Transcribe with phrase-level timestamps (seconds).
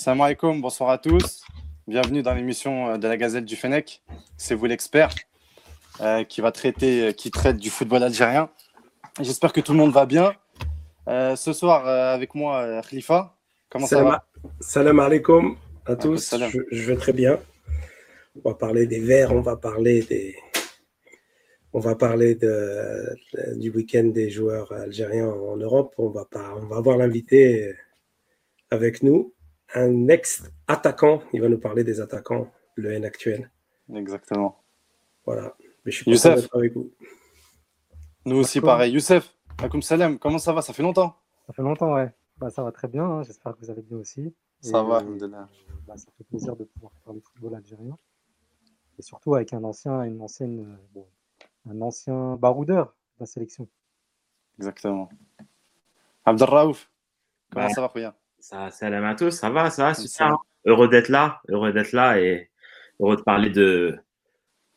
[0.00, 1.42] Salam alaikum, bonsoir à tous.
[1.86, 4.00] Bienvenue dans l'émission de la Gazette du Fennec.
[4.38, 5.10] C'est vous l'expert
[6.00, 8.48] euh, qui va traiter, qui traite du football algérien.
[9.20, 10.32] J'espère que tout le monde va bien.
[11.06, 13.36] Euh, ce soir, euh, avec moi, Khalifa.
[13.68, 14.26] Comment salam, ça va
[14.60, 16.34] Salam alaikum à tous.
[16.34, 17.38] Je, je, vais très bien.
[18.42, 20.34] On va parler des Verts, on va parler des,
[21.74, 25.92] on va parler de, de, du week-end des joueurs algériens en Europe.
[25.98, 27.74] On va, pas, on va avoir l'invité
[28.70, 29.34] avec nous,
[29.74, 31.22] un ex-attaquant.
[31.32, 33.50] Il va nous parler des attaquants, le N actuel.
[33.94, 34.62] Exactement.
[35.24, 35.54] Voilà.
[35.84, 36.34] Mais je suis Youssef.
[36.36, 36.90] d'être avec vous.
[38.24, 38.92] Nous aussi, pareil.
[38.92, 40.62] Youssef, Akoum Salam, comment ça va?
[40.62, 42.12] Ça fait longtemps Ça fait longtemps, ouais.
[42.38, 43.04] Bah, ça va très bien.
[43.04, 43.22] hein.
[43.22, 44.34] J'espère que vous allez bien aussi.
[44.60, 45.28] Ça Et, va, euh,
[45.86, 47.96] bah, ça fait plaisir de pouvoir parler de football algérien.
[48.98, 51.06] Et surtout avec un ancien, une ancienne, euh, bon,
[51.70, 53.66] un ancien baroudeur de la sélection.
[54.58, 55.08] Exactement.
[56.26, 56.90] Abdelraouf,
[57.50, 60.36] comment Bah, ça va, Khoya Ça, salam à tous, ça va, ça va, super.
[60.64, 62.50] Heureux d'être là, heureux d'être là et
[62.98, 63.98] heureux de parler de,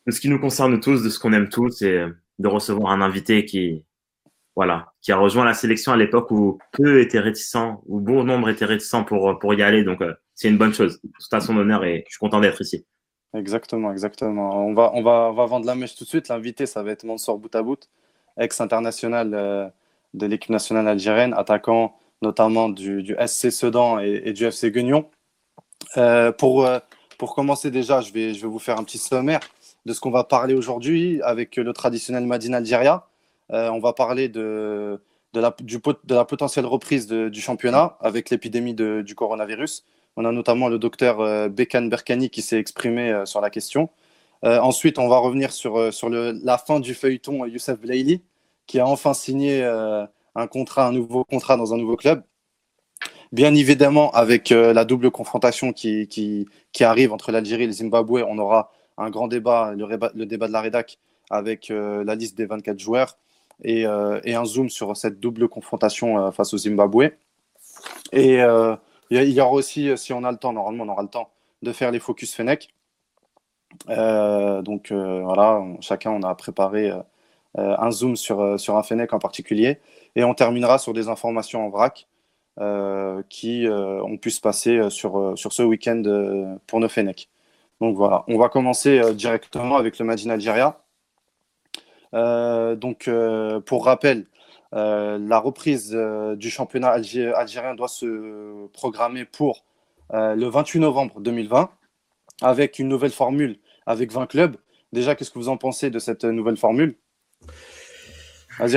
[0.06, 2.04] de ce qui nous concerne tous, de ce qu'on aime tous et
[2.38, 3.84] de recevoir un invité qui,
[4.54, 8.50] voilà, qui a rejoint la sélection à l'époque où peu étaient réticents, où bon nombre
[8.50, 9.82] étaient réticents pour, pour y aller.
[9.82, 11.00] Donc, euh, c'est une bonne chose.
[11.02, 12.84] Tout à son honneur et je suis content d'être ici.
[13.34, 14.66] Exactement, exactement.
[14.66, 16.28] On va, on, va, on va vendre la mèche tout de suite.
[16.28, 17.80] L'invité, ça va être Mansour Boutabout,
[18.38, 19.68] ex-international euh,
[20.12, 25.06] de l'équipe nationale algérienne, attaquant notamment du, SC Sedan et, du FC Guignon.
[25.96, 26.78] Euh, pour, euh,
[27.18, 29.40] pour commencer déjà, je vais, je vais vous faire un petit sommaire
[29.86, 33.06] de ce qu'on va parler aujourd'hui avec le traditionnel Madine Algeria.
[33.52, 35.00] Euh, on va parler de,
[35.34, 39.84] de, la, du, de la potentielle reprise du championnat avec l'épidémie du coronavirus.
[40.16, 43.90] On a notamment le docteur euh, Bekan Berkani qui s'est exprimé sur la question.
[44.42, 48.20] Ensuite, on va revenir sur, sur le, la fin du feuilleton Youssef Blaili,
[48.66, 49.64] qui a enfin signé
[50.34, 52.22] un contrat, un nouveau contrat dans un nouveau club.
[53.34, 57.72] Bien évidemment, avec euh, la double confrontation qui, qui, qui arrive entre l'Algérie et le
[57.72, 60.98] Zimbabwe, on aura un grand débat, le, débat de la rédac,
[61.30, 63.18] avec euh, la liste des 24 joueurs
[63.64, 67.10] et, euh, et un zoom sur cette double confrontation face au Zimbabwe.
[68.12, 68.38] Et
[69.10, 71.30] il y aura aussi, si on a le temps, normalement on aura le temps,
[71.62, 72.68] de faire les focus Fennec.
[73.88, 76.92] Donc voilà, chacun on a préparé
[77.56, 79.80] un zoom sur, sur un Fennec en particulier.
[80.16, 82.06] Et on terminera sur des informations en vrac
[82.60, 87.28] euh, qui euh, ont pu se passer euh, sur, sur ce week-end pour nos Fennec.
[87.80, 90.80] Donc voilà, on va commencer directement avec le Madine Algeria.
[92.14, 93.10] Euh, donc
[93.66, 94.26] pour rappel,
[94.72, 95.90] la reprise
[96.36, 99.64] du championnat algé- algérien doit se programmer pour
[100.12, 101.70] le 28 novembre 2020
[102.42, 104.56] avec une nouvelle formule avec 20 clubs.
[104.92, 106.96] Déjà, qu'est-ce que vous en pensez de cette nouvelle formule?
[108.58, 108.76] Vas-y.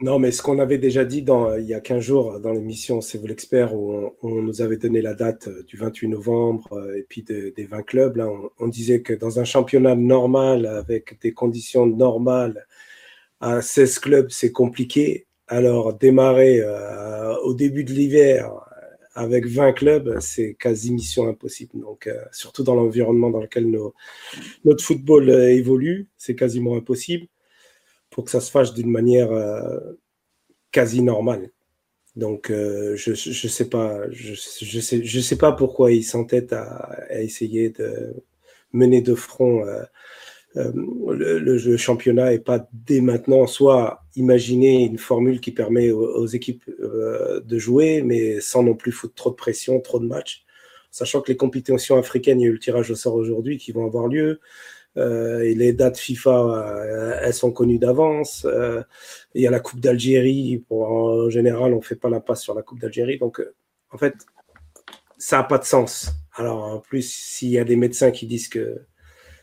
[0.00, 3.00] Non, mais ce qu'on avait déjà dit dans, il y a 15 jours dans l'émission
[3.00, 6.96] C'est vous l'expert, où on, nous avait donné la date euh, du 28 novembre euh,
[6.96, 8.16] et puis de- des 20 clubs.
[8.16, 8.28] Là,
[8.58, 12.66] on, disait que dans un championnat normal, avec des conditions normales,
[13.40, 15.26] à 16 clubs, c'est compliqué.
[15.48, 18.50] Alors, démarrer euh, au début de l'hiver
[19.14, 21.80] avec 20 clubs, c'est quasi mission impossible.
[21.80, 23.70] Donc, euh, surtout dans l'environnement dans lequel
[24.64, 27.26] notre football euh, évolue, c'est quasiment impossible
[28.16, 29.78] pour que ça se fasse d'une manière euh,
[30.72, 31.50] quasi normale.
[32.16, 38.14] Donc, euh, je je sais pas, je, sais pas pourquoi ils s'entêtent à, essayer de
[38.72, 39.82] mener de front euh,
[41.12, 46.64] le, championnat et pas dès maintenant soit imaginer une formule qui permet aux, aux équipes
[46.80, 50.46] de jouer, mais sans non plus foutre trop de pression, trop de matchs.
[50.90, 53.72] Sachant que les compétitions africaines, il y a eu le tirage au sort aujourd'hui qui
[53.72, 54.40] vont avoir lieu.
[54.96, 58.46] Euh, les dates FIFA, euh, elles sont connues d'avance.
[58.46, 58.82] Euh,
[59.34, 60.64] il y a la Coupe d'Algérie.
[60.70, 63.18] En général, on fait pas la passe sur la Coupe d'Algérie.
[63.18, 63.42] Donc,
[63.90, 64.14] en fait,
[65.18, 66.12] ça n'a pas de sens.
[66.34, 68.82] Alors, en plus, s'il y a des médecins qui disent que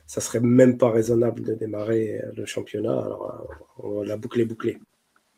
[0.08, 3.47] ça serait même pas raisonnable de démarrer le championnat, alors
[3.80, 4.78] on la boucler, boucler.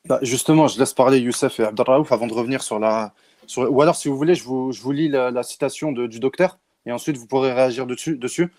[0.05, 3.13] Bah, justement, je laisse parler Youssef et Abdelraouf avant de revenir sur la.
[3.57, 7.27] Ou alors, si vous voulez, je vous, lis la, citation du docteur et ensuite vous
[7.27, 8.51] pourrez réagir dessus.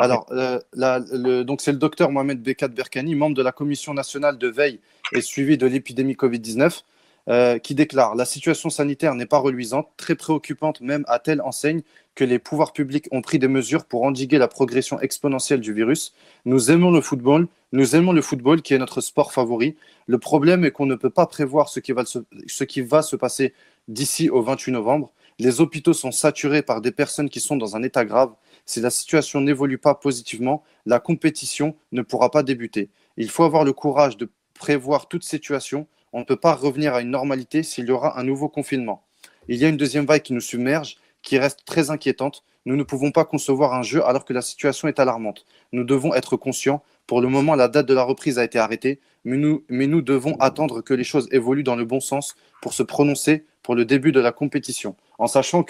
[0.00, 3.92] Alors, euh, la- le- donc c'est le docteur Mohamed Bekat Berkani, membre de la commission
[3.92, 4.80] nationale de veille
[5.14, 6.84] et suivi de l'épidémie Covid-19,
[7.28, 11.82] euh, qui déclare La situation sanitaire n'est pas reluisante, très préoccupante même à telle enseigne
[12.14, 16.14] que les pouvoirs publics ont pris des mesures pour endiguer la progression exponentielle du virus.
[16.46, 19.76] Nous aimons le football, nous aimons le football qui est notre sport favori.
[20.06, 23.02] Le problème est qu'on ne peut pas prévoir ce qui va se, ce qui va
[23.02, 23.52] se passer
[23.88, 25.10] d'ici au 28 novembre.
[25.38, 28.32] Les hôpitaux sont saturés par des personnes qui sont dans un état grave.
[28.66, 32.90] Si la situation n'évolue pas positivement, la compétition ne pourra pas débuter.
[33.16, 35.86] Il faut avoir le courage de prévoir toute situation.
[36.12, 39.04] On ne peut pas revenir à une normalité s'il y aura un nouveau confinement.
[39.48, 42.44] Il y a une deuxième vague qui nous submerge, qui reste très inquiétante.
[42.64, 45.44] Nous ne pouvons pas concevoir un jeu alors que la situation est alarmante.
[45.72, 46.82] Nous devons être conscients.
[47.06, 50.80] Pour le moment, la date de la reprise a été arrêtée, mais nous, devons attendre
[50.80, 54.20] que les choses évoluent dans le bon sens pour se prononcer pour le début de
[54.20, 55.62] la compétition, en sachant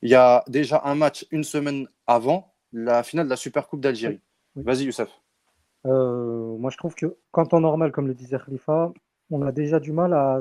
[0.00, 3.80] qu'il y a déjà un match une semaine avant la finale de la Super Coupe
[3.80, 4.20] d'Algérie.
[4.54, 5.10] Vas-y, Youssef.
[5.86, 8.92] Euh, moi, je trouve que quand en normal, comme le disait Khalifa,
[9.30, 10.40] on a déjà du mal à,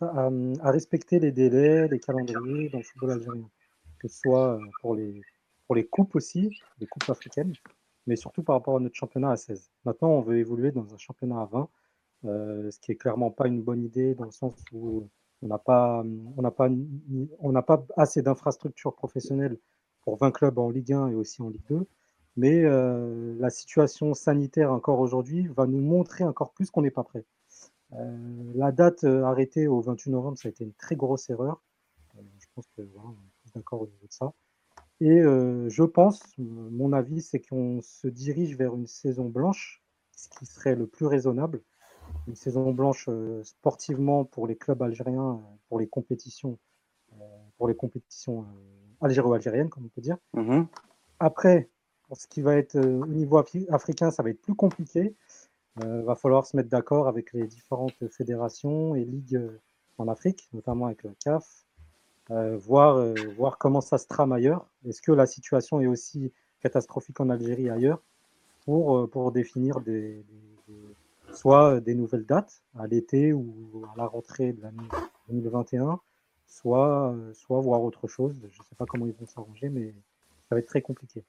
[0.00, 3.48] à, respecter les délais, les calendriers dans le football algérien,
[3.98, 5.20] que ce soit euh, pour les,
[5.66, 7.52] pour les coupes aussi, les coupes africaines,
[8.06, 9.70] mais surtout par rapport à notre championnat à 16.
[9.84, 11.68] Maintenant, on veut évoluer dans un championnat à 20,
[12.24, 15.08] euh, ce qui est clairement pas une bonne idée dans le sens où
[15.42, 16.04] on n'a pas,
[16.36, 16.68] on pas,
[17.40, 19.58] on pas assez d'infrastructures professionnelles
[20.02, 21.86] pour 20 clubs en Ligue 1 et aussi en Ligue 2.
[22.36, 27.02] Mais euh, la situation sanitaire encore aujourd'hui va nous montrer encore plus qu'on n'est pas
[27.02, 27.24] prêt.
[27.94, 31.62] Euh, la date euh, arrêtée au 28 novembre, ça a été une très grosse erreur.
[32.16, 34.32] je pense que voilà, on est d'accord au niveau de ça.
[35.00, 40.44] Et je pense, mon avis, c'est qu'on se dirige vers une saison blanche, ce qui
[40.44, 41.62] serait le plus raisonnable.
[42.28, 43.08] Une saison blanche
[43.42, 46.58] sportivement pour les clubs algériens, pour les compétitions,
[47.56, 48.44] pour les compétitions
[49.00, 50.18] algéro-algériennes, comme on peut dire.
[50.34, 50.64] Mmh
[51.18, 51.68] Après,
[52.08, 53.38] pour ce qui va être euh, au niveau
[53.70, 55.14] africain, ça va être plus compliqué.
[55.80, 59.60] Il euh, va falloir se mettre d'accord avec les différentes fédérations et ligues euh,
[59.98, 61.64] en Afrique, notamment avec le CAF,
[62.30, 64.64] voir, voir comment ça se trame ailleurs.
[64.86, 68.00] Est-ce que la situation est aussi catastrophique en Algérie ailleurs
[68.64, 70.24] pour, pour définir des,
[71.32, 74.88] soit des nouvelles dates à l'été ou à la rentrée de l'année
[75.28, 76.00] 2021,
[76.46, 78.34] soit, soit voir autre chose.
[78.42, 79.94] Je ne sais pas comment ils vont s'arranger, mais
[80.48, 81.22] ça va être très compliqué.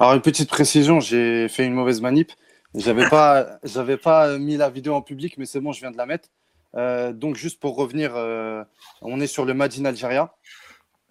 [0.00, 2.32] Alors, une petite précision, j'ai fait une mauvaise manip.
[2.74, 5.96] J'avais pas, j'avais pas mis la vidéo en public, mais c'est bon, je viens de
[5.96, 6.28] la mettre.
[6.74, 8.62] Euh, donc, juste pour revenir, euh,
[9.02, 10.34] on est sur le Madin Algeria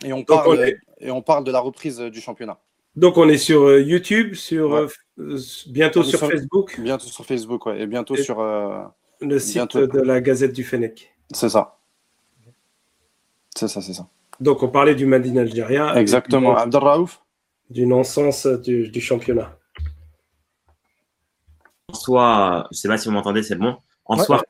[0.03, 2.59] et on, parle, et on parle de la reprise du championnat.
[2.97, 4.89] Donc, on est sur euh, YouTube, sur,
[5.67, 6.77] bientôt sur, Facebook.
[6.79, 8.41] Bientôt sur Facebook, ouais, et bientôt sur.
[9.21, 11.13] le site de la Gazette du Fennec.
[11.31, 11.79] C'est ça.
[13.55, 14.07] C'est ça, c'est ça.
[14.41, 15.95] Donc, on parlait du Madin Algeria.
[15.95, 16.57] Exactement.
[16.57, 17.21] Abdelraouf
[17.69, 19.57] du non-sens du, championnat.
[21.89, 23.77] En soi, je ne sais pas si vous m'entendez, c'est bon.
[24.05, 24.41] En soi,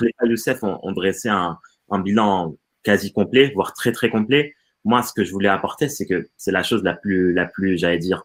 [0.00, 1.58] les Youssef ont, ont dressé un,
[1.90, 4.54] bilan quasi complet, voire très très complet.
[4.84, 7.78] Moi, ce que je voulais apporter, c'est que c'est la chose la plus, la plus,
[7.78, 8.24] j'allais dire,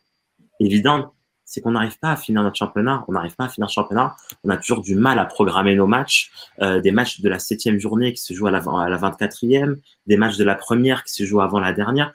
[0.60, 1.14] évidente,
[1.46, 3.06] c'est qu'on n'arrive pas à finir notre championnat.
[3.08, 4.16] On n'arrive pas à finir le championnat.
[4.44, 6.32] On a toujours du mal à programmer nos matchs.
[6.62, 9.78] Euh, des matchs de la septième journée qui se jouent à la, à la 24e,
[10.08, 12.14] des matchs de la première qui se jouent avant la dernière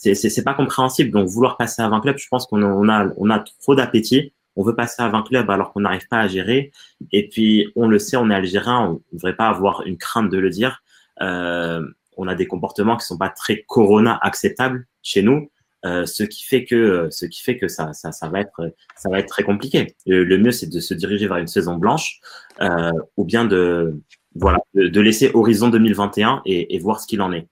[0.00, 1.10] c'est pas compréhensible.
[1.10, 3.74] Donc vouloir passer à 20 clubs, je pense qu'on a, on a, on a trop
[3.74, 4.32] d'appétit.
[4.56, 6.72] On veut passer à 20 clubs alors qu'on n'arrive pas à gérer.
[7.12, 10.30] Et puis on le sait, on est algérien, on ne devrait pas avoir une crainte
[10.30, 10.82] de le dire.
[11.20, 11.86] Euh,
[12.20, 15.50] on a des comportements qui sont pas très corona acceptables chez nous.
[15.86, 19.18] Euh, ce qui fait que ce qui fait que ça, ça, va être ça va
[19.18, 19.96] être très compliqué.
[20.06, 22.20] Le, mieux c'est de se diriger vers une saison blanche
[22.60, 23.98] euh, ou bien de
[24.34, 27.48] voilà de, laisser horizon 2021 et, voir ce qu'il en est.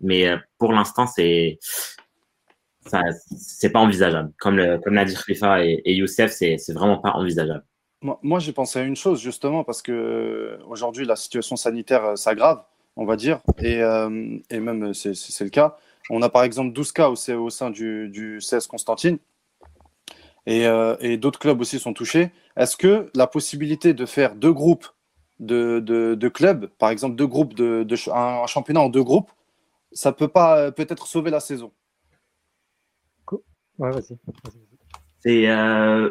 [0.00, 1.58] Mais euh, pour l'instant, c'est
[3.36, 4.32] c'est pas envisageable.
[4.38, 7.64] Comme le, comme l'a dit Khalifa et, et Youssef, c'est, vraiment pas envisageable.
[8.22, 12.16] Moi, j'ai pensé à une chose justement parce que euh, aujourd'hui la situation sanitaire euh,
[12.16, 12.62] s'aggrave,
[12.96, 13.80] on va dire, et,
[14.50, 15.76] et même c'est, c'est, le cas.
[16.10, 19.18] On a par exemple 12 cas au, au sein du, du CS Constantine
[20.46, 20.66] et,
[21.00, 22.30] et, d'autres clubs aussi sont touchés.
[22.56, 24.86] Est-ce que la possibilité de faire deux groupes
[25.40, 29.30] de, de, de clubs, par exemple deux groupes de, de un championnat en deux groupes,
[29.92, 31.72] ça peut pas euh, peut-être sauver la saison?
[33.78, 34.16] Ouais, vas-y.
[35.18, 36.10] C'est, euh,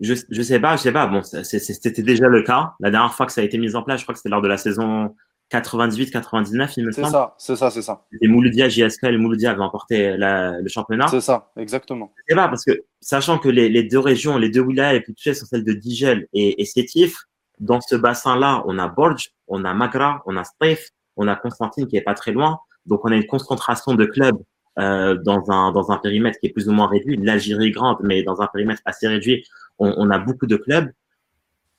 [0.00, 1.06] je, je sais pas, je sais pas.
[1.08, 2.74] Bon, c'était déjà le cas.
[2.78, 4.42] La dernière fois que ça a été mis en place, je crois que c'était lors
[4.42, 5.16] de la saison
[5.50, 7.06] 98-99, il me semble.
[7.06, 8.04] C'est ça, c'est ça, c'est ça.
[8.20, 11.08] Et Mouloudia, JSK et Mouloudia avaient emporté le championnat.
[11.08, 12.12] C'est ça, exactement.
[12.28, 15.14] C'est pas parce que, sachant que les, les, deux régions, les deux wilayas les plus
[15.14, 17.16] touchées sont celles de Digel et, et Sétif,
[17.58, 21.86] dans ce bassin-là, on a Borj, on a Magra, on a Streif, on a Constantine
[21.86, 22.58] qui est pas très loin.
[22.86, 24.38] Donc, on a une concentration de clubs
[24.78, 27.16] euh, dans, un, dans un périmètre qui est plus ou moins réduit.
[27.16, 29.44] L'Algérie est grande, mais dans un périmètre assez réduit,
[29.78, 30.90] on, on, a beaucoup de clubs.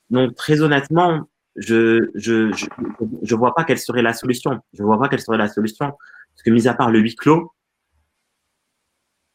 [0.09, 2.65] Donc, très honnêtement, je je, je,
[3.23, 4.59] je vois pas quelle serait la solution.
[4.73, 5.87] Je vois pas quelle serait la solution.
[5.87, 7.51] Parce que, mis à part le huis clos,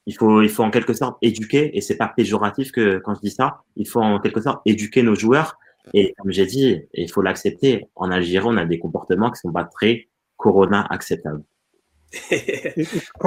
[0.07, 3.21] il faut, il faut en quelque sorte éduquer, et c'est pas péjoratif que quand je
[3.21, 5.59] dis ça, il faut en quelque sorte éduquer nos joueurs.
[5.95, 7.87] Et comme j'ai dit, il faut l'accepter.
[7.95, 11.43] En Algérie, on a des comportements qui sont pas très corona acceptables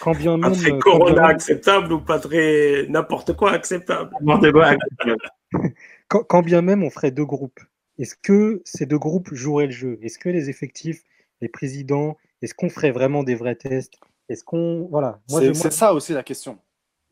[0.00, 0.54] quand, bien même.
[0.54, 4.10] très Corona acceptable ou pas très n'importe quoi acceptable.
[6.08, 7.60] quand, bien même on ferait deux groupes,
[8.00, 9.98] est-ce que ces deux groupes joueraient le jeu?
[10.02, 11.04] Est-ce que les effectifs,
[11.42, 14.00] les présidents, est-ce qu'on ferait vraiment des vrais tests?
[14.30, 14.88] Est-ce qu'on.
[14.90, 15.20] Voilà.
[15.28, 16.58] C'est ça aussi la question.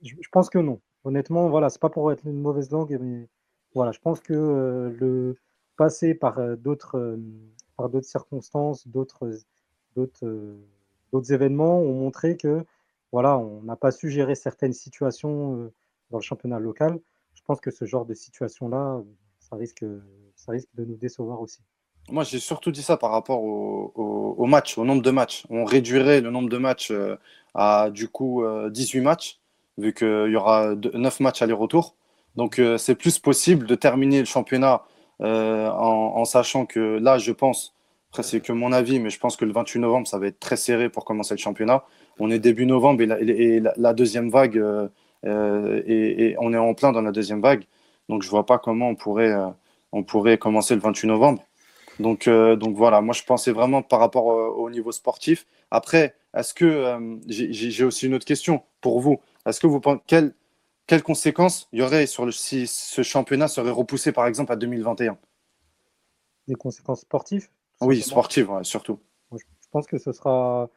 [0.03, 0.81] Je, pense que non.
[1.05, 3.29] Honnêtement, voilà, c'est pas pour être une mauvaise langue, mais
[3.75, 5.37] voilà, je pense que le
[5.77, 7.19] passer par d'autres
[7.77, 9.31] par d'autres circonstances, d'autres
[9.95, 12.65] d'autres événements ont montré que
[13.13, 15.71] voilà, on n'a pas su gérer certaines situations
[16.11, 16.99] dans le championnat local.
[17.35, 19.03] Je pense que ce genre de situation-là,
[19.51, 19.85] ça risque,
[20.37, 21.61] ça risque de nous décevoir aussi.
[22.11, 25.45] Moi, j'ai surtout dit ça par rapport au, match, au nombre de matchs.
[25.51, 27.17] On réduirait le nombre de matchs euh,
[27.55, 29.41] à du coup 18 euh, matchs,
[29.77, 31.95] vu qu'il y aura 9 matchs aller-retour.
[32.37, 34.83] Donc, euh, c'est plus possible de terminer le championnat
[35.21, 37.75] en, sachant que là, je pense,
[38.11, 40.39] après, c'est que mon avis, mais je pense que le 28 novembre, ça va être
[40.39, 41.85] très serré pour commencer le championnat.
[42.21, 44.63] On est début novembre et la, deuxième vague,
[45.27, 47.65] et, on est en plein dans la deuxième vague.
[48.09, 49.35] Donc, je vois pas comment on pourrait,
[49.93, 51.43] on pourrait commencer le 28 novembre.
[52.01, 55.47] Donc, euh, donc voilà, moi je pensais vraiment par rapport au, niveau sportif.
[55.71, 60.01] Après, est-ce que euh, j'ai aussi une autre question pour vous Est-ce que vous pensez
[60.07, 60.35] quelles,
[60.87, 64.57] quelles conséquences il y aurait sur le, si ce championnat serait repoussé par exemple à
[64.57, 65.19] 2021
[66.47, 67.49] Des conséquences sportives
[67.81, 69.01] Oui, sportives surtout.
[69.33, 70.71] je, pense que ce sera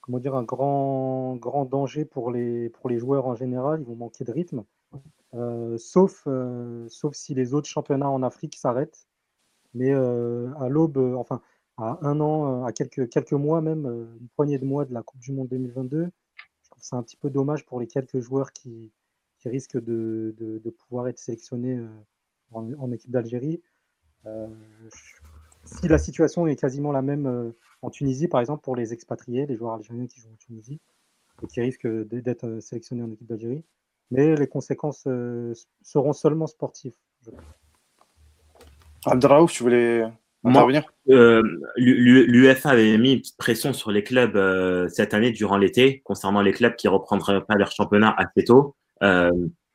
[0.00, 3.80] comment dire un grand grand danger pour les pour les joueurs en général.
[3.80, 4.62] Ils vont manquer de rythme, euh,
[5.76, 6.26] sauf
[6.88, 9.08] sauf si les autres championnats en Afrique s'arrêtent
[9.74, 11.40] mais euh, à l'aube, euh, enfin,
[11.76, 13.86] à un an, euh, à quelques, quelques mois même,
[14.20, 17.16] une poignée de mois de la Coupe du Monde 2022, je trouve c'est un petit
[17.16, 18.92] peu dommage pour les quelques joueurs qui,
[19.38, 21.80] qui risquent de, de, pouvoir être sélectionnés
[22.52, 23.62] en, équipe d'Algérie.
[25.64, 29.56] si la situation est quasiment la même en Tunisie, par exemple, pour les expatriés, les
[29.56, 30.80] joueurs algériens qui jouent en Tunisie,
[31.42, 33.62] et qui risquent d'être sélectionnés en équipe d'Algérie.
[34.10, 35.06] Mais les conséquences
[35.82, 37.40] seront seulement sportives, je pense.
[39.06, 40.04] Abdelraouf, tu voulais
[40.44, 40.84] intervenir?
[41.10, 41.42] euh,
[41.76, 46.42] L'UFA avait mis une petite pression sur les clubs euh, cette année durant l'été concernant
[46.42, 48.76] les clubs qui reprendraient pas leur championnat assez tôt.
[49.02, 49.30] Euh,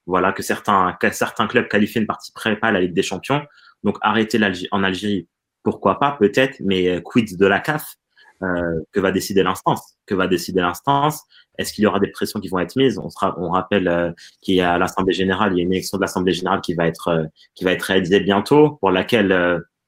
[0.05, 3.41] voilà que certains que certains clubs qualifiaient une partie prépa à la Ligue des Champions.
[3.83, 4.39] Donc arrêter
[4.71, 5.27] en Algérie,
[5.63, 7.95] pourquoi pas, peut-être, mais quid de la CAF?
[8.43, 11.21] Euh, que va décider l'instance Que va décider l'instance
[11.57, 13.00] Est-ce qu'il y aura des pressions qui vont être mises?
[13.00, 16.33] On, rappelle euh, qu'il y a l'Assemblée générale, il y a une élection de l'Assemblée
[16.33, 17.23] générale qui va être euh,
[17.55, 19.29] qui va être réalisée bientôt, pour laquelle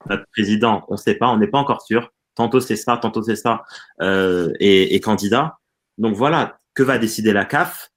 [0.10, 2.12] notre président, on ne sait pas, on n'est pas encore sûr.
[2.36, 3.64] Tantôt c'est ça, tantôt c'est ça,
[4.02, 5.58] et, et, candidat.
[5.98, 7.90] Donc voilà, que va décider la CAF?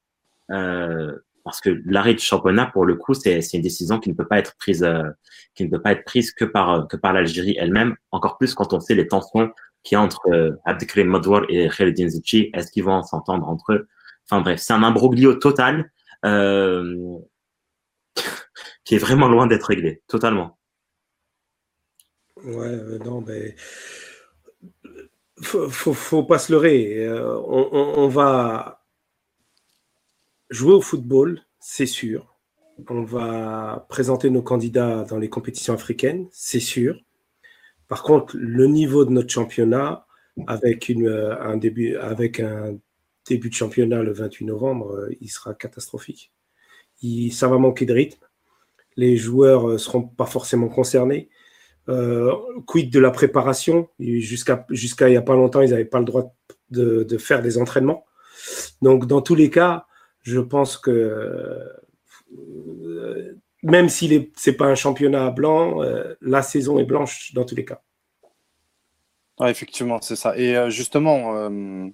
[0.48, 4.38] Parce que l'arrêt du championnat, pour le coup, c'est une décision qui ne peut pas
[4.38, 4.86] être prise,
[5.54, 7.96] qui ne peut pas être prise que par que par l'Algérie elle-même.
[8.10, 9.50] Encore plus quand on sait les tensions
[9.82, 12.50] qui entre euh, Abdelkrim et Khalidin Zichi.
[12.54, 13.88] Est-ce qu'ils vont s'entendre entre eux?
[14.24, 15.90] Enfin bref, c'est un imbroglio total
[16.24, 17.18] euh,
[18.84, 20.58] qui est vraiment loin d'être réglé, totalement.
[22.44, 23.56] Ouais, non, mais
[25.42, 27.06] faut, faut, pas se leurrer.
[27.06, 28.84] Euh, on, va
[30.50, 32.36] jouer au football, c'est sûr.
[32.88, 37.00] On va présenter nos candidats dans les compétitions africaines, c'est sûr.
[37.88, 40.06] Par contre, le niveau de notre championnat,
[40.46, 41.90] avec, euh, un, début,
[43.48, 46.32] de championnat le 28 novembre, euh, il sera catastrophique.
[47.32, 48.24] Ça va manquer de rythme.
[48.96, 51.30] Les joueurs ne euh, seront pas forcément concernés.
[52.66, 53.88] quid de la préparation?
[53.98, 56.34] Jusqu'à il n'y a pas longtemps, ils n'avaient pas le droit
[56.70, 58.04] de, faire des entraînements.
[58.82, 59.86] Donc, dans tous les cas,
[60.22, 61.58] je pense que
[63.62, 67.54] même si ce n'est pas un championnat blanc, euh, la saison est blanche dans tous
[67.54, 67.80] les cas.
[69.46, 70.36] effectivement, c'est ça.
[70.36, 71.88] Et euh, justement, euh,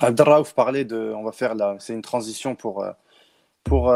[0.00, 1.12] Abdelraouf parlait de.
[1.16, 2.90] On va faire là, c'est une transition pour, euh,
[3.64, 3.92] pour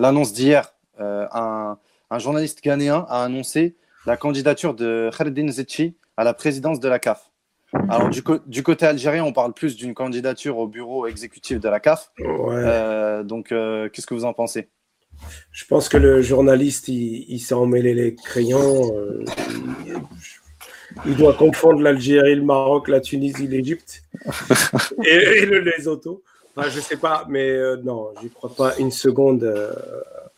[0.00, 0.74] l'annonce d'hier.
[0.98, 1.78] Un,
[2.18, 3.76] journaliste ghanéen a annoncé
[4.06, 7.31] la candidature de Khaldin Zetchi à la présidence de la CAF.
[7.88, 11.80] Alors, du, du, côté algérien, on parle plus d'une candidature au bureau exécutif de la
[11.80, 12.12] CAF.
[12.20, 14.68] Euh, donc, euh, qu'est-ce que vous en pensez?
[15.52, 18.94] Je pense que le journaliste, il, s'est emmêlé les crayons.
[18.94, 19.24] Euh,
[21.06, 24.02] il, doit confondre l'Algérie, le Maroc, la Tunisie, l'Égypte
[25.04, 26.22] et, le Lesotho.
[26.54, 29.50] Enfin, je ne sais pas, mais non, je n'y crois pas une seconde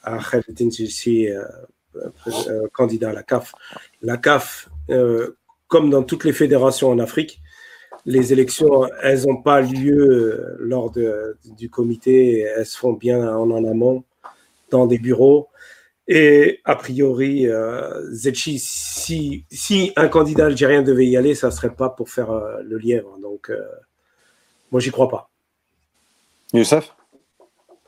[0.05, 1.29] à Khaled Sissi,
[2.73, 3.53] candidat à la CAF.
[4.03, 4.69] La CAF
[5.75, 7.43] comme dans toutes les fédérations en Afrique,
[8.07, 13.37] les élections, elles n'ont pas lieu euh, lors de, du comité, elles se font bien
[13.37, 14.05] en, en amont,
[14.71, 15.49] dans des bureaux.
[16.07, 21.53] Et a priori, euh, Zetchi, si, si, un candidat algérien devait y aller, ça ne
[21.53, 23.19] serait pas pour faire euh, le lièvre.
[23.21, 23.61] Donc, euh,
[24.71, 25.29] moi, j'y crois pas.
[26.53, 26.95] Youssef?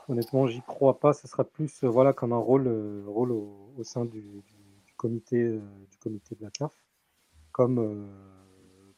[0.09, 1.13] Honnêtement, j'y crois pas.
[1.13, 2.67] Ce sera plus voilà, comme un rôle,
[3.07, 6.73] rôle au, au sein du, du, comité, du comité de la CAF
[7.57, 8.05] comme, euh,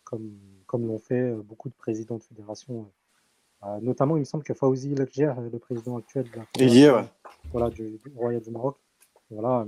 [0.03, 0.37] comme
[0.67, 2.91] comme l'ont fait beaucoup de présidents de fédération.
[3.81, 6.41] notamment, il me semble que Fawzi Lekjer, le président actuel de
[7.51, 8.77] voilà, du, Royal du Maroc,
[9.31, 9.65] voilà,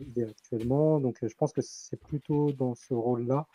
[0.00, 0.98] il est actuellement.
[0.98, 3.46] Donc, je pense que c'est plutôt dans ce rôle-là,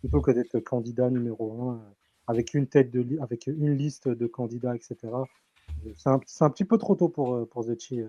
[0.00, 1.80] plutôt que d'être candidat numéro un
[2.26, 4.96] avec une tête de avec une liste de candidats, etc.
[5.96, 8.02] C'est un, un, petit peu trop tôt pour, pour Zetchi.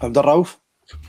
[0.00, 0.60] Abdelraouf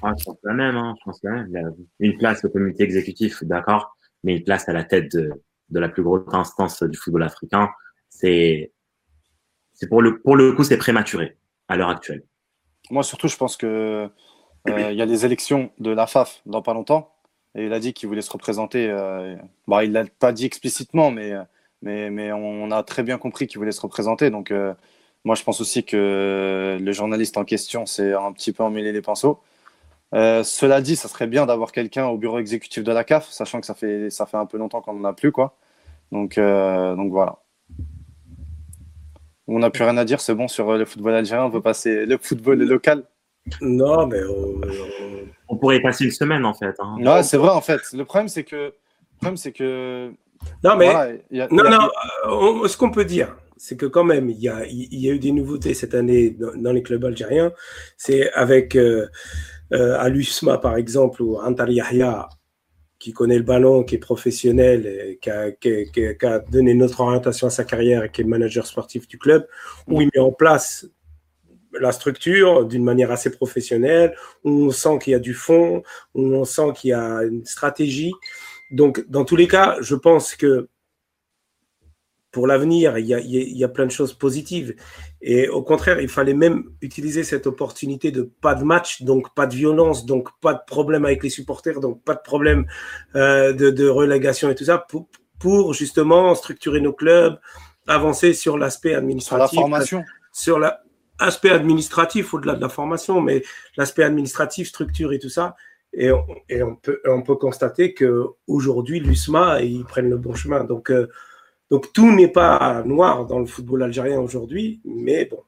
[0.02, 0.76] ah, Je pense la même.
[0.76, 1.48] Hein, je pense même.
[1.50, 1.70] Il a
[2.00, 5.32] une place au comité exécutif, d'accord, mais une place à la tête de,
[5.70, 7.70] de la plus grosse instance du football africain,
[8.10, 8.72] c'est
[9.90, 12.24] pour le, pour le coup, c'est prématuré à l'heure actuelle.
[12.90, 14.10] Moi, surtout, je pense que
[14.70, 17.14] euh, il y a les élections de la FAF dans pas longtemps.
[17.56, 18.88] Et il a dit qu'il voulait se représenter.
[18.90, 19.36] Euh,
[19.68, 21.34] bah, il l'a pas dit explicitement, mais,
[21.82, 24.30] mais, mais on a très bien compris qu'il voulait se représenter.
[24.30, 24.74] Donc, euh,
[25.24, 29.02] moi, je pense aussi que le journaliste en question s'est un petit peu emmêlé les
[29.02, 29.40] pinceaux.
[30.14, 33.60] Euh, cela dit, ça serait bien d'avoir quelqu'un au bureau exécutif de la CAF, sachant
[33.60, 35.32] que ça fait, ça fait un peu longtemps qu'on n'en a plus.
[35.32, 35.58] Quoi.
[36.12, 37.40] Donc, euh, donc voilà.
[39.48, 42.06] On n'a plus rien à dire, c'est bon sur le football algérien, on peut passer
[42.06, 43.04] le football local.
[43.62, 44.20] Non, mais
[45.48, 46.76] on, pourrait y passer une semaine en fait.
[46.80, 46.98] Hein.
[47.00, 47.80] Ouais, c'est vrai en fait.
[47.94, 48.74] Le problème, c'est que, le
[49.20, 50.12] problème, c'est que.
[50.64, 50.94] Non, mais
[51.32, 51.90] non, non.
[52.26, 55.14] Euh, ce qu'on peut dire, c'est que quand même, il y a, il y a
[55.14, 57.52] eu des nouveautés cette année dans, les clubs algériens.
[57.98, 59.08] C'est avec euh,
[59.74, 62.30] euh, à l'USMA, par exemple, ou Antar Yahya,
[63.00, 67.50] qui connaît le ballon, qui est professionnel, qui, a, qui, a, donné notre orientation à
[67.50, 69.48] sa carrière et qui est manager sportif du club,
[69.88, 70.88] où il met en place
[71.80, 75.84] la structure d'une manière assez professionnelle, où on sent qu'il y a du fond,
[76.16, 78.14] où on sent qu'il y a une stratégie.
[78.72, 80.68] Donc, dans tous les cas, je pense que
[82.32, 84.76] pour l'avenir, il, il y, a, plein de choses positives.
[85.22, 89.48] Et au contraire, il fallait même utiliser cette opportunité de pas de match, donc pas
[89.48, 92.66] de violence, donc pas de problème avec les supporters, donc pas de problème
[93.16, 95.08] euh, de, relégation et tout ça, pour,
[95.40, 97.40] pour, justement structurer nos clubs,
[97.88, 99.50] avancer sur l'aspect administratif.
[99.50, 100.04] Sur la formation.
[100.34, 103.44] Sur l'aspect administratif au-delà de la formation, mais
[103.78, 105.56] l'aspect administratif, structure et tout ça.
[105.94, 110.66] Et on, et on, peut, on peut constater qu'aujourd'hui, l'USMA, ils prennent le bon chemin.
[110.66, 111.08] Donc, euh,
[111.70, 115.44] donc tout n'est pas noir dans le football algérien aujourd'hui, mais bon,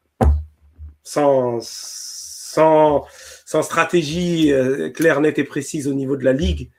[1.04, 3.06] sans, sans,
[3.46, 6.70] sans stratégie euh, claire, nette et précise au niveau de la ligue,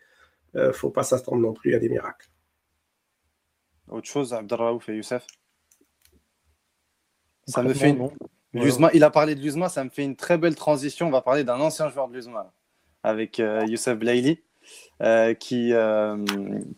[0.54, 2.28] il euh, ne faut pas s'attendre non plus à des miracles.
[3.88, 5.26] Autre chose, Abdelraouf et Youssef?
[7.46, 8.10] Ça me fait une...
[8.92, 11.08] il a parlé de l'USMA, ça me fait une très belle transition.
[11.08, 12.52] On va parler d'un ancien joueur de l'USMA
[13.02, 14.42] avec euh, Youssef Blaili,
[15.40, 15.72] qui,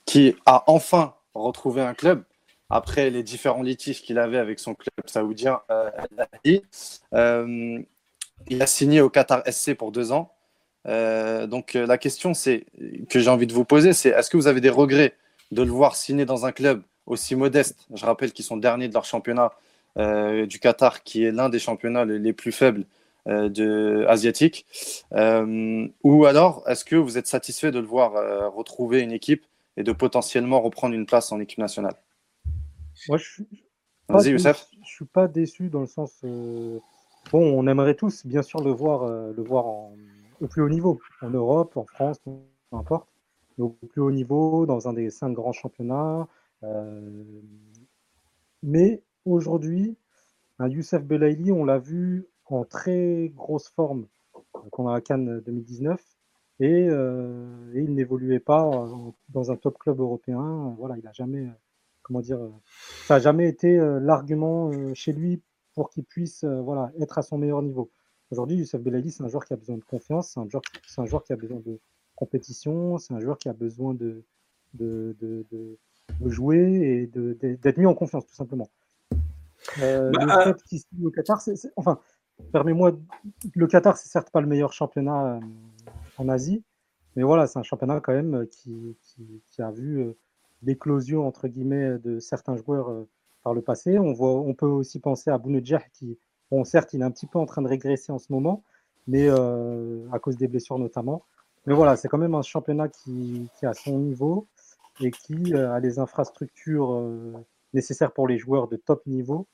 [0.07, 2.25] qui a enfin retrouvé un club
[2.72, 5.90] après les différents litiges qu'il avait avec son club saoudien, euh,
[7.14, 7.78] euh,
[8.48, 10.32] il a signé au Qatar SC pour deux ans.
[10.88, 12.64] Euh, donc la question c'est
[13.11, 15.14] que j'ai envie de vous poser, c'est est-ce que vous avez des regrets
[15.52, 17.87] de le voir signer dans un club aussi modeste?
[17.94, 19.52] Je rappelle qu'ils sont derniers de leur championnat
[19.96, 22.87] du Qatar, qui est l'un des championnats les, plus faibles
[23.26, 24.64] de, asiatiques.
[25.12, 28.12] ou alors, est-ce que vous êtes satisfait de le voir
[28.54, 29.44] retrouver une équipe
[29.76, 31.96] et de potentiellement reprendre une place en équipe nationale?
[33.09, 33.46] Moi, je suis,
[34.83, 36.20] je suis pas déçu dans le sens.
[36.24, 36.78] Euh,
[37.31, 39.66] bon, on aimerait tous, bien sûr, le voir, euh, le voir
[40.40, 42.33] au plus haut niveau, en Europe, en France, peu
[42.72, 43.09] importe,
[43.59, 46.28] au plus haut niveau, dans un des cinq grands championnats.
[46.62, 47.24] Euh,
[48.62, 49.96] mais aujourd'hui,
[50.59, 54.07] un Youssef Belaïli, on l'a vu en très grosse forme
[54.52, 56.00] qu'on a à Cannes 2019
[56.61, 58.70] et, et il n'évoluait pas
[59.31, 60.74] dans un top club européen.
[60.78, 61.48] Voilà, il n'a jamais
[62.02, 62.50] comment dire, euh,
[63.06, 65.42] ça n'a jamais été euh, l'argument euh, chez lui
[65.74, 67.90] pour qu'il puisse voilà, être à son meilleur niveau.
[68.30, 70.62] Aujourd'hui, Youssef Belaïli, c'est un joueur qui a besoin de confiance, c'est un, joueur,
[70.98, 71.80] un joueur qui a besoin de
[72.14, 74.22] compétition, c'est un joueur qui a besoin de,
[74.74, 78.68] de, de, de jouer et d'être mis en confiance, tout simplement.
[79.78, 81.98] le bah, fait qu'il au Qatar, c'est, enfin,
[82.52, 82.92] permets-moi,
[83.54, 85.40] le Qatar, c'est certes pas le meilleur championnat
[86.18, 86.62] en Asie,
[87.16, 90.14] mais voilà, c'est un championnat quand même qui, qui, qui a vu
[90.62, 93.09] l'éclosion entre guillemets de certains joueurs euh,
[93.42, 93.98] par le passé.
[93.98, 96.18] On, voit, on peut aussi penser à Bounedjah qui,
[96.51, 98.62] bon, certes, il est un petit peu en train de régresser en ce moment,
[99.07, 101.25] mais euh, à cause des blessures notamment.
[101.66, 104.46] Mais voilà, c'est quand même un championnat qui, a son niveau
[105.01, 107.11] et qui euh, a les infrastructures
[107.72, 109.46] nécessaires pour les joueurs de top niveau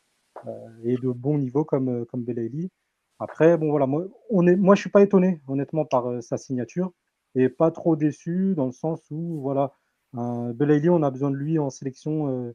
[0.84, 2.70] et de bon niveau comme, comme Belaïli.
[3.18, 6.92] Après, bon voilà, moi, on est, moi je suis pas étonné honnêtement par sa signature
[7.34, 9.72] et pas trop déçu dans le sens où voilà,
[10.12, 12.54] Belaïli, on a besoin de lui en sélection euh,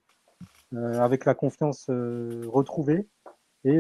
[0.74, 3.08] euh, avec la confiance retrouvée
[3.64, 3.80] et,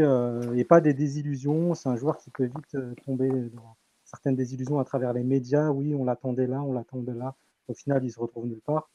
[0.64, 1.74] pas des désillusions.
[1.74, 5.70] C'est un joueur qui peut vite tomber dans certaines désillusions à travers les médias.
[5.70, 7.36] Oui, on l'attendait là, on l'attendait là.
[7.68, 8.90] Au final, il se retrouve nulle part.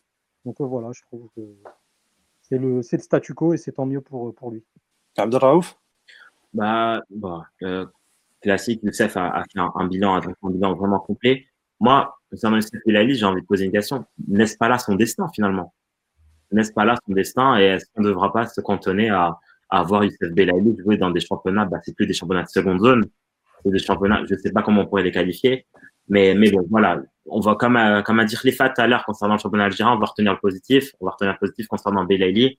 [0.44, 1.42] Donc voilà, je trouve que
[2.42, 4.64] c'est le, le statu quo et c'est tant mieux pour, pour lui.
[5.16, 5.76] Abdelraouf
[6.54, 7.86] bah, bah euh,
[8.40, 11.46] classique, Youssef a, a fait un, un, bilan, un bilan vraiment complet.
[11.80, 14.04] Moi, concernant Youssef Belali, j'ai envie de poser une question.
[14.26, 15.74] N'est-ce pas là son destin finalement?
[16.52, 19.38] N'est-ce pas là son destin Et est-ce qu'on ne devra pas se cantonner à,
[19.70, 21.64] à voir Youssef Belali jouer dans des championnats?
[21.64, 23.04] Bah, C'est plus des championnats de seconde zone,
[23.64, 25.66] c'est des championnats, je ne sais pas comment on pourrait les qualifier.
[26.08, 28.86] Mais, mais bon, voilà, on va, comme, à, comme à dire les fat tout à
[28.86, 30.92] l'heure concernant le championnat algérien, on va retenir le positif.
[31.00, 32.58] On va retenir le positif concernant Belali.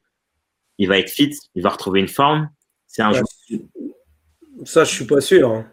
[0.78, 2.50] Il va être fit, il va retrouver une forme.
[2.88, 3.62] C'est un ouais, joueur.
[4.66, 5.52] Ça, je suis pas sûr.
[5.52, 5.66] Hein.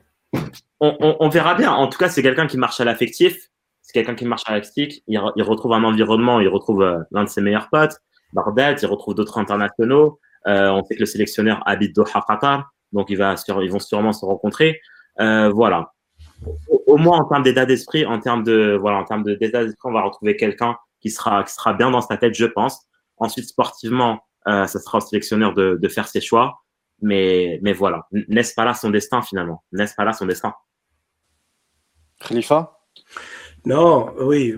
[0.80, 1.72] On, on, on, verra bien.
[1.72, 3.50] En tout cas, c'est quelqu'un qui marche à l'affectif.
[3.86, 4.98] C'est quelqu'un qui marche à l'affectif.
[5.06, 7.96] Il, il, retrouve un environnement, il retrouve euh, l'un de ses meilleurs potes,
[8.32, 10.18] Bardet, il retrouve d'autres internationaux.
[10.48, 12.68] Euh, on sait que le sélectionneur habite Doha, Qatar.
[12.92, 14.80] Donc, il va ils vont sûrement se rencontrer.
[15.20, 15.92] Euh, voilà.
[16.88, 19.92] Au, moins, en termes d'état d'esprit, en termes de, voilà, en termes d'état d'esprit, on
[19.92, 22.80] va retrouver quelqu'un qui sera, qui sera bien dans sa tête, je pense.
[23.18, 26.58] Ensuite, sportivement, ça sera au sélectionneur de, de faire ses choix.
[27.02, 29.62] Mais, mais voilà, n'est-ce pas là son destin finalement?
[29.70, 30.54] N'est-ce pas là son destin?
[32.20, 32.78] Khalifa?
[33.66, 34.54] Non, oui,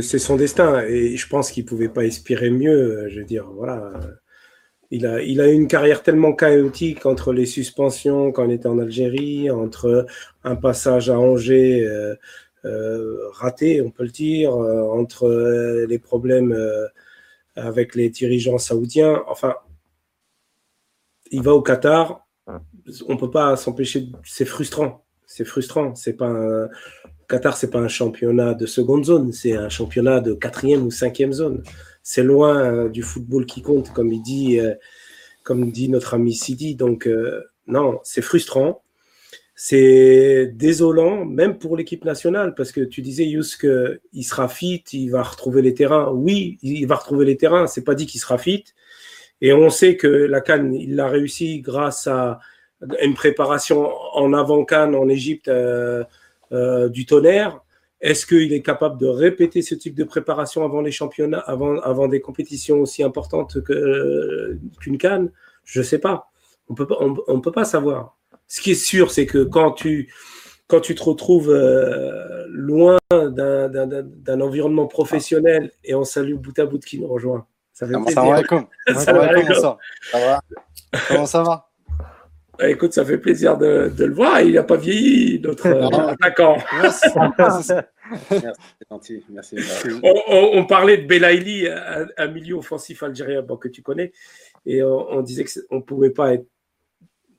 [0.00, 3.06] c'est son destin et je pense qu'il ne pouvait pas inspirer mieux.
[3.10, 3.92] Je veux dire, voilà.
[4.90, 8.78] Il a, il a une carrière tellement chaotique entre les suspensions quand il était en
[8.78, 10.06] Algérie, entre
[10.44, 12.14] un passage à Angers euh,
[12.64, 15.28] euh, raté, on peut le dire, euh, entre
[15.86, 16.56] les problèmes
[17.54, 19.22] avec les dirigeants saoudiens.
[19.28, 19.56] Enfin,
[21.30, 22.26] il va au Qatar,
[23.08, 24.08] on peut pas s'empêcher.
[24.24, 25.04] C'est frustrant.
[25.26, 25.94] C'est frustrant.
[25.94, 26.68] C'est pas un...
[27.32, 31.32] Qatar, c'est pas un championnat de seconde zone, c'est un championnat de quatrième ou cinquième
[31.32, 31.62] zone.
[32.02, 34.74] C'est loin euh, du football qui compte, comme il dit, euh,
[35.42, 36.74] comme dit notre ami Sidi.
[36.74, 38.82] Donc euh, non, c'est frustrant.
[39.54, 45.08] C'est désolant, même pour l'équipe nationale, parce que tu disais, Yous, qu'il sera fit, il
[45.08, 46.10] va retrouver les terrains.
[46.12, 47.66] Oui, il va retrouver les terrains.
[47.66, 48.64] C'est pas dit qu'il sera fit.
[49.40, 52.40] Et on sait que la Cannes, il l'a réussi grâce à
[53.00, 55.50] une préparation en avant Cannes en Égypte
[56.52, 57.60] euh, du tonnerre.
[58.00, 62.08] Est-ce qu'il est capable de répéter ce type de préparation avant les championnats, avant, avant
[62.08, 65.30] des compétitions aussi importantes que, qu'une Cannes
[65.64, 66.30] Je ne sais pas.
[66.68, 66.74] On
[67.28, 68.16] on peut pas savoir.
[68.48, 70.12] Ce qui est sûr, c'est que quand tu,
[70.66, 76.78] quand tu te retrouves euh, loin d'un, environnement professionnel, et on salue bout à bout
[76.78, 78.10] qui nous rejoint, ça fait plaisir.
[78.14, 78.68] Ça va, comment
[79.54, 79.78] ça
[80.10, 80.40] Ça va?
[81.08, 81.71] Comment ça va?
[82.64, 84.40] Écoute, ça fait plaisir de, de le voir.
[84.40, 86.58] Il n'a pas vieilli, notre euh, attaquant.
[86.82, 87.08] Merci,
[87.68, 89.24] c'est gentil.
[89.30, 89.56] Merci.
[90.02, 94.12] On, on, on, parlait de Belaïli, un, un, milieu offensif algérien bon, que tu connais,
[94.66, 96.32] et on, on disait qu'on ne pouvait pas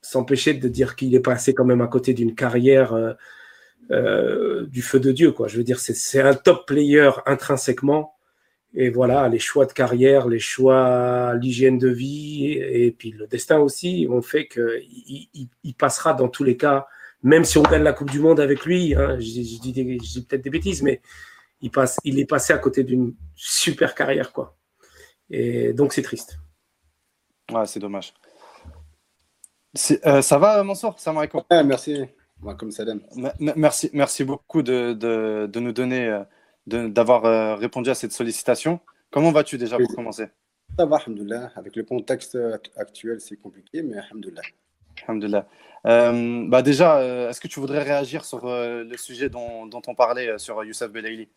[0.04, 3.12] s'empêcher de dire qu'il est passé quand même à côté d'une carrière euh,
[3.90, 5.32] euh, du feu de Dieu.
[5.32, 5.48] Quoi.
[5.48, 8.13] Je veux dire, c'est un top player intrinsèquement
[8.76, 13.28] et voilà, les choix de carrière, les choix, l'hygiène de vie et, et, puis le
[13.28, 14.82] destin aussi ont fait qu'il
[15.32, 16.88] il, il, passera dans tous les cas,
[17.22, 18.94] même si on gagne la Coupe du Monde avec lui.
[18.96, 21.00] Hein, je, je, dis, peut-être des bêtises, mais
[21.60, 24.32] il, passe, il est passé à côté d'une super carrière.
[24.32, 24.56] quoi.
[25.30, 26.38] Et donc c'est triste.
[27.52, 28.12] Ouais, c'est dommage.
[30.04, 30.98] Euh, ça va, Mansour?
[30.98, 31.28] Ça ouais,
[31.64, 32.04] Merci.
[32.58, 33.00] Comme Salem.
[33.38, 36.22] Merci, merci beaucoup de, de, de nous donner.
[36.72, 38.80] Euh, d'avoir euh, répondu à cette sollicitation.
[39.10, 40.26] Comment vas-tu déjà pour commencer?
[40.78, 40.98] Ça va.
[41.56, 42.38] Avec le contexte
[42.76, 44.42] actuel, c'est compliqué, mais alhamdoulilah.
[45.06, 45.46] Alhamdoulilah.
[45.86, 49.82] Euh, bah déjà, euh, est-ce que tu voudrais réagir sur euh, le sujet dont, dont,
[49.86, 51.28] on parlait euh, sur Youssef Belaïli?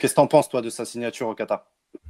[0.00, 1.66] Qu'est-ce que tu en penses, toi, de sa signature au Qatar?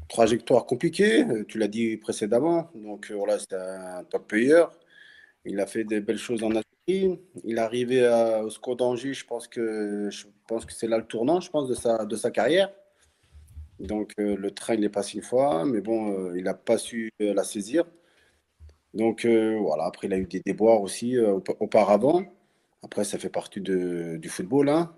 [0.09, 2.70] Trajectoire compliquée, tu l'as dit précédemment.
[2.74, 4.64] Donc voilà, c'est un top player.
[5.46, 6.64] Il a fait des belles choses en Algérie.
[6.87, 11.40] Il est arrivé à, au SCO d'Angers, je pense que, que c'est là le tournant,
[11.40, 12.70] je pense, de sa, de sa carrière.
[13.81, 16.79] Donc euh, le train, il est passé une fois, mais bon, euh, il n'a pas
[16.79, 17.85] su euh, la saisir.
[18.92, 22.23] Donc euh, voilà, après, il a eu des déboires aussi euh, auparavant.
[22.83, 24.68] Après, ça fait partie du football.
[24.68, 24.94] Hein.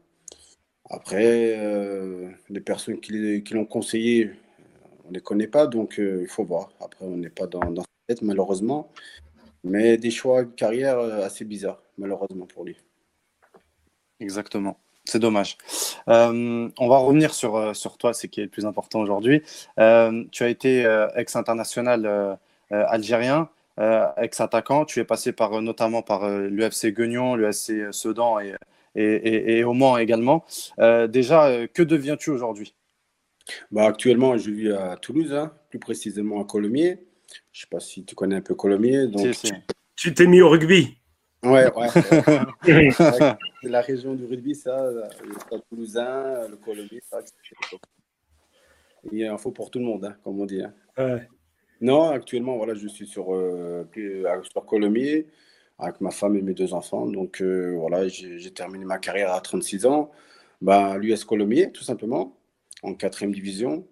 [0.91, 4.33] Après, euh, les personnes qui, qui l'ont conseillé,
[5.05, 6.71] on ne les connaît pas, donc il faut voir.
[6.81, 8.91] Après, on n'est pas dans, dans sa tête, malheureusement.
[9.67, 12.77] Mais des choix de carrière assez bizarres, malheureusement pour lui.
[14.21, 14.79] Exactement.
[15.05, 15.57] C'est dommage.
[16.09, 19.43] Euh, on va revenir sur, sur toi, ce qui est le plus important aujourd'hui.
[19.79, 22.39] Euh, tu as été euh, ex-international
[22.71, 23.49] algérien,
[24.17, 24.85] ex-attaquant.
[24.85, 28.55] Tu es passé par, notamment par l'UFC Guignon, l'UFC Sedan et,
[28.97, 30.45] et, et, et, au Mans également.
[30.79, 32.75] déjà, que deviens-tu aujourd'hui?
[33.71, 36.99] Bah, Actuellement, je vis à Toulouse, hein, plus précisément à Colomiers.
[37.57, 39.07] Je sais pas si tu connais un peu Colomiers.
[39.07, 39.35] Donc...
[39.35, 39.53] Si, si.
[39.95, 40.99] Tu t'es mis au rugby
[41.43, 41.89] Ouais, ouais.
[43.63, 47.21] c'est la région du rugby, ça, le Stade Toulousain, le Colomiers, ça.
[49.11, 50.63] Il y a un faux pour tout le monde, hein, comme on dit.
[50.63, 50.75] hein.
[50.99, 51.27] Ouais.
[51.81, 53.89] Non, actuellement, voilà, je suis sur, euh,
[54.43, 55.27] sur Colomiers
[55.79, 57.07] avec ma femme et mes deux enfants.
[57.07, 60.11] Donc euh, voilà, j'ai terminé ma carrière à 36 ans.
[60.61, 62.37] Ben, l'US Colomiers, tout simplement,
[62.83, 63.87] en quatrième division.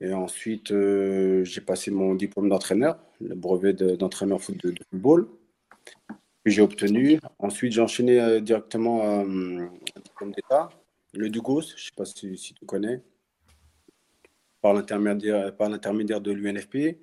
[0.00, 5.28] Et ensuite, euh, j'ai passé mon diplôme d'entraîneur, le brevet de- d'entraîneur de, football,
[6.44, 7.18] que j'ai obtenu.
[7.38, 10.68] Ensuite, j'ai enchaîné euh, directement euh, un diplôme d'État,
[11.14, 13.02] le Dugos, je ne sais pas si, tu connais,
[14.60, 16.98] par l'intermédiaire de l'UNFP.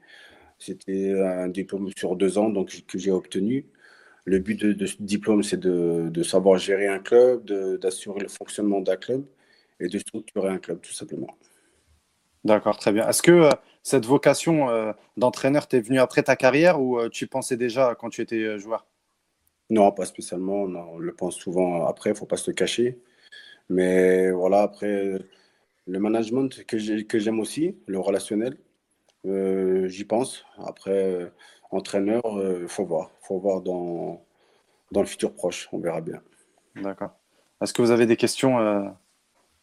[0.60, 3.65] C'était un diplôme sur deux ans donc, que j'ai obtenu.
[4.26, 7.45] Le but de, ce diplôme, c'est de, de savoir gérer un club,
[7.80, 9.26] d'assurer le fonctionnement d'un club
[9.80, 11.38] et de structurer un club, tout simplement.
[12.43, 13.08] D'accord, très bien.
[13.08, 13.49] Est-ce que euh,
[13.83, 17.95] cette vocation euh, d'entraîneur t'est venue après ta carrière ou euh, tu y pensais déjà
[17.95, 18.85] quand tu étais euh, joueur?
[19.69, 20.67] Non, pas spécialement.
[20.67, 22.99] non, on le pense souvent après, il ne faut pas se le cacher.
[23.69, 25.19] Mais voilà, après,
[25.87, 28.57] le management que j'ai- que j'aime aussi, le relationnel,
[29.25, 30.45] euh, j'y pense.
[30.65, 31.29] Après, euh,
[31.71, 32.21] entraîneur,
[32.61, 33.09] il faut voir.
[33.23, 34.23] Il faut voir dans,
[34.91, 36.21] dans le futur proche, on verra bien.
[36.75, 37.11] D'accord.
[37.61, 38.83] Est-ce que vous avez des questions euh,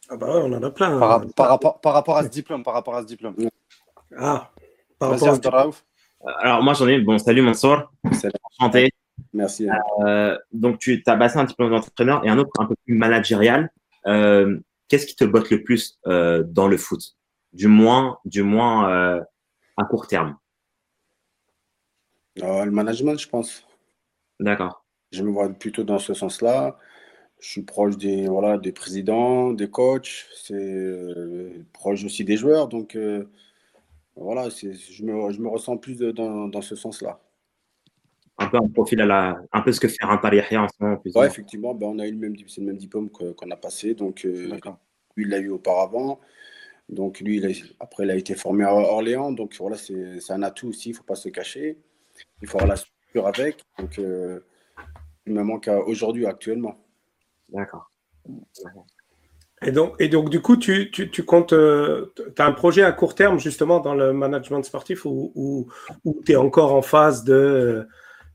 [0.09, 0.99] Ah bah ouais, on en a plein.
[0.99, 1.27] par, hein.
[1.35, 3.35] par rapport, par rapport à ce diplôme, par rapport à ce diplôme?
[4.17, 4.51] Ah,
[4.99, 5.85] par rapport à- Abdelraouf.
[6.39, 6.99] Alors, moi, j'en ai.
[6.99, 7.91] Bon, salut, Mansour.
[8.13, 8.33] Salut.
[8.59, 8.91] Enchanté.
[9.33, 9.67] Merci.
[10.05, 13.69] Euh, donc, tu as passé un diplôme d'entraîneur et un autre un peu plus managérial.
[14.07, 17.15] Euh, Qu'est-ce qui te botte le plus euh, dans le foot?
[17.53, 19.21] Du moins, du moins euh,
[19.77, 20.37] à court terme.
[22.41, 23.65] Euh, le management, je pense.
[24.39, 24.83] D'accord.
[25.11, 26.77] Je me vois plutôt dans ce sens-là.
[27.39, 32.67] Je suis proche des, voilà, des présidents, des coachs, c'est euh, proche aussi des joueurs.
[32.67, 33.29] Donc, euh,
[34.15, 37.19] voilà, je me, je me ressens plus de- dans, dans ce sens-là.
[38.37, 40.73] Un peu un profil à la, un peu ce que fait Rantar Yahya en ce
[40.79, 41.01] moment.
[41.15, 43.93] Ouais, effectivement, ben, on a eu le même, le même diplôme qu'on a passé.
[43.93, 44.57] Donc, euh,
[45.15, 46.19] lui, il l'a eu auparavant.
[46.89, 49.31] Donc, lui, il a- après, il a été formé à Orléans.
[49.31, 51.77] Donc, voilà, c'est, un atout aussi, il ne faut pas se cacher.
[52.41, 53.63] Il faut avoir la structure avec.
[53.77, 54.39] Donc, euh,
[55.25, 56.83] il me manque aujourd'hui, actuellement.
[57.49, 57.91] D'accord.
[59.65, 62.91] Et donc, et donc, du coup, tu, tu, tu comptes, tu as un projet à
[62.91, 65.67] court terme justement dans le management sportif ou, ou,
[66.25, 67.83] tu es encore en phase de euh,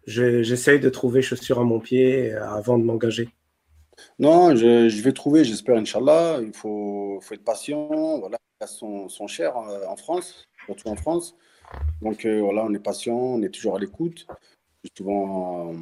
[0.06, 3.28] je- j'essaye de trouver chaussures à mon pied euh, avant de m'engager
[4.18, 6.38] Non, je, je vais trouver, j'espère, Inch'Allah.
[6.42, 8.18] Il faut, faut être patient.
[8.20, 11.34] Voilà, les sont, sont chères euh, en France, surtout en France.
[12.02, 14.26] Donc euh, voilà, on est patient, on est toujours à l'écoute.
[14.96, 15.72] Souvent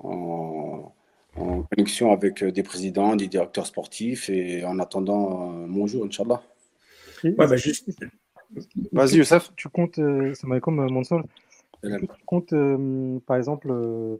[0.00, 0.94] en, en-
[1.36, 6.04] en connexion avec euh, des présidents, des directeurs sportifs et en attendant euh, mon jour,
[6.04, 6.42] Inch'Allah.
[7.24, 7.88] Ouais, bah, juste-
[8.92, 9.52] Vas-y, Youssef.
[9.56, 10.80] Tu comptes, euh, ça m'a comme
[11.82, 14.16] est-ce que tu comptes, euh, par exemple, euh,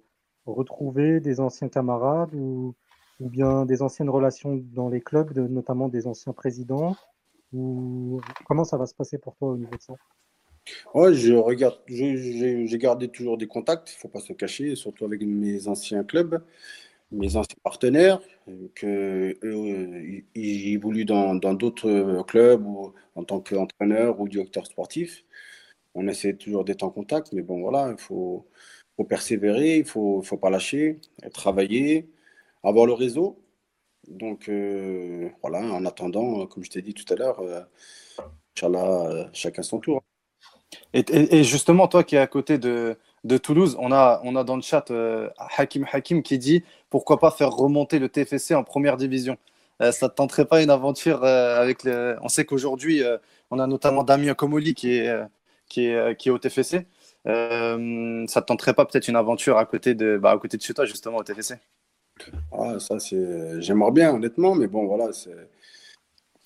[0.47, 2.75] retrouver des anciens camarades ou,
[3.21, 6.97] ou bien des anciennes relations dans les clubs, de- notamment des anciens présidents
[7.53, 9.95] ou comment ça va se passer pour toi au niveau de ça?
[10.95, 15.05] Ouais, je regarde, j'ai gardé toujours des contacts, il ne faut pas se cacher, surtout
[15.05, 16.43] avec mes anciens clubs,
[17.13, 23.41] mes anciens partenaires, euh, que eux, euh, ils- évoluent dans d'autres clubs ou en tant
[23.41, 25.25] qu'entraîneur ou directeur sportif.
[25.95, 28.47] On essaie toujours d'être en contact, mais bon, voilà, il faut,
[28.97, 31.01] faut persévérer, il faut, faut pas lâcher,
[31.35, 32.11] travailler,
[32.65, 33.41] avoir le réseau.
[34.09, 37.63] Donc, euh, voilà, en attendant, comme je t'ai dit tout à l'heure, euh,
[38.65, 40.03] euh, chacun son tour.
[40.93, 41.05] Et,
[41.45, 44.63] justement, toi qui es à côté de, de Toulouse, on a, on a dans le
[44.63, 49.39] chat euh, Hakim Hakim qui dit pourquoi pas faire remonter le TFC en première division.
[49.81, 52.17] Euh, ça ne te tenterait pas une aventure euh, avec le...
[52.23, 53.17] On sait qu'aujourd'hui, euh,
[53.51, 55.11] on a notamment Damien Comoli qui est,
[55.69, 56.87] qui est, au TFC.
[57.25, 57.31] Ça
[57.79, 60.75] ne te tenterait pas peut-être une aventure à côté de, bah, à côté de chez
[60.75, 61.55] toi, justement, au TFC
[62.53, 63.61] Ah, ça, c'est...
[63.63, 65.11] J'aimerais bien, honnêtement, mais bon, voilà.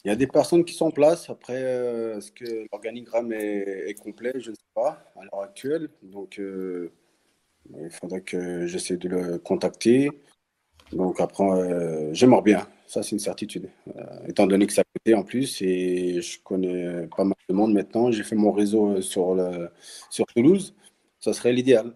[0.04, 1.28] Il y a des personnes qui sont en place.
[1.30, 1.60] Après,
[2.16, 4.32] est-ce que l'organigramme est, complet?
[4.36, 5.88] Je ne sais pas, à l'heure actuelle.
[6.02, 10.10] Donc, il faudrait que j'essaie de le contacter.
[10.92, 12.66] Donc, après, euh, j'aimerais bien.
[12.86, 13.68] Ça, c'est une certitude.
[13.96, 17.72] Euh, étant donné que à côté en plus, et je connais pas mal de monde
[17.72, 18.10] maintenant.
[18.12, 19.70] J'ai fait mon réseau sur, le,
[20.10, 20.74] sur Toulouse.
[21.18, 21.92] Ça serait l'idéal.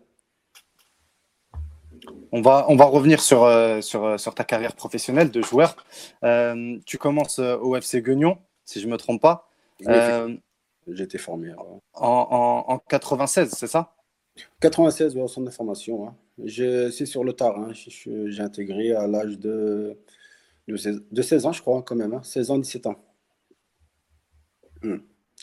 [2.33, 5.77] On va, on va revenir sur, euh, sur, euh, sur ta carrière professionnelle de joueur.
[6.25, 10.37] Euh, tu commences euh, au FC Guignon, si je ne me trompe pas, Oui, euh,
[10.99, 11.53] été formé.
[11.55, 13.95] en, en, en 96, c'est ça?
[14.61, 16.09] 96, ouais, au centre de formation.
[16.09, 16.15] hein.
[16.45, 17.59] Je- C'est sur le tard.
[17.59, 17.71] hein.
[17.73, 19.97] J'ai intégré à l'âge de,
[20.69, 22.15] de, 16, de 16 ans, je crois, quand même.
[22.15, 22.23] hein.
[22.23, 22.97] 16 ans, 17 ans.
[24.83, 24.99] Hmm.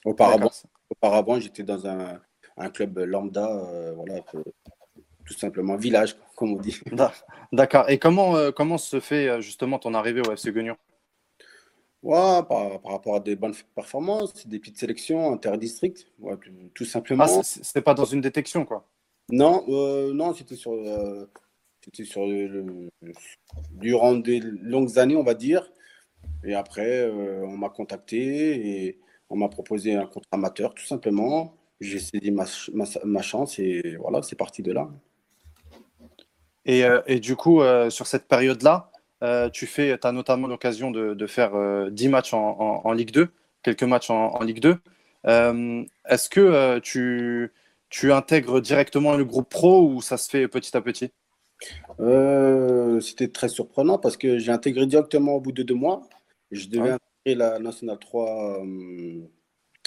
[0.06, 0.50] Auparavant,
[0.90, 2.22] auparavant j'étais dans un,
[2.58, 4.38] un club lambda, euh, voilà, que-
[5.26, 6.80] tout simplement village, comme on dit.
[6.92, 7.12] D'a-
[7.52, 7.90] D'accord.
[7.90, 10.78] Et comment, euh, comment se fait euh, justement ton arrivée au FC Guignon
[12.06, 16.36] Ouais, par, par rapport à des bonnes performances, des petites sélections interdistricts, ouais,
[16.76, 17.26] tout, simplement.
[17.28, 18.88] Ah, c'était pas dans une détection, quoi.
[19.32, 21.26] Non, euh, non, c'était sur, euh,
[22.04, 23.14] sur le, le-
[23.72, 25.68] durant des longues années, on va dire.
[26.44, 29.00] Et après, euh, on m'a contacté et
[29.32, 31.56] on m'a proposé un contrat amateur, tout simplement.
[31.80, 34.92] J'ai saisi ma, ma, ma chance et voilà, c'est parti de là.
[36.66, 38.92] Et, euh, et du coup, sur cette période-là,
[39.26, 42.92] euh, tu fais, as notamment l'occasion de, de faire euh, 10 matchs en, en- en
[42.94, 43.30] Ligue 2,
[43.64, 44.78] quelques matchs en, en Ligue 2.
[45.28, 47.52] Euh, Est-ce que euh, tu,
[47.90, 51.12] tu intègres directement le groupe pro ou ça se fait petit à petit?
[52.00, 56.02] Euh, c'était très surprenant parce que j'ai intégré directement au bout de deux mois.
[56.52, 56.98] Je devais Ah.
[57.26, 59.22] intégrer la Nationale 3 euh,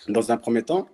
[0.09, 0.89] dans un premier temps.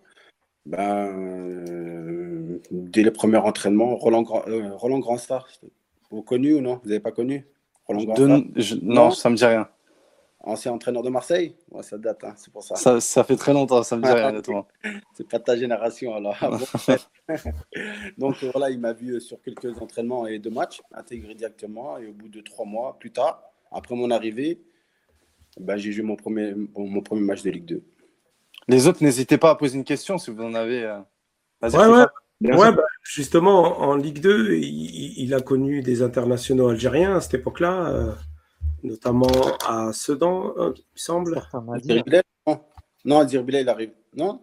[0.67, 5.47] Ben, euh, dès les premiers entraînements, Roland, Grand, euh, Roland Grandstar,
[6.11, 6.81] vous connu ou non?
[6.83, 7.47] Vous n'avez pas connu?
[7.87, 9.11] Roland De- Grandstar, je- non, Non.
[9.11, 9.69] ça me dit rien.
[10.47, 11.57] ancien entraîneur de Marseille?
[11.71, 12.75] Ouais, ça date, hein, c'est pour ça.
[12.77, 14.67] Ça, ça fait très longtemps, ça me dit rien, honnêtement.
[15.15, 16.37] C'est pas de ta génération alors.
[18.19, 21.99] Donc euh, voilà, il m'a vu sur quelques entraînements et deux matchs, intégré directement.
[21.99, 23.43] Et au bout de trois mois plus tard,
[23.73, 24.61] après mon arrivée,
[25.59, 27.83] ben, j'ai joué mon premier, mon, mon premier match de Ligue 2.
[28.69, 30.85] Les autres, n'hésitez pas à poser une question si vous en avez.
[30.85, 30.99] euh.
[31.63, 32.73] Ouais, ouais.
[32.73, 37.87] Bah, justement, en Ligue 2, il, il a connu des internationaux algériens à cette époque-là,
[37.89, 38.13] euh,
[38.83, 39.29] notamment
[39.69, 41.41] à Sedan, euh, il me semble.
[42.47, 42.61] Non,
[43.05, 43.91] non Ziri Bilal, il arrive.
[44.17, 44.41] Non?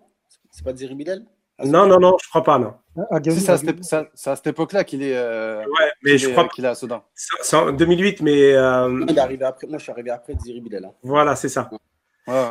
[0.51, 2.73] C'est pas Ah, c'est- Non, non, non, je crois pas, non.
[3.09, 6.49] Ah, c'est à cette, époque-là qu'il est, euh, Ouais, mais je est- crois pas.
[6.49, 7.03] qu'il est à Sedan.
[7.13, 9.67] C'est en 2008, mais euh, il est arrivé après.
[9.67, 10.85] Moi, je suis arrivé après Ziri Bilal.
[10.85, 10.91] hein.
[11.03, 11.69] voilà, c'est ça.
[12.27, 12.49] Ouais.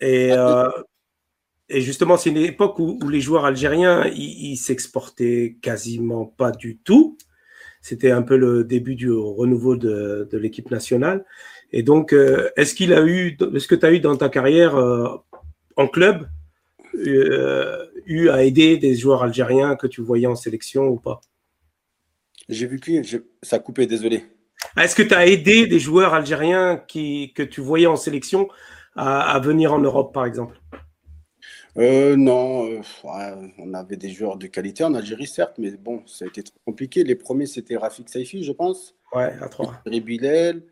[0.00, 0.68] Et, euh,
[1.68, 6.78] et justement, c'est une époque où, où les joueurs algériens, ils, s'exportaient quasiment pas du
[6.78, 7.16] tout.
[7.80, 11.24] C'était un peu le début du renouveau de, de l'équipe nationale.
[11.72, 14.76] Et donc, euh, est-ce qu'il a eu, est-ce que tu as eu dans ta carrière
[14.76, 15.08] euh,
[15.76, 16.28] en club,
[16.96, 21.20] euh, eu à aider des joueurs algériens que tu voyais en sélection ou pas?
[22.48, 24.24] J'ai vu que je- ça a coupé, désolé.
[24.76, 28.48] Ah, Est-ce que tu as aidé des joueurs algériens qui, que tu voyais en sélection
[28.96, 30.58] à, à venir en Europe, par exemple?
[31.76, 36.06] Euh, non, euh, ouais, on avait des joueurs de qualité en Algérie, certes, mais bon,
[36.06, 37.02] ça a été très compliqué.
[37.02, 38.94] Les premiers, c'était Rafik Saifi, je pense.
[39.12, 39.80] Ouais, à trois.
[39.84, 40.62] Ziri Bilal.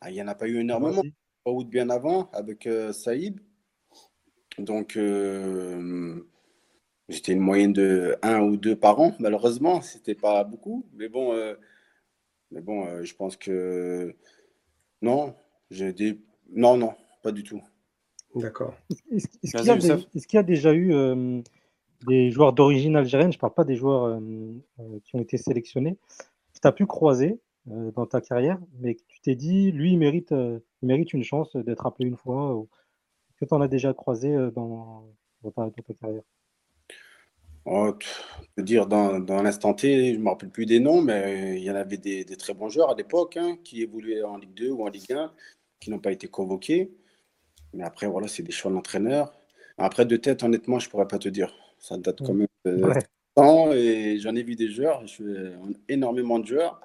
[0.00, 1.00] Ah, il n'y en a pas eu énormément.
[1.02, 1.14] Vas-y.
[1.46, 3.40] Aoud bien avant avec euh, Saïb.
[4.58, 6.20] Donc, euh,
[7.08, 9.80] j'étais une moyenne de un ou deux par an, malheureusement.
[9.82, 10.86] C'était pas beaucoup.
[10.94, 11.54] Mais bon, euh,
[12.50, 14.14] mais bon euh, je pense que
[15.02, 15.34] non,
[15.70, 16.20] j'ai des...
[16.50, 17.62] non, non, pas du tout.
[18.34, 18.74] D'accord.
[19.10, 20.06] Est-ce qu'il y, a des- Youssef.
[20.14, 21.40] est-ce qu'il y a déjà eu euh,
[22.06, 24.20] des joueurs d'origine algérienne, je ne parle pas des joueurs euh,
[24.80, 25.96] euh, qui ont été sélectionnés,
[26.52, 29.92] que tu as pu croiser euh, dans ta carrière, mais que tu t'es dit, lui,
[29.92, 32.68] il mérite, euh, il mérite une chance d'être appelé une fois, ou
[33.38, 35.06] que tu en as déjà croisé euh, dans,
[35.42, 36.22] dans ta, dans ta carrière?
[37.66, 41.00] Oh, je veux dire, dans, dans l'instant T, je ne me rappelle plus des noms,
[41.00, 44.22] mais il y en avait des, des très bons joueurs à l'époque hein, qui évoluaient
[44.22, 45.32] en Ligue 2 ou en Ligue 1,
[45.80, 46.90] qui n'ont pas été convoqués.
[47.74, 49.32] Mais après, voilà, c'est des choix de l'entraîneur.
[49.76, 51.52] Après, de tête, honnêtement, je ne pourrais pas te dire.
[51.78, 52.98] Ça date quand même de Ouais.
[53.34, 55.24] temps et j'en ai vu des joueurs, je suis
[55.88, 56.80] énormément de joueurs.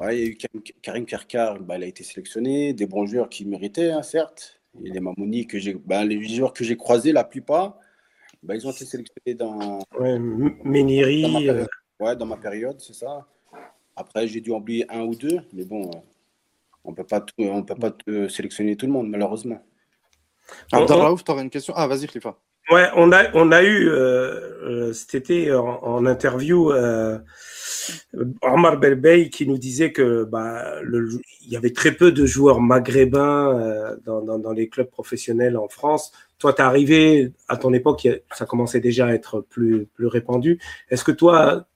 [0.00, 0.38] Ouais, il y a eu
[0.80, 4.60] Karim- Kerkar, bah, il a été sélectionné, des bons joueurs qui méritaient, hein, certes.
[4.82, 7.78] Et les Mamouni, que j'ai, bah, les joueurs que j'ai croisés, la plupart,
[8.42, 11.68] bah, ils ont été sélectionnés dans, Ouais, dans Méniri, euh, période.
[12.00, 13.26] Ouais, dans ma période, c'est ça.
[13.94, 15.98] Après, j'ai dû oublier un ou deux, mais bon, euh,
[16.84, 19.60] on peut pas tout- on peut pas euh, sélectionner tout le monde, malheureusement.
[20.72, 21.74] Abdelraouf, tu aurais une question?
[21.76, 22.36] Ah, vas-y, Khalifa.
[22.70, 23.90] Ouais, on a, on a eu euh,
[24.62, 27.18] euh, cet été en, en interview euh,
[28.42, 31.08] Omar Belbey qui nous disait que bah, le,
[31.40, 35.56] il y avait très peu de joueurs maghrébins euh, dans, dans, dans les clubs professionnels
[35.56, 36.12] en France.
[36.38, 40.60] Toi, tu es arrivé à ton époque, ça commençait déjà à être plus, plus répandu.
[40.90, 41.66] Est-ce que toi,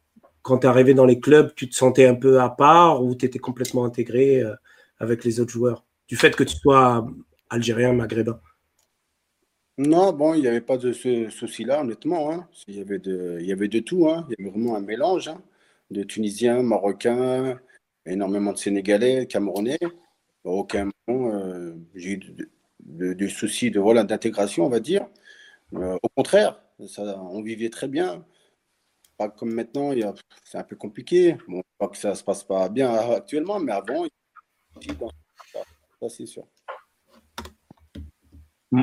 [0.43, 3.17] quand tu es arrivé dans les clubs, tu te sentais un peu à part ou
[3.17, 4.45] tu étais complètement intégré
[5.01, 5.85] avec les autres joueurs?
[6.07, 7.05] Du fait que tu sois
[7.51, 8.39] algérien, maghrébin?
[9.77, 12.31] Non, bon, il n'y avait pas de ce souci-là, honnêtement.
[12.33, 12.49] hein.
[12.69, 14.09] Il y avait de, tout.
[14.09, 14.25] hein.
[14.29, 15.43] Il y avait vraiment un mélange hein,
[15.91, 17.59] de Tunisiens, Marocains,
[18.07, 19.79] énormément de Sénégalais, Camerounais.
[20.45, 22.21] Aucun moment, euh, j'ai eu
[22.85, 25.07] de, soucis voilà, d'intégration, on va dire.
[25.75, 28.25] Euh, au contraire, ça, on vivait très bien.
[29.17, 29.93] Pas comme maintenant,
[30.45, 31.37] c'est un peu compliqué.
[31.49, 34.07] Bon, pas que ça ne se passe pas bien actuellement, mais avant,
[35.53, 36.47] ça, c'est sûr.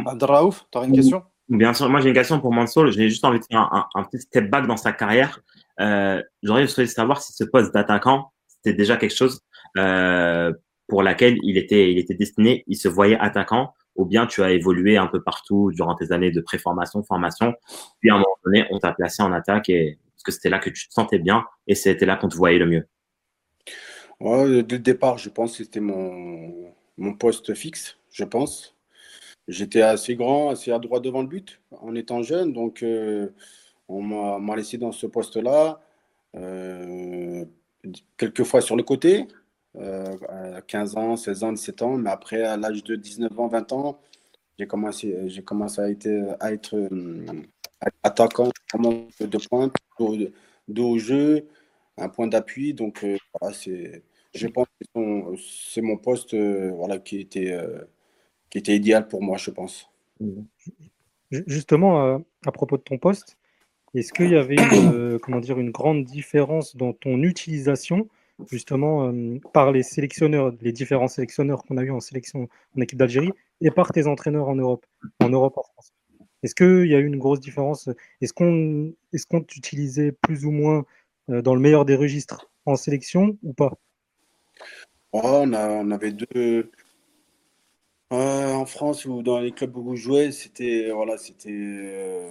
[0.06, 1.24] Abdelraouf, tu aurais une question?
[1.50, 2.88] Bien sûr, moi j'ai une question pour Mansour.
[2.92, 5.42] J'ai juste envie de faire un, un- un petit step back dans sa carrière.
[5.80, 9.42] Euh, J'aurais souhaité savoir si ce poste d'attaquant, c'était déjà quelque chose
[9.78, 10.54] euh,
[10.88, 14.52] pour laquelle il était, il était destiné, il se voyait attaquant, ou bien tu as
[14.52, 17.54] évolué un peu partout durant tes années de préformation, formation,
[18.00, 20.60] puis à un moment donné, on t'a placé en attaque et parce que c'était là
[20.60, 22.88] que tu te sentais bien et c'était là qu'on te voyait le mieux?
[24.20, 28.76] Ouais, dès le départ, je pense que c'était mon, mon poste fixe, je pense.
[29.48, 33.30] J'étais assez grand, assez à droite devant le but en étant jeune, donc euh,
[33.88, 35.82] on m'a laissé dans ce poste-là,
[36.36, 37.46] euh,
[38.18, 39.28] quelques fois sur le côté,
[39.78, 43.48] euh, à 15 ans, 16 ans, 17 ans, mais après, à l'âge de 19 ans,
[43.48, 44.00] 20 ans,
[44.60, 46.08] j'ai commencé, j'ai commencé à être,
[46.39, 46.89] à être
[48.04, 49.74] attaquant de pointe,
[50.68, 51.48] dos, au jeu,
[51.98, 52.74] un point d'appui.
[52.74, 53.06] Donc,
[53.54, 57.58] c'est, je pense que c'est mon poste voilà, qui était
[58.52, 59.89] qui était idéal pour moi, je pense.
[61.32, 63.38] Justement, euh, à propos de ton poste,
[63.95, 68.08] est-ce qu'il y avait une, euh, comment dire, une grande différence dans ton utilisation,
[68.52, 72.99] justement, euh, par les sélectionneurs, les différents sélectionneurs qu'on a eu en sélection en équipe
[72.99, 73.32] d'Algérie
[73.62, 74.86] et par tes entraîneurs en Europe,
[75.22, 75.93] en Europe, en France?
[76.43, 77.89] Est-ce qu'il y a eu une grosse différence?
[78.20, 80.86] Est-ce qu'on est qu'on t'utilisait plus ou moins
[81.28, 83.78] dans le meilleur des registres en sélection ou pas?
[85.14, 86.72] Oh, on, a, on avait deux,
[88.12, 92.30] en France ou dans les clubs où je jouais, c'était voilà, c'était euh,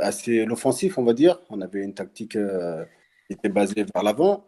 [0.00, 1.40] assez l'offensif, on va dire.
[1.50, 2.84] On avait une tactique euh,
[3.26, 4.46] qui était basée vers l'avant.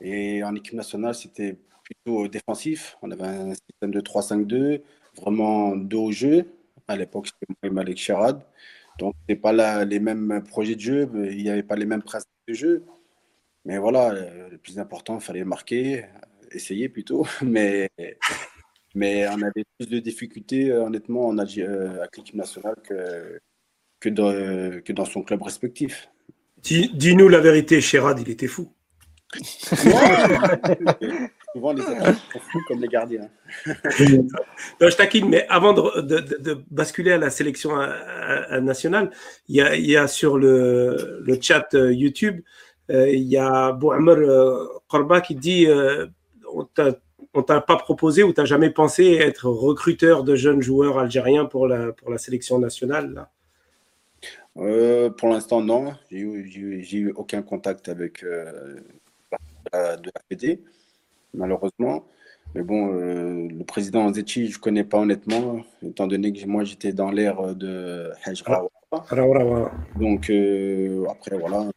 [0.00, 2.96] Et en équipe nationale, c'était plutôt défensif.
[3.02, 4.82] On avait un système de 3-5-2,
[5.16, 6.46] vraiment dos au jeu.
[6.88, 8.42] À l'époque, c'était Malek Sherad.
[8.98, 12.28] Donc, ce pas les mêmes projets de jeu, il n'y avait pas les mêmes principes
[12.48, 12.84] de jeu.
[13.64, 14.12] Mais voilà,
[14.50, 16.06] le plus important, il fallait marquer,
[16.50, 17.26] essayer plutôt.
[17.42, 17.90] Mais
[18.94, 23.40] mais on avait plus de difficultés, euh, honnêtement, en euh, avec l'équipe nationale que,
[24.00, 24.32] que, dans,
[24.82, 26.08] que dans son club respectif.
[26.62, 28.72] Dis-nous la vérité, Chérad, il était fou.
[31.54, 33.28] Souvent, les attaques sont fous comme les gardiens.
[33.66, 37.72] non, je taquine, mais avant de, de, de, basculer à la sélection
[38.60, 39.10] nationale,
[39.48, 42.40] il y, a, il y a, sur le, le chat euh, YouTube,
[42.90, 44.18] il y a Bouhamar
[44.86, 45.66] Korba qui dit
[46.52, 46.92] on t'a
[47.34, 51.66] on t'a pas proposé ou t'as jamais pensé être recruteur de jeunes joueurs algériens pour
[51.66, 53.30] la, pour la sélection nationale là?
[54.58, 55.94] Euh, Pour l'instant, non.
[56.10, 58.80] J'ai eu, eu, aucun contact avec euh,
[59.72, 60.62] la, de la PD,
[61.34, 62.04] malheureusement.
[62.54, 66.64] Mais bon, euh, le président Zetchi, je ne connais pas honnêtement, étant donné que moi
[66.64, 68.68] j'étais dans l'ère de Hajra.
[69.96, 70.30] Donc
[71.08, 71.70] après, voilà.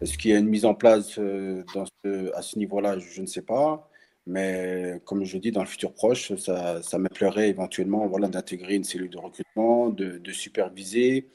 [0.00, 2.98] Est-ce qu'il y a une mise en place dans ce, à ce niveau-là?
[2.98, 3.88] Je ne sais pas.
[4.26, 8.76] Mais comme je dis, dans le futur proche, ça, ça me plairait éventuellement voilà, d'intégrer
[8.76, 11.28] une cellule de recrutement, de, superviser,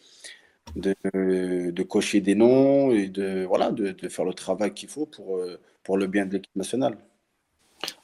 [0.75, 5.41] de, cocher des noms et de, voilà, de, faire le travail qu'il faut pour,
[5.83, 6.97] pour le bien de l'équipe nationale.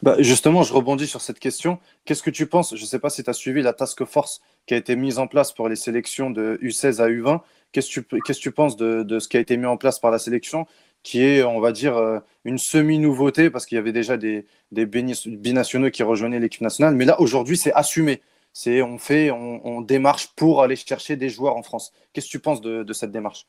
[0.01, 1.79] Bah justement, je rebondis sur cette question.
[2.05, 2.75] Qu'est-ce que tu penses?
[2.75, 5.17] Je ne sais pas si tu as suivi la task force qui a été mise
[5.17, 7.41] en place pour les sélections de U16 à U20.
[7.71, 9.99] Qu'est-ce que tu, que tu penses de, de, ce qui a été mis en place
[9.99, 10.67] par la sélection?
[11.03, 15.91] Qui est, on va dire, euh, une semi-nouveauté parce qu'il y avait déjà des, binationaux
[15.91, 16.95] qui rejoignaient l'équipe nationale.
[16.95, 18.21] Mais là, aujourd'hui, c'est assumé.
[18.53, 21.91] C'est on fait, on, démarche pour aller chercher des joueurs en France.
[22.13, 23.47] Qu'est-ce que tu penses de, cette démarche?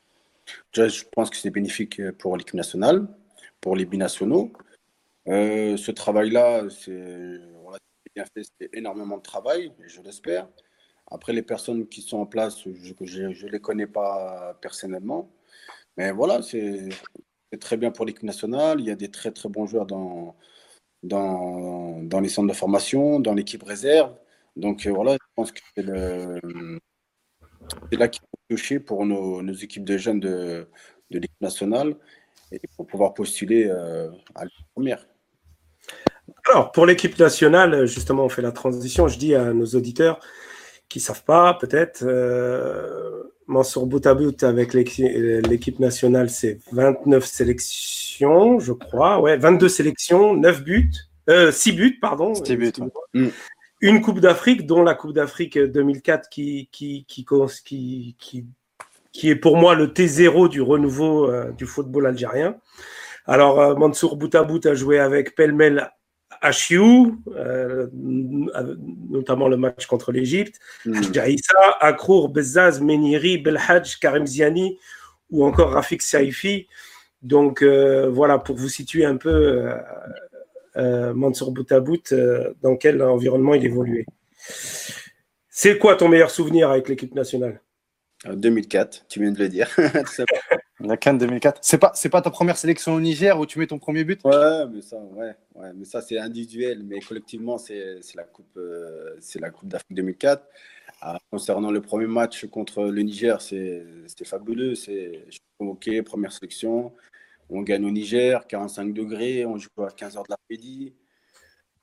[0.73, 3.07] Je pense que c'est bénéfique pour l'équipe nationale,
[3.61, 4.51] pour les binationaux.
[5.27, 6.63] Euh, ce travail-là,
[8.15, 10.47] bien fait, c'est énormément de travail, je l'espère.
[11.11, 15.29] Après, les personnes qui sont en place, je ne les connais pas personnellement.
[15.97, 16.89] Mais voilà, c'est
[17.57, 18.79] très bien pour l'équipe nationale.
[18.79, 20.35] Il y a des très très bons joueurs dans,
[21.03, 24.13] dans, dans les centres de formation, dans l'équipe réserve.
[24.55, 25.83] Donc euh, voilà, je pense que c'est
[27.97, 30.67] là qu'il faut toucher pour nos, nos, équipes de jeunes de,
[31.11, 31.95] de l'équipe nationale
[32.51, 35.05] et pour pouvoir postuler euh, à la première.
[36.49, 39.07] Alors, pour l'équipe nationale, justement, on fait la transition.
[39.07, 40.19] Je dis à nos auditeurs
[40.89, 47.25] qui ne savent pas, peut-être, euh, Mansour bout à bout avec l'équipe nationale, c'est 29
[47.25, 49.21] sélections, je crois.
[49.21, 50.91] Ouais, 22 sélections, 9 buts,
[51.29, 52.33] euh, 6 buts, pardon.
[52.33, 52.71] 6 buts.
[53.13, 53.27] Mm.
[53.81, 57.25] Une Coupe d'Afrique, dont la Coupe d'Afrique 2004 qui, qui, qui,
[57.63, 58.45] qui,
[59.11, 62.55] qui, est pour moi le T0 du renouveau euh, du football algérien.
[63.27, 65.91] Alors, euh, Mansour Boutabout a joué avec Pelmel
[66.51, 71.01] HU, euh, notamment le match contre l'Égypte, mm.
[71.79, 74.77] Akrour, Bezaz, Meniri, Belhadj, Karim Ziani
[75.29, 76.67] ou encore Rafik Saifi.
[77.21, 79.75] Donc euh, voilà, pour vous situer un peu euh,
[80.77, 82.13] euh Mansour Boutabout,
[82.61, 84.05] dans quel environnement il évoluait.
[85.49, 87.61] C'est quoi ton meilleur souvenir avec l'équipe nationale?
[88.25, 89.69] 2004, tu viens de le dire.
[90.81, 91.59] La Cannes 2004.
[91.61, 94.19] C'est pas, c'est pas ta première sélection au Niger où tu mets ton premier but?
[94.25, 98.57] Ouais, mais ça, ouais, ouais, mais ça c'est individuel, mais collectivement c'est c'est la coupe,
[98.57, 100.43] euh, c'est la coupe d'Afrique 2004.
[101.01, 104.75] Ah, concernant le premier match contre le Niger, c'est c'était fabuleux.
[104.75, 106.91] C'est je suis convoqué, première sélection.
[107.49, 110.93] On gagne au Niger, 45 degrés, on joue à 15h de l'après-midi.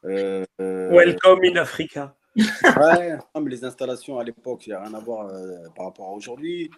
[0.05, 2.14] Euh, Welcome in Africa.
[2.36, 6.09] Ouais, mais les installations à l'époque, il n'y a rien à voir euh, par rapport
[6.09, 6.70] à aujourd'hui.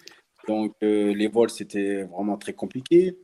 [0.49, 3.17] Donc, euh, les vols, c'était vraiment très compliqué.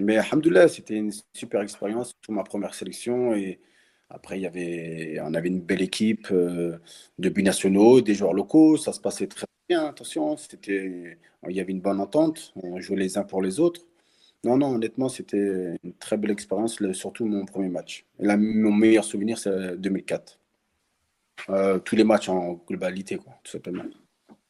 [0.00, 3.34] Mais Alhamdoulilah, c'était une super expérience, surtout ma première sélection.
[3.34, 3.60] Et
[4.08, 6.78] après, y avait, on avait une belle équipe euh,
[7.18, 8.76] de binationaux, des joueurs locaux.
[8.76, 10.36] Ça se passait très bien, attention.
[10.66, 11.16] Il
[11.48, 12.52] y avait une bonne entente.
[12.56, 13.82] On jouait les uns pour les autres.
[14.42, 18.06] Non, non, honnêtement, c'était une très belle expérience, surtout mon premier match.
[18.18, 20.38] Mon meilleur souvenir, c'est 2004.
[21.48, 23.84] Euh, tous les matchs en globalité, quoi, tout simplement.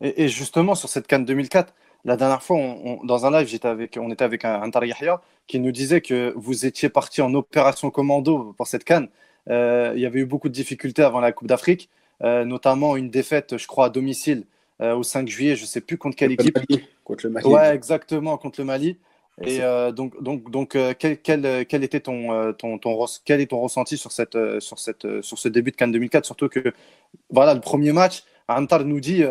[0.01, 1.75] Et, et justement, sur cette Cannes 2004,
[2.05, 5.21] la dernière fois, on, dans un live, j'étais avec, on était avec un, un Yahya
[5.47, 9.09] qui nous disait que vous étiez parti en opération commando pour cette canne.
[9.49, 11.91] Euh, il y avait eu beaucoup de difficultés avant la Coupe d'Afrique,
[12.23, 14.45] euh, notamment une défaite, je crois, à domicile
[14.81, 16.59] euh, au 5 juillet, je ne sais plus contre quelle équipe.
[17.05, 17.47] contre le Mali.
[17.47, 18.97] Ouais, exactement, contre le Mali.
[19.43, 19.61] Et
[19.95, 24.13] donc, donc, donc quel, quel, quel, était ton, ton, ton, quel est ton ressenti sur,
[24.13, 26.75] cette, sur, cette, sur ce début de Cannes 2004 Surtout que,
[27.31, 29.25] voilà, le premier match, Antar nous dit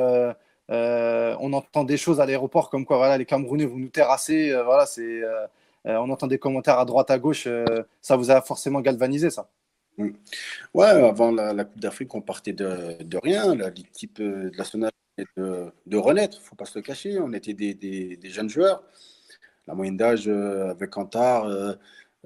[0.69, 4.51] on entend des choses à l'aéroport comme quoi voilà, les Camerounais, vous nous terrassez.
[4.51, 5.47] Euh, voilà, c'est, euh,
[5.85, 7.47] on entend des commentaires à droite, à gauche.
[8.01, 9.49] ça vous a forcément galvanisé, ça?
[9.97, 10.09] Mm.
[10.73, 13.57] Ouais, avant la, Coupe d'Afrique, on partait de, de rien.
[13.93, 14.91] Type de nationale
[15.37, 17.19] de, de renaître, il ne faut pas se le cacher.
[17.19, 18.83] On était des, des, jeunes joueurs.
[19.67, 21.47] La moyenne d'âge avec Antar,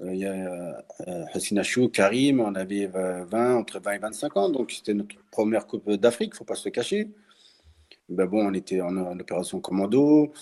[0.02, 0.84] il y a
[1.32, 4.48] Hassina Chou, Karim, on avait 20, entre 20 et 25 ans.
[4.48, 7.10] Donc c'était notre première Coupe d'Afrique, il ne faut pas se le cacher.
[8.08, 10.32] Ben bon, on était en, opération commando.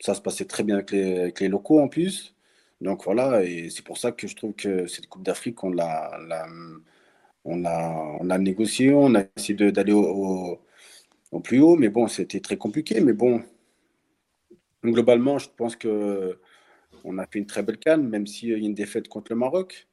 [0.00, 2.34] Ça se passait très bien avec les, locaux en plus.
[2.80, 6.10] Donc voilà, et c'est pour ça que je trouve que cette Coupe d'Afrique, on l'a,
[7.44, 10.58] on, a, on a négocié, on a essayé d'aller au,
[11.44, 13.00] plus haut, mais bon, c'était très compliqué.
[13.00, 13.42] Mais bon,
[14.84, 16.38] globalement, je pense que
[17.04, 19.38] on a fait une très belle canne, même s'il y a une défaite contre le
[19.38, 19.88] Maroc.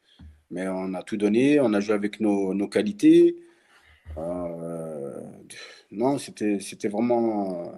[0.51, 3.37] Mais on a tout donné, on a joué avec nos, nos qualités.
[4.17, 4.89] Euh,
[5.91, 7.71] non, c'était vraiment euh,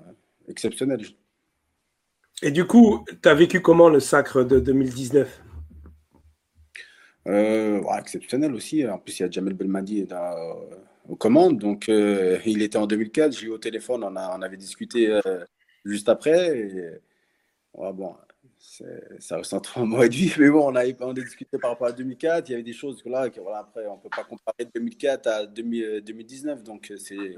[0.49, 1.05] exceptionnel.
[2.41, 5.41] Et du coup, tu as vécu comment le sacre de 2019
[7.27, 8.85] euh, Exceptionnel aussi.
[8.87, 10.75] En plus, il y a Jamel Belmadi dans, euh,
[11.07, 11.59] aux commandes.
[11.59, 13.31] Donc, il était en 2004.
[13.37, 14.03] J'ai eu au téléphone.
[14.03, 15.19] On, a, on avait discuté
[15.85, 16.57] juste après.
[16.57, 17.01] Et,
[17.75, 18.15] bon,
[19.19, 20.33] ça ressemble à un mois de vie.
[20.39, 22.49] Mais bon, on a, on a discuté par rapport à 2004.
[22.49, 25.27] Il y avait des choses que là, voilà, après, on ne peut pas comparer 2004
[25.27, 26.63] à 2019.
[26.63, 27.37] Donc, c'est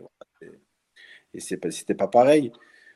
[1.33, 2.51] et c'était pas pareil.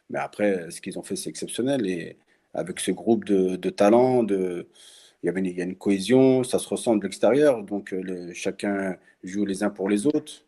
[0.09, 1.87] Mais après, ce qu'ils ont fait, c'est exceptionnel.
[1.87, 2.17] Et
[2.53, 4.65] avec ce groupe de, talents, il
[5.23, 7.63] y, a une cohésion, ça se ressent de l'extérieur.
[7.63, 10.45] Donc, euh, chacun joue les uns pour les autres.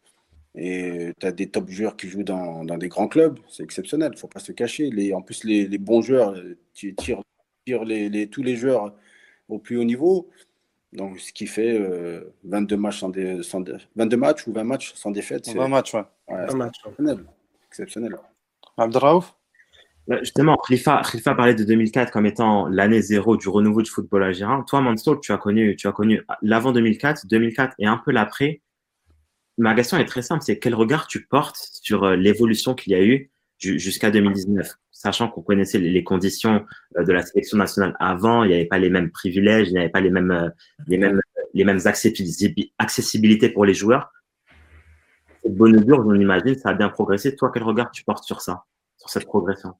[0.55, 3.39] Et tu as des top joueurs qui jouent dans, des grands clubs.
[3.47, 4.91] C'est exceptionnel, il ne faut pas se cacher.
[5.13, 6.35] En plus, les, bons joueurs
[6.73, 6.95] tu
[7.73, 8.93] les, les, tous les joueurs
[9.47, 10.29] au plus haut niveau.
[10.93, 11.77] Donc, ce qui fait
[12.43, 13.11] 22, euh, matchs sans,
[13.43, 13.63] sans
[13.95, 15.47] 22 matchs ou 20 matchs sans défaite.
[15.47, 16.03] 20 matchs, ouais.
[16.29, 16.77] ouais 20 matchs.
[16.85, 17.25] Exceptionnel
[17.69, 18.15] exceptionnel.
[18.77, 19.35] Abdelraouf
[20.07, 24.23] bah, Justement, Khalifa, Khalifa parlait de 2004 comme étant l'année zéro du renouveau du football
[24.23, 24.63] algérien.
[24.67, 28.61] Toi, Mansour, tu as connu, tu as connu l'avant 2004, 2004 et un peu l'après.
[29.57, 32.95] Ma question est très simple, c'est quel regard tu portes sur euh, l'évolution qu'il y
[32.95, 36.65] a eu jusqu'à 2019, sachant qu'on connaissait les conditions
[36.97, 39.79] euh, de la sélection nationale avant, il n'y avait pas les mêmes privilèges, il n'y
[39.79, 40.49] avait pas les mêmes, euh,
[42.77, 44.11] accessibilités pour les joueurs
[45.41, 47.33] cette bonne mesure, on imagine, ça a bien progressé.
[47.33, 48.65] Toi, quel regard tu portes sur ça,
[48.97, 49.73] sur cette progression?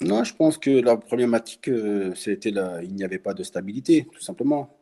[0.00, 4.08] Non, je pense que la problématique, euh, c'était là, il n'y avait pas de stabilité,
[4.10, 4.74] tout simplement.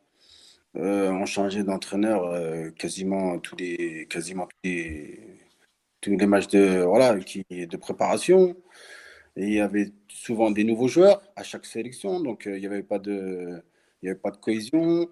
[0.75, 5.41] On changeait d'entraîneur quasiment tous les, quasiment tous les,
[6.01, 8.55] tous les matchs voilà, de préparation.
[9.37, 12.83] Et il y avait souvent des nouveaux joueurs à chaque sélection, donc il n'y avait
[12.83, 13.63] pas de,
[14.03, 15.09] il y avait pas de cohésion.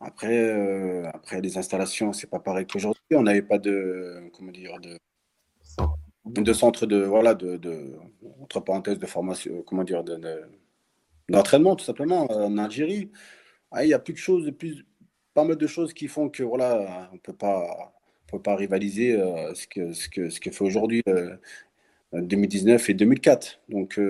[0.00, 3.02] Après, euh, après les installations, c'est pas pareil qu'aujourd'hui.
[3.12, 4.98] On n'avait pas de, comment dire, de,
[6.26, 7.94] de centre de, voilà, de, de,
[8.40, 10.04] entre parenthèses, de formation, comment dire,
[11.28, 13.10] d'entraînement, tout simplement, en Algérie.
[13.70, 14.84] Ah, il y a plus de choses, plus,
[15.34, 17.94] pas mal de choses qui font que, voilà, on peut pas,
[18.26, 21.02] peut pas rivaliser euh, ce que, ce que, ce que fait aujourd'hui
[22.22, 23.60] 2019 euh, et 2004.
[23.68, 24.00] Donc,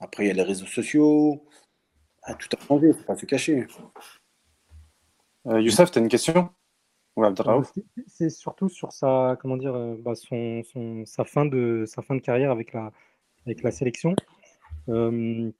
[0.00, 1.44] après, il y a les réseaux sociaux.
[2.22, 3.66] Ah, tout a changé, il ne faut pas se cacher.
[5.46, 6.50] Euh, Youssef, tu as une question?
[8.06, 10.62] C'est surtout sur sa, comment dire, euh, bah, son,
[11.04, 12.92] sa, fin de, sa fin de carrière avec la,
[13.44, 14.14] avec la sélection.
[14.88, 15.50] Euh,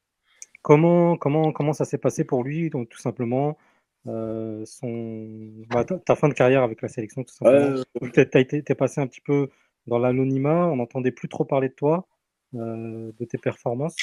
[0.62, 3.58] comment, comment, comment ça s'est passé pour lui Donc, tout simplement,
[4.06, 5.28] euh, son,
[5.68, 7.82] bah, ta, fin de carrière avec la sélection, tout simplement?
[8.12, 9.50] tu es, passé un petit peu
[9.86, 12.06] dans l'anonymat, on n'entendait plus trop parler de toi,
[12.54, 13.96] euh, de tes performances.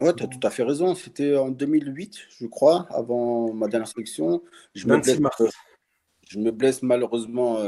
[0.00, 0.94] Ouais, tu as tout à fait raison.
[0.94, 4.42] C'était en 2008, je crois, avant ma dernière sélection.
[4.74, 5.20] Je me blesse,
[6.28, 7.58] je me blesse malheureusement.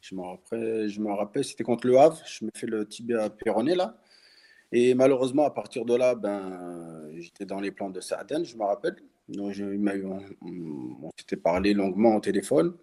[0.00, 2.20] je me rappelle, je me rappelle c'était contre le Havre.
[2.26, 4.00] Je me fais le tibia péroné là.
[4.72, 8.64] Et malheureusement, à partir de là, ben, j'étais dans les plans de Saaden, je me
[8.64, 8.96] rappelle.
[9.28, 12.74] Donc, je, on, on s'était parlé longuement au téléphone.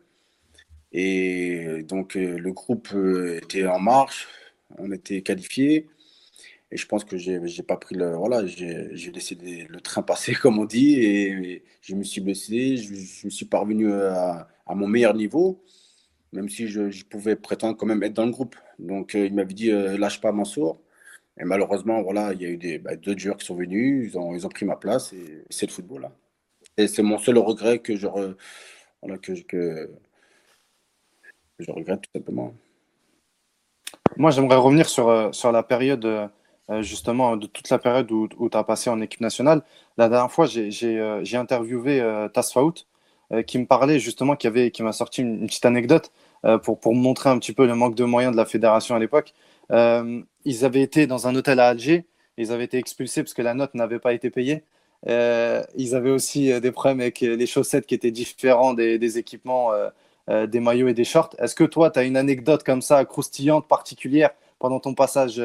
[0.93, 4.27] Et donc, euh, le groupe euh, était en marche,
[4.77, 5.89] on était qualifiés.
[6.71, 8.15] Et je pense que j'ai pas pris le.
[8.15, 9.37] Voilà, j'ai laissé
[9.69, 12.77] le train passer, comme on dit, et, je me suis blessé.
[12.77, 15.63] Je, me suis parvenu à, à, mon meilleur niveau,
[16.33, 18.55] même si je, pouvais prétendre quand même être dans le groupe.
[18.79, 20.81] Donc, euh, il m'avait dit lâche pas Mansour.
[21.39, 24.17] Et malheureusement, voilà, il y a eu des, bah, deux joueurs qui sont venus, ils
[24.17, 26.01] ont, pris ma place et c'est le football.
[26.03, 26.11] Là.
[26.77, 28.07] Et c'est mon seul regret que je,
[29.01, 29.33] voilà, que,
[31.59, 32.53] je regrette tout simplement.
[34.15, 38.27] Moi, j'aimerais revenir sur, euh, sur la période, euh, justement, de toute la période où,
[38.37, 39.61] où tu as passé en équipe nationale.
[39.97, 42.73] La dernière fois, j'ai euh, interviewé Tasfaout,
[43.45, 46.11] qui me parlait justement, qui, avait, qui m'a sorti une, petite anecdote
[46.63, 49.33] pour, pour montrer un petit peu le manque de moyens de la fédération à l'époque.
[49.71, 52.05] Euh, ils avaient été dans un hôtel à Alger,
[52.37, 54.63] ils avaient été expulsés parce que la note n'avait pas été payée.
[55.07, 59.71] Euh, ils avaient aussi euh, des problèmes avec les chaussettes qui étaient différents des, équipements,
[60.27, 61.35] des maillots et des shorts.
[61.39, 65.41] Est-ce que toi, tu as une anecdote comme ça, croustillante, particulière, pendant ton passage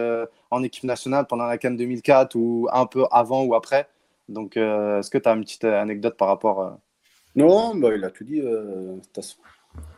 [0.51, 3.89] en équipe nationale, pendant la Cannes 2004 ou un peu avant ou après?
[4.29, 6.79] Donc, est-ce que tu as une petite anecdote par rapport
[7.37, 8.43] Non, bah, il a tout dit.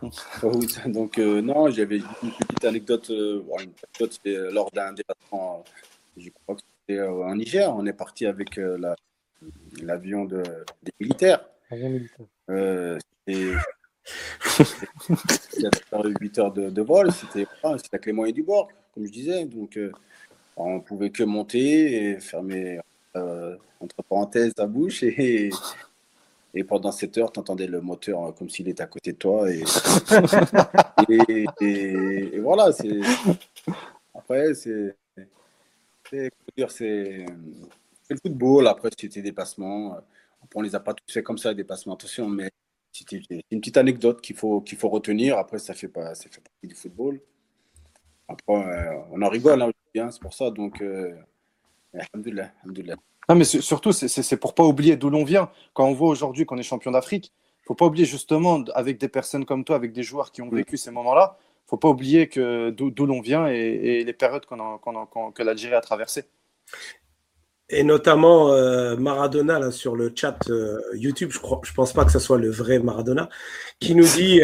[0.87, 3.11] Donc, euh, non, j'avais une petite anecdote.
[3.11, 5.65] Euh, une anecdote c'était lors d'un déplacement,
[6.17, 7.75] je crois que c'était euh, en Niger.
[7.75, 8.61] On est parti avec
[9.81, 10.43] l'avion de,
[10.83, 11.45] des militaires.
[14.61, 14.65] Euh,
[15.51, 15.69] c'était
[16.21, 17.11] 8 heures de, vol.
[17.13, 19.45] C'était avec les moyens du bord, comme je disais.
[19.47, 19.79] Donc,
[20.57, 22.81] on pouvait que monter et fermer,
[23.15, 25.05] entre parenthèses, la bouche
[26.55, 29.19] et pendant 7 heures, tu entendais le moteur euh, comme s'il était à côté de
[29.19, 29.51] toi.
[29.51, 29.65] Et,
[32.39, 32.71] voilà.
[34.15, 34.95] Après, c'est.
[36.11, 36.31] C'est
[38.11, 38.69] le football.
[38.69, 39.95] Après, c'était des dépassements.
[39.95, 40.05] Après,
[40.55, 41.95] on les a pas tous fait comme ça, des dépassements.
[41.95, 42.51] Attention, mais
[42.95, 43.21] c'était
[43.51, 45.37] une petite anecdote qu'il faut, qu'il faut retenir.
[45.37, 47.21] Après, ça fait, pas, ça fait partie du football.
[48.29, 50.51] Après, euh, on en rigole, hein, c'est pour ça.
[50.51, 51.13] Donc, euh,
[51.93, 52.95] alhamdoulilah, alhamdoulilah.
[53.29, 55.51] Non, mais surtout, c'est pour pas oublier d'où l'on vient.
[55.73, 57.33] Quand on voit aujourd'hui qu'on est champion d'Afrique,
[57.63, 60.47] il faut pas oublier justement, avec des personnes comme toi, avec des joueurs qui ont
[60.47, 60.57] mm.
[60.57, 65.75] vécu ces moments-là, il faut pas oublier d'où l'on vient et, les périodes que l'Algérie
[65.75, 66.25] a traversées.
[67.75, 72.05] Et notamment euh, Maradona là, sur le chat euh, YouTube, je ne je pense pas
[72.05, 73.29] que ce soit le vrai Maradona,
[73.81, 74.41] qui nous dit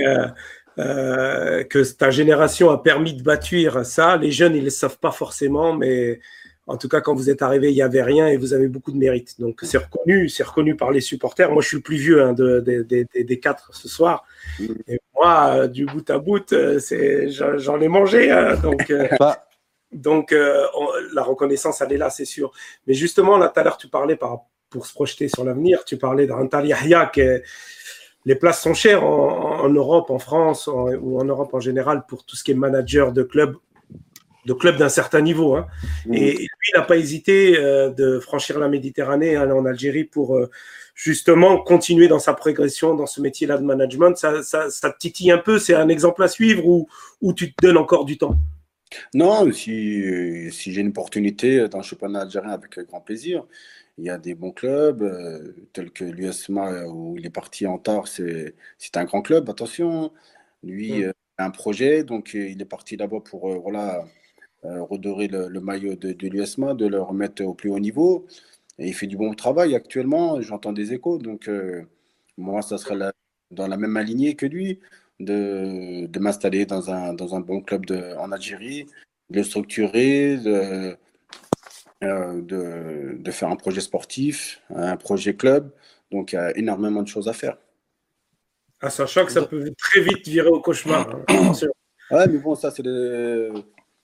[0.78, 4.16] euh, que ta génération a permis de bâtir ça.
[4.16, 6.20] Les jeunes, ils ne le savent pas forcément, mais
[6.66, 8.92] en tout cas, quand vous êtes arrivé, il n'y avait rien et vous avez beaucoup
[8.92, 9.40] de mérite.
[9.40, 11.50] Donc, c'est reconnu, c'est reconnu par les supporters.
[11.52, 14.24] Moi, je suis le plus vieux hein, des quatre ce soir.
[14.88, 16.78] Et moi, euh, du bout à bout, euh,
[17.58, 18.30] j'en ai mangé.
[18.30, 18.56] Hein.
[18.62, 19.46] donc, bah.
[19.92, 22.52] Donc la reconnaissance, elle est là, c'est sûr.
[22.86, 26.26] Mais justement, là, tout à l'heure, tu parlais pour se projeter sur l'avenir, tu parlais
[26.26, 27.42] d'Antal Yahya, que
[28.26, 32.36] les places sont chères en, Europe, en France ou en Europe en général pour tout
[32.36, 33.56] ce qui est manager de club
[34.46, 35.54] de clubs d'un certain niveau.
[35.54, 35.66] Hein.
[36.06, 36.14] Mmh.
[36.14, 40.36] Et, lui, il n'a pas hésité euh, de franchir la Méditerranée, aller en Algérie pour
[40.36, 40.50] euh,
[40.94, 44.16] justement continuer dans sa progression dans ce métier-là de management.
[44.16, 46.88] Ça, ça, ça, te titille un peu C'est un exemple à suivre ou,
[47.20, 48.36] ou tu te donnes encore du temps?
[49.14, 53.46] Non, si, si j'ai une opportunité dans le championnat algérien, avec grand plaisir.
[53.98, 57.78] Il y a des bons clubs, euh, tels que l'USMA, où il est parti en
[57.78, 58.54] tard, c'est
[58.94, 60.12] un grand club, attention.
[60.62, 61.12] Lui, mmh.
[61.38, 64.04] a un projet, donc il est parti d'abord pour voilà,
[64.66, 68.26] euh, redorer le, maillot de, de l'USMA, de le remettre au plus haut niveau.
[68.78, 71.18] Et il fait du bon travail actuellement, j'entends des échos.
[71.18, 71.84] Donc, euh,
[72.38, 73.12] moi, ça sera
[73.50, 74.80] dans la même alignée que lui,
[75.20, 78.86] de, de m'installer dans un, dans un bon club de, en Algérie,
[79.30, 80.96] de le structurer, de,
[82.02, 85.72] euh, de, de, faire un projet sportif, un projet club.
[86.10, 87.56] Donc, il y a énormément de choses à faire.
[88.80, 91.08] Ah, sachant que ça peut très vite virer au cauchemar.
[91.28, 91.52] Hein,
[92.10, 92.82] ouais, mais bon, ça, c'est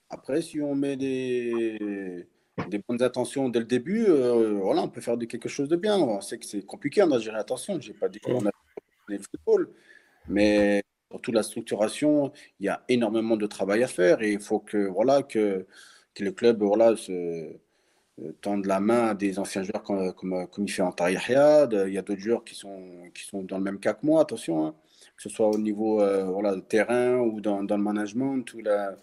[0.09, 2.27] après, si on met des,
[2.69, 5.77] des bonnes intentions dès le début, euh, voilà, on peut faire de quelque chose de
[5.77, 5.97] bien.
[5.97, 8.51] On sait que c'est compliqué en Algérie, attention, je n'ai pas dit qu'on a
[9.09, 9.71] le football,
[10.29, 14.41] mais pour toute la structuration, il y a énormément de travail à faire et il
[14.41, 15.67] faut que, voilà, que,
[16.15, 17.57] que le club voilà, se,
[18.41, 21.69] tendre la main à des anciens joueurs comme, comme, comme il fait en Yahya.
[21.87, 24.23] Il y a d'autres joueurs qui sont, qui sont dans le même cas que moi,
[24.23, 24.75] attention, hein.
[25.17, 25.97] que ce soit au niveau
[26.33, 28.43] voilà, terrain ou dans, dans le management.
[28.43, 28.97] Tout la...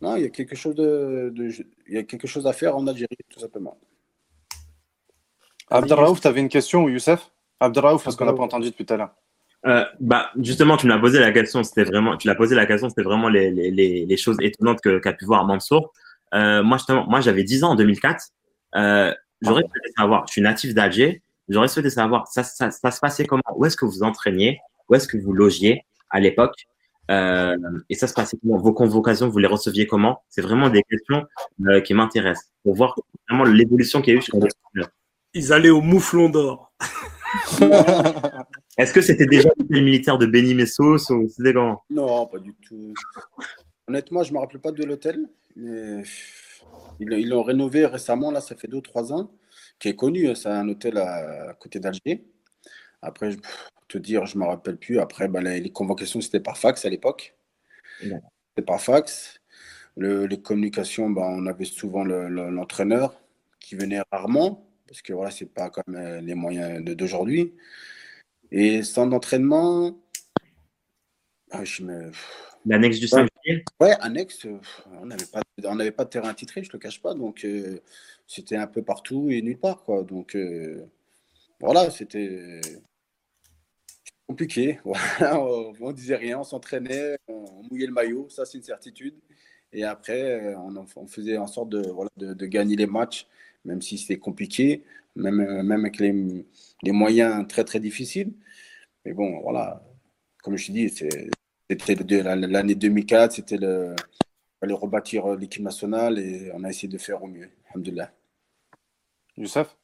[0.00, 1.50] Non, il y, a quelque chose de, de,
[1.88, 3.78] il y a quelque chose à faire en Algérie, tout simplement.
[5.68, 7.32] Abdelraouf, tu avais une question ou Youssef?
[7.60, 9.14] Abdelraouf, parce qu'on n'a pas entendu depuis tout à l'heure.
[9.66, 12.88] Euh, bah, justement, tu m'as posé la question, c'était vraiment, tu l'as posé la question,
[12.88, 13.70] c'était vraiment les, les,
[14.06, 15.92] les, choses étonnantes qu'a pu voir Mansour.
[16.34, 18.26] Euh, moi, justement, moi, j'avais 10 ans en 2004.
[18.76, 19.12] Euh,
[19.42, 23.24] j'aurais souhaité savoir, je suis natif d'Alger, j'aurais souhaité savoir, ça, ça, ça, se passait
[23.26, 23.42] comment?
[23.56, 24.60] Où est-ce que vous entraîniez?
[24.88, 26.54] Où est-ce que vous logiez à l'époque?
[27.10, 27.56] Euh,
[27.88, 28.58] Et ça se passait comment?
[28.58, 30.22] Vos convocations, vous les receviez comment?
[30.28, 31.24] C'est vraiment des questions
[31.66, 32.52] euh, qui m'intéressent.
[32.62, 32.94] Pour voir
[33.28, 34.84] vraiment l'évolution qu'il y a eu sur les
[35.34, 36.72] Ils allaient au mouflon d'or.
[38.76, 41.54] Est-ce que c'était déjà le militaire de Benny Messos ou c'était
[41.90, 42.92] Non, pas du tout.
[43.88, 46.02] Honnêtement, je ne me rappelle pas de l'hôtel, mais
[47.00, 49.30] ils l'ont rénové récemment, là, ça fait 2 trois ans,
[49.78, 50.28] qui est connu.
[50.28, 52.26] Hein, c'est un hôtel à, côté d'Alger.
[53.02, 53.38] Après, je,
[53.88, 54.98] te dire, je ne me rappelle plus.
[54.98, 57.34] Après, bah, les, convocations, c'était par fax à l'époque.
[58.00, 59.40] C'était par fax.
[59.96, 63.14] les communications, bah, on avait souvent l'entraîneur
[63.60, 67.54] qui venait rarement, parce que voilà, ce n'est pas comme euh, les moyens d'aujourd'hui.
[68.50, 69.96] Et sans entraînement,
[71.50, 72.10] ah, je me...
[72.64, 73.64] L'annexe du 5 ouais.
[73.80, 74.58] ouais, annexe, euh,
[75.00, 75.42] on n'avait pas,
[75.92, 77.14] pas de terrain titré, je ne te cache pas.
[77.14, 77.78] Donc, euh,
[78.26, 79.84] c'était un peu partout et nulle part.
[79.84, 80.02] Quoi.
[80.02, 80.84] Donc, euh,
[81.60, 82.60] voilà, c'était
[84.26, 84.80] compliqué.
[85.20, 89.14] on, ne disait rien, on s'entraînait, on, mouillait le maillot, ça, c'est une certitude.
[89.72, 93.28] Et après, on, on, faisait en sorte de, voilà, de, de gagner les matchs,
[93.66, 94.82] même si c'était compliqué
[95.16, 96.46] même, euh, même avec les,
[96.82, 98.32] les, moyens très très difficiles.
[99.04, 99.82] Mais bon, voilà,
[100.42, 101.28] comme je dis, c'était
[101.68, 103.94] l'année 2004, c'était le,
[104.60, 107.48] fallait rebâtir l'équipe nationale et on a essayé de faire au mieux.
[107.70, 108.12] Alhamdulillah.
[109.36, 109.76] Youssef?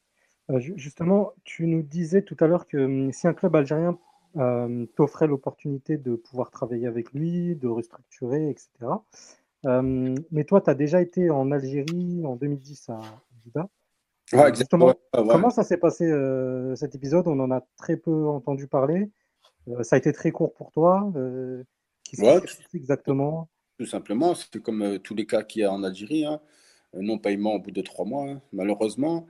[0.51, 3.99] Euh, Justement, tu nous disais tout à l'heure que hum, si un club algérien
[4.37, 8.71] euh, t'offrait l'opportunité de pouvoir travailler avec lui, de restructurer, etc.
[9.65, 13.01] mais toi, tu as déjà été en Algérie en 2010 à
[14.33, 14.95] Ouais, exactement.
[15.13, 17.29] Comment ça s'est passé euh, cet épisode?
[17.29, 19.11] On en a très peu entendu parler.
[19.69, 21.13] Euh, ça a été très court pour toi.
[21.17, 21.63] Euh,
[22.75, 23.49] exactement?
[23.79, 26.25] Tout simplement, c'est comme tous les cas qu'il y a en Algérie.
[26.25, 26.41] Hein.
[26.95, 29.27] Non-paiement au bout de trois mois, hein, malheureusement.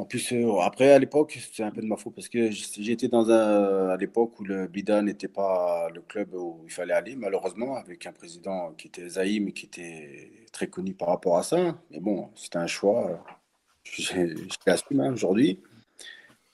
[0.00, 0.32] En plus,
[0.62, 3.96] après, à l'époque, c'est un peu de ma faute parce que j'étais dans un, à
[3.98, 8.12] l'époque où le Bida n'était pas le club où il fallait aller, malheureusement, avec un
[8.12, 11.78] président qui était Zahim et qui était très connu par rapport à ça.
[11.90, 13.22] Mais bon, c'était un choix
[13.84, 15.60] je, l'ai assumé hein, aujourd'hui.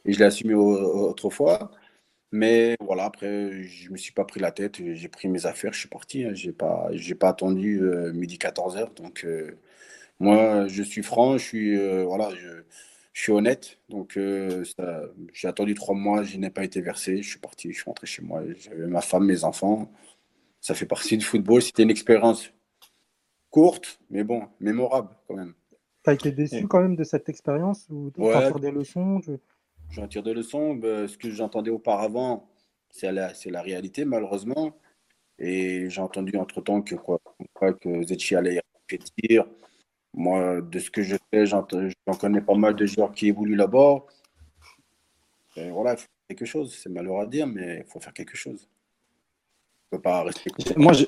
[0.04, 1.70] Et je l'ai assumé autrefois.
[2.32, 4.76] Mais voilà, après, je ne me suis pas pris la tête.
[4.94, 6.24] J'ai pris mes affaires, je suis parti.
[6.24, 6.34] Hein.
[6.34, 8.94] Je n'ai pas, attendu euh, midi 14h.
[8.96, 9.56] Donc, euh,
[10.20, 12.64] moi, je suis franc, je suis, euh, voilà, je,
[13.16, 13.78] je, suis honnête.
[13.88, 14.18] Donc,
[15.32, 17.22] j'ai attendu trois mois, je n'ai pas été versé.
[17.22, 18.42] Je suis parti, je suis rentré chez moi.
[18.58, 19.90] J'avais ma femme, mes enfants.
[20.60, 21.62] Ça fait partie du football.
[21.62, 22.52] C'était une expérience
[23.50, 25.54] courte, mais bon, mémorable quand même.
[26.04, 28.52] Tu as été déçu quand même de cette expérience ou tu ouais.
[28.60, 29.20] des leçons
[29.88, 30.74] J'en tire des leçons.
[30.74, 32.50] Ben, ce que j'entendais auparavant,
[32.90, 34.76] c'est la, la réalité, malheureusement.
[35.38, 37.18] Et j'ai entendu entre-temps que, quoi,
[37.80, 38.60] que Zetchi allait
[39.22, 39.46] dire.
[40.16, 41.62] Moi, de ce que je sais, j'en
[42.18, 44.04] connais pas mal de joueurs qui évoluent là-bas.
[45.56, 46.74] voilà, il faut faire quelque chose.
[46.74, 48.68] C'est malheureux à dire, mais il faut faire quelque chose.
[49.92, 50.50] On ne peut pas rester.
[50.76, 51.04] Moi, je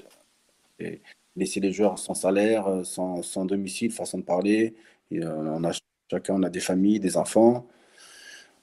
[1.39, 4.75] laisser les joueurs sans salaire, euh, sans, sans domicile, façon de parler.
[5.11, 5.73] Et, euh, on a,
[6.11, 7.67] chacun on a des familles, des enfants.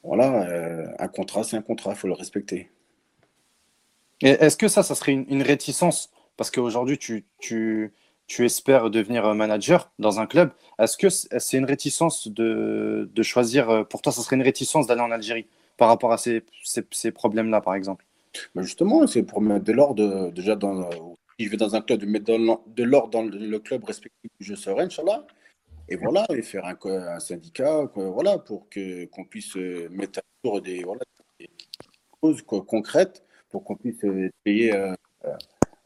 [0.03, 2.69] Voilà, euh, un contrat, c'est un contrat, il faut le respecter.
[4.21, 6.11] Est-ce que ça, ça serait une, réticence?
[6.37, 7.91] Parce qu'aujourd'hui, tu, tu,
[8.27, 10.51] tu, espères devenir manager dans un club.
[10.79, 15.01] Est-ce que c'est une réticence de, de, choisir, pour toi, ça serait une réticence d'aller
[15.01, 15.47] en Algérie
[15.77, 18.05] par rapport à ces, ces, problèmes-là, par exemple?
[18.53, 20.89] Ben Justement, c'est pour mettre de l'ordre déjà dans,
[21.39, 24.55] je vais dans un club, de mettre de l'ordre dans le club respectif où je
[24.55, 25.25] serai, Inch'Allah.
[25.87, 30.61] Et voilà, et faire un, syndicat, voilà, pour que, qu'on puisse euh, mettre à jour
[30.61, 30.83] des,
[32.23, 34.95] choses concrètes, pour qu'on puisse euh, payer euh,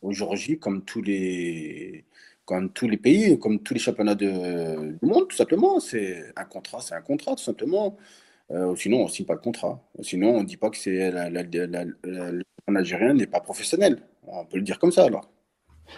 [0.01, 2.05] au jour J comme tous les,
[2.49, 5.79] comme tous les pays, comme tous les championnats de, du monde, tout simplement.
[5.79, 7.95] C'est un contrat, c'est un contrat, tout simplement.
[8.75, 9.79] sinon, on ne signe pas le contrat.
[10.01, 11.43] Sinon, on ne dit pas que c'est la, la,
[13.13, 14.01] n'est pas professionnel.
[14.25, 15.29] On peut le dire comme ça, alors.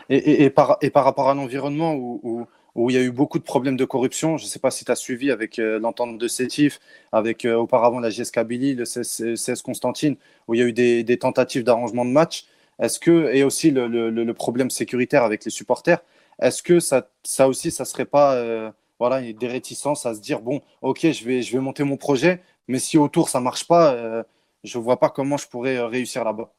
[0.10, 4.38] Et, par, rapport à l'environnement où, il y a eu beaucoup de problèmes de corruption,
[4.38, 6.80] je ne sais pas si tu as suivi avec euh, l'entente de Sétif,
[7.14, 11.18] avec euh, auparavant la GS Kabylie, le CS, Constantine, où il y a eu des,
[11.18, 12.46] tentatives d'arrangement de match.
[12.80, 16.02] Est-ce que, et aussi le, problème sécuritaire avec les supporters,
[16.42, 20.20] est-ce que ça, ça aussi, ça ne serait pas euh, voilà, des réticences à se
[20.20, 23.68] dire bon, ok, je vais, je vais monter mon projet, mais si autour ça marche
[23.68, 24.24] pas, euh,
[24.64, 26.54] je vois pas comment je pourrais euh, réussir là-bas.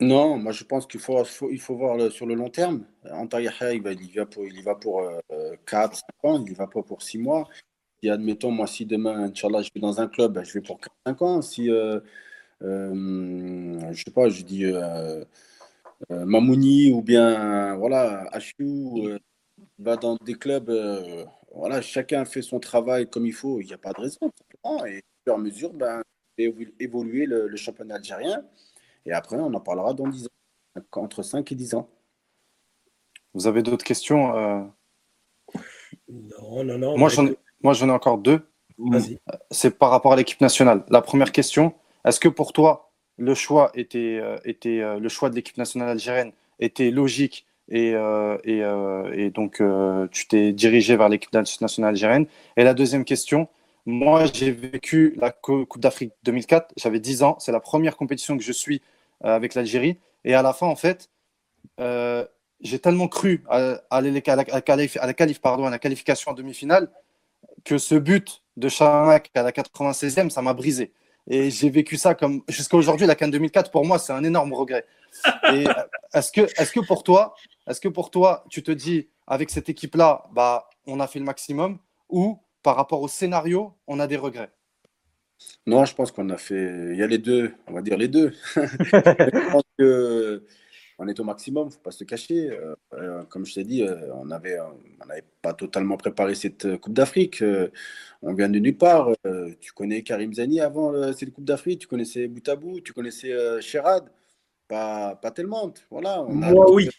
[0.00, 2.84] Non, moi je pense qu'il faut, il faut voir sur le long terme.
[3.10, 5.02] Anta Yahya, il, il, va pour, il y va pour
[5.66, 7.48] 4, 5 ans, il ne va pas pour 6 mois.
[8.02, 10.92] Si, admettons, moi, si demain, Inch'Allah, je vais dans un club, je vais pour 4,
[11.06, 11.42] 5 ans.
[11.42, 11.98] Si, euh,
[12.62, 14.64] euh, je sais pas, je dis
[16.10, 18.28] euh, euh Mamouni ou bien, voilà,
[18.58, 19.18] HU,
[19.78, 20.70] va dans des clubs,
[21.54, 24.18] voilà, chacun fait son travail comme il faut, il n'y a pas de raison.
[24.24, 24.28] Et
[24.66, 26.02] au fur et à mesure, ben,
[26.36, 28.44] évoluer le, le championnat algérien.
[29.06, 31.88] Et après, on en parlera dans 10 ans, entre 5 et 10 ans.
[33.34, 34.62] Vous avez d'autres questions euh?
[36.08, 36.98] Non, non, non.
[36.98, 38.46] Moi, j'en ai, moi, j'en ai encore deux.
[39.50, 40.84] C'est par rapport à l'équipe nationale.
[40.88, 41.74] La première question,
[42.04, 42.87] est-ce que pour toi,
[43.18, 49.30] le choix, était, euh, euh, le choix de l'équipe nationale algérienne était logique et, et
[49.30, 49.62] donc
[50.10, 53.48] tu t'es dirigé vers l'équipe nationale algérienne Et la deuxième question,
[53.88, 58.44] moi, j'ai vécu la Coupe d'Afrique 2004, j'avais 10 ans, c'est la première compétition que
[58.44, 58.82] je suis
[59.24, 59.98] euh, avec l'Algérie.
[60.24, 61.08] Et à la fin, en fait,
[61.80, 62.22] euh,
[62.60, 64.44] j'ai tellement cru à, à, la,
[65.40, 66.90] pardon, à la qualification en demi-finale
[67.64, 70.92] que ce but de Charamak à la 96e, ça m'a brisé.
[71.30, 74.52] Et j'ai vécu ça comme jusqu'à aujourd'hui, la Cannes 2004, pour moi, c'est un énorme
[74.54, 74.86] regret.
[75.52, 75.66] Et
[76.14, 77.34] est-ce que, est que pour toi,
[77.68, 81.26] est-ce que pour toi, tu te dis, avec cette équipe-là, bah, on a fait le
[81.26, 84.50] maximum, ou par rapport au scénario, on a des regrets?
[85.66, 86.92] Non, je pense qu'on a fait.
[86.92, 88.34] Il y a les deux, on va dire les deux.
[88.56, 89.62] je pense
[90.98, 92.50] qu'on est au maximum, il ne faut pas se cacher.
[92.50, 94.58] Euh, euh, comme je t'ai dit, euh, on n'avait
[95.40, 97.42] pas totalement préparé cette Coupe d'Afrique.
[98.22, 99.10] on vient de nulle part.
[99.60, 104.04] tu connais Karim Zani avant cette Coupe d'Afrique, tu connaissais Boutabou, tu connaissais Sherad.
[104.66, 105.72] Pas, pas tellement.
[105.90, 106.88] Voilà, moi, oui.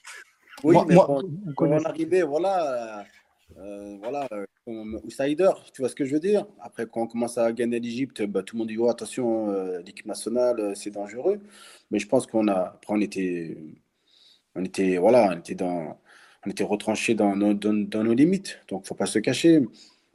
[0.62, 1.24] Oui, mais moi, on,
[1.58, 3.06] on arrivait, voilà
[3.58, 4.28] euh, voilà,
[4.68, 8.24] outsider, tu vois ce que je veux dire Après, quand on commence à gagner l'Egypte,
[8.24, 11.40] bah, tout le monde dit oh, attention, euh, l'équipe nationale, c'est dangereux.
[11.92, 13.58] Mais je pense qu'on a, après, on était,
[14.56, 16.00] on était, voilà, on était dans,
[16.46, 18.60] on était retranché dans nos, dans, nos limites.
[18.68, 19.62] Donc, faut pas se cacher.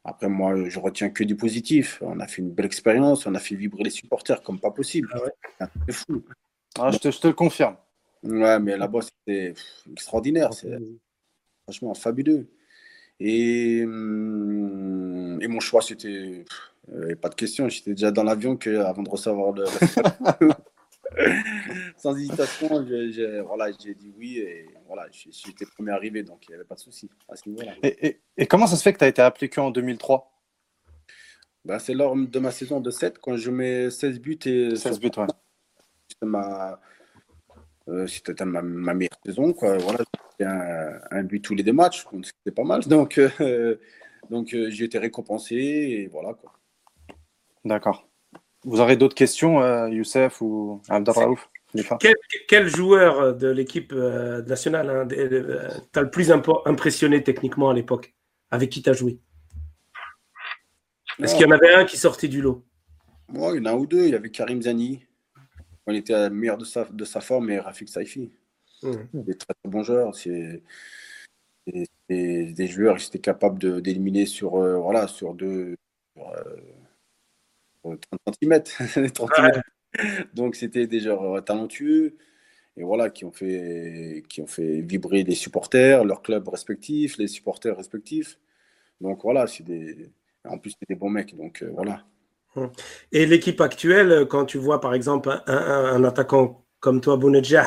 [0.04, 1.98] Après, moi, je retiens que du positif.
[2.02, 5.08] On a fait une belle expérience, on a fait vibrer les supporters comme pas possible.
[5.60, 6.24] Ah c'est fou.
[6.78, 7.76] Ah, je, te, je, te, le confirme.
[8.22, 9.54] Ouais, mais là-bas, c'était
[9.90, 10.52] extraordinaire.
[10.52, 10.78] C'est
[11.62, 12.48] franchement fabuleux.
[13.20, 16.44] Et, et mon choix, c'était
[16.92, 17.68] euh, pas de question.
[17.68, 19.64] J'étais déjà dans l'avion avant de recevoir le.
[21.96, 26.64] Sans hésitation, j'ai voilà, dit oui et voilà, j'étais premier arrivé, donc il n'y avait
[26.64, 27.72] pas de souci à ce niveau-là.
[27.82, 30.30] Et, et, comment ça se fait que tu as été appelé en 2003
[31.64, 34.38] ben, C'est lors de ma saison de 7, quand je mets 16 buts.
[34.46, 35.26] Et 16 buts, ouais.
[36.22, 36.80] Ma,
[37.88, 39.52] euh, c'était ma, meilleure saison.
[39.52, 39.76] Quoi.
[39.78, 40.00] Voilà,
[40.40, 42.82] un, un, but tous les deux matchs, c'était pas mal.
[42.82, 43.78] Donc, euh,
[44.30, 46.34] donc euh, j'ai été récompensé et voilà.
[46.34, 46.52] Quoi.
[47.64, 48.08] D'accord.
[48.64, 51.50] Vous aurez d'autres questions, Youssef ou Abdelraouf
[51.98, 52.14] quel,
[52.46, 55.08] quel, joueur de l'équipe nationale hein,
[55.90, 58.14] t'as le plus impressionné techniquement à l'époque?
[58.52, 59.18] Avec qui tu as joué?
[61.20, 62.64] Est-ce qu'il y en avait un qui sortait du lot?
[63.28, 64.04] Moi, il y en a un ou deux.
[64.04, 65.04] Il y avait Karim Zani
[65.86, 68.32] on était à la meilleure de sa, de sa forme et Rafik Saifi.
[68.82, 68.92] Mmh.
[69.12, 70.14] Des très, très bons joueurs.
[70.14, 70.62] C'est
[71.66, 75.76] des, des, joueurs qui étaient capables d'éliminer sur, euh, voilà, sur deux,
[76.16, 76.56] sur, euh,
[77.84, 78.62] 30 cm.
[79.12, 79.30] 30
[80.34, 82.16] Donc c'était des joueurs euh, talentueux
[82.76, 87.28] et voilà qui ont fait qui ont fait vibrer les supporters, leurs clubs respectifs, les
[87.28, 88.38] supporters respectifs.
[89.00, 90.10] Donc voilà, c'est des
[90.44, 91.36] en plus des bons mecs.
[91.36, 92.04] Donc euh, voilà.
[93.10, 97.66] Et l'équipe actuelle, quand tu vois par exemple un, attaquant comme toi, Bounedjah,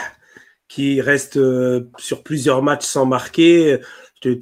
[0.68, 3.80] qui reste euh, sur plusieurs matchs sans marquer,
[4.22, 4.40] tu,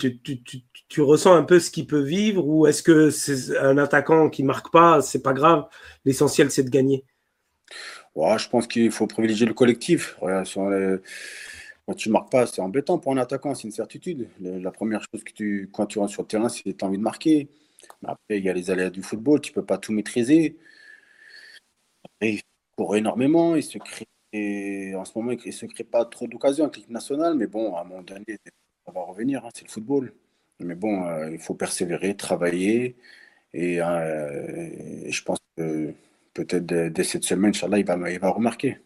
[1.02, 4.72] ressens un peu ce qu'il peut vivre ou est-ce que c'est un attaquant qui marque
[4.72, 5.66] pas, c'est pas grave,
[6.06, 7.04] l'essentiel c'est de gagner
[8.16, 10.18] Je pense qu'il faut privilégier le collectif.
[11.88, 14.30] Quand tu marques pas, c'est embêtant pour un attaquant, c'est une certitude.
[14.40, 16.88] La première chose que tu, quand tu rentres sur le terrain, c'est que tu as
[16.88, 17.50] envie de marquer.
[18.04, 20.58] Après, il y a les aléas du football, tu peux pas tout maîtriser.
[22.04, 22.42] Après, il
[22.76, 26.66] court énormément, il se crée, en ce moment, il ne se crée pas trop d'occasions
[26.66, 28.26] avec l'équipe nationale, mais bon, à un moment donné,
[28.86, 30.14] ça va revenir, hein, c'est le football.
[30.60, 32.96] Mais bon, euh, il faut persévérer, travailler,
[33.54, 34.70] et, euh,
[35.10, 35.94] je pense que
[36.34, 38.80] peut-être dès, cette semaine, Inch'Allah, il va, il va remarquer.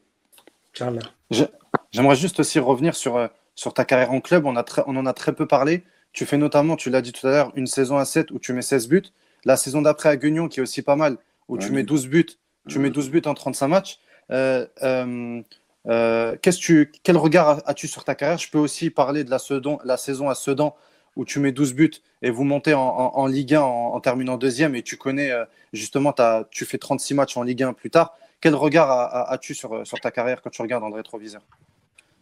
[1.92, 5.06] J'aimerais juste aussi revenir sur, euh, sur ta carrière en club, on, a on en
[5.06, 5.84] a très peu parlé.
[6.12, 8.54] Tu fais notamment, tu l'as dit tout à l'heure, une saison à 7 où tu
[8.54, 9.04] mets 16 buts.
[9.46, 11.18] La saison d'après à Guignon, qui est aussi pas mal,
[11.48, 12.26] où tu mets 12 buts.
[12.68, 14.00] Tu mets 12 buts en 35 matchs.
[14.32, 15.42] Euh, euh,
[15.88, 18.38] euh, tu, quel regard as-tu sur ta carrière?
[18.38, 20.76] Je peux aussi parler de la, Sedan, la saison à Sedan
[21.16, 21.92] où tu mets 12 buts
[22.22, 26.14] et vous montez en, Ligue 1 en, terminant deuxième et tu connais euh, justement,
[26.52, 28.92] tu fais 36 matchs en Ligue 1 plus tard, quel regard
[29.32, 31.42] as-tu sur, sur ta carrière quand tu regardes dans le rétroviseur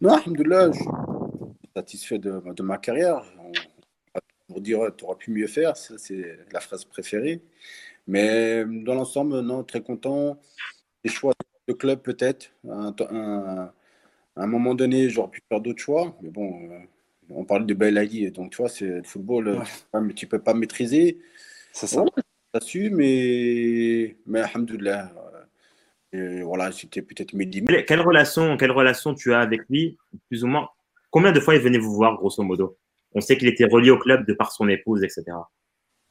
[0.00, 0.88] Non, Alhamdoulilah, je suis
[1.74, 3.22] satisfait de, de ma carrière.
[4.48, 7.42] Pour dire, tu aurais pu mieux faire, c'est la phrase préférée.
[8.08, 10.38] Mais dans l'ensemble, non, très content.
[11.04, 11.34] Les choix
[11.68, 12.50] de club, peut-être.
[12.66, 13.72] À
[14.36, 16.16] un moment donné, j'aurais pu faire d'autres choix.
[16.22, 16.78] Mais bon, euh,
[17.30, 19.62] on parle de Belali, donc tu vois, c'est le football,
[20.14, 21.18] tu ne peux pas maîtriser.
[21.72, 22.04] C'est ça.
[22.60, 25.12] Su, mais, mais alhamdoulilah.
[26.14, 27.64] Euh, voilà, c'était peut-être Mehdi.
[27.86, 29.98] Quelle relation, quelle relation tu as avec lui,
[30.28, 30.68] plus ou moins?
[31.10, 32.78] Combien de fois il venait vous voir, grosso modo?
[33.14, 35.24] On sait qu'il était relié au club de par son épouse, etc.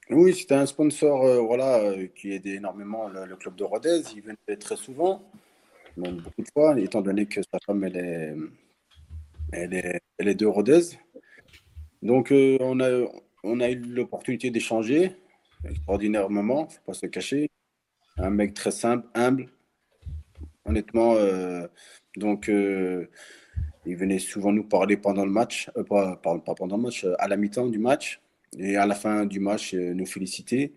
[0.09, 4.01] Oui, c'était un sponsor euh, voilà, euh, qui aidait énormément le, club de Rodez.
[4.15, 5.23] Il venait très souvent,
[5.97, 8.35] beaucoup de fois, étant donné que sa femme, elle est,
[9.51, 10.81] elle est, elle est de Rodez.
[12.01, 12.79] Donc, euh, on,
[13.59, 15.11] a, eu l'opportunité d'échanger.
[15.67, 17.49] Extraordinaire moment, faut pas se cacher.
[18.17, 19.49] Un mec très simple, humble.
[20.65, 21.15] Honnêtement,
[22.17, 22.51] donc,
[23.87, 27.67] il venait souvent nous parler pendant le match, pas, pendant le match, à la mi-temps
[27.67, 28.21] du match
[28.57, 30.75] et à la fin du match euh, nous féliciter.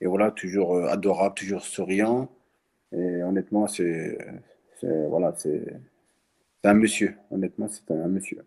[0.00, 2.30] Et voilà, toujours euh, adorable, toujours souriant.
[2.92, 4.16] Et honnêtement, c'est
[4.82, 5.64] voilà, c'est
[6.64, 7.16] un monsieur.
[7.30, 8.38] Honnêtement, c'est un, monsieur.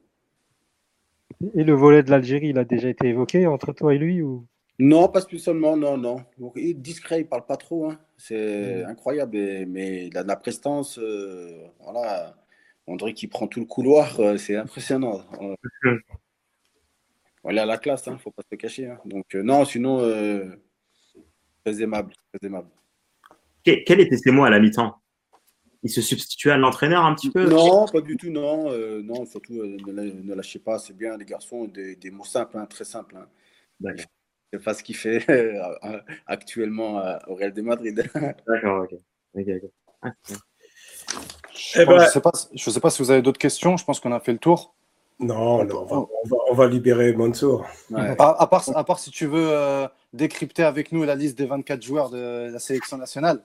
[1.55, 4.45] Et le volet de l'Algérie, il a déjà été évoqué entre toi et lui ou?
[4.81, 6.23] Non, pas spécialement, non, non.
[6.55, 7.89] il est discret, il parle pas trop.
[7.89, 7.99] Hein.
[8.17, 8.87] C'est mmh.
[8.87, 10.97] incroyable, mais il a de la prestance.
[10.97, 12.35] Euh, voilà,
[12.87, 14.17] on dirait qu'il prend tout le couloir.
[14.37, 15.21] c'est impressionnant.
[17.43, 18.87] On est à la classe, il hein, ne faut pas se cacher.
[18.87, 18.99] Hein.
[19.05, 20.45] Donc, euh, non, sinon, euh,
[21.63, 22.13] très aimable.
[22.33, 22.69] Très aimable.
[23.63, 24.98] Quel était ses mots à la mi-temps?
[25.83, 28.69] Il se substituait à l'entraîneur un petit peu Non, pas du tout, non.
[28.71, 32.65] Euh, non, surtout, ne, lâchez pas, c'est bien, les garçons, des, des mots simples, hein,
[32.65, 33.15] très simples.
[34.51, 35.25] C'est pas ce qu'il fait
[36.27, 38.09] actuellement au Real de Madrid.
[38.47, 38.99] D'accord, ok.
[40.01, 40.11] Ah,
[41.53, 42.21] je ne ben, sais,
[42.71, 43.77] sais, pas si vous avez d'autres questions.
[43.77, 44.73] Je pense qu'on a fait le tour.
[45.19, 45.67] Non,
[46.49, 47.65] on, va, libérer Mansour.
[47.93, 51.81] À, part, à part si tu veux euh, décrypter avec nous la liste des 24
[51.81, 53.43] joueurs de la sélection nationale.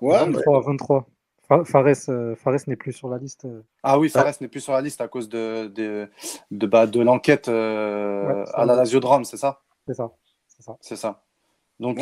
[0.00, 1.06] Ouais, 23, 23.
[1.48, 3.46] Fares, euh, Fares n'est plus sur la liste.
[3.82, 6.08] Ah oui, Fares n'est plus sur la liste à cause de, de,
[6.50, 10.10] de, bah, de l'enquête euh, à la Lasiodrome, c'est ça C'est ça.
[10.80, 11.22] C'est ça.
[11.78, 12.00] Donc,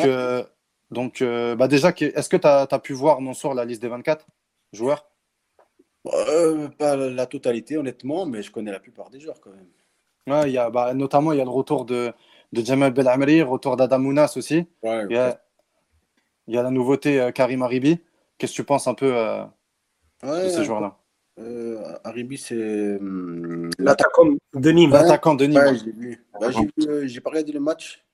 [0.91, 4.27] donc bah déjà, est-ce que tu as, as, pu voir, Mansour, la liste des 24
[4.73, 5.07] joueurs?
[6.07, 9.69] Euh, pas la totalité, honnêtement, mais je connais la plupart des joueurs quand même.
[10.27, 12.13] Ouais, y a, bah, notamment, il y a le retour de,
[12.53, 14.67] de Jamal Belamri, retour d'Adamounas aussi.
[14.83, 15.41] Ouais, il, y a,
[16.47, 18.01] il, y a, la nouveauté euh, Karim Aribi.
[18.39, 19.45] Qu'est-ce que tu penses un peu euh,
[20.23, 20.99] de ces joueurs-là?
[21.39, 24.91] euh, Aribi, c'est hum, l'attaquant de Nîmes.
[24.91, 25.79] L'attaquant de Nîmes.
[25.85, 26.25] j'ai vu.
[26.41, 26.49] Bah,
[27.05, 28.05] j'ai pas regardé le match,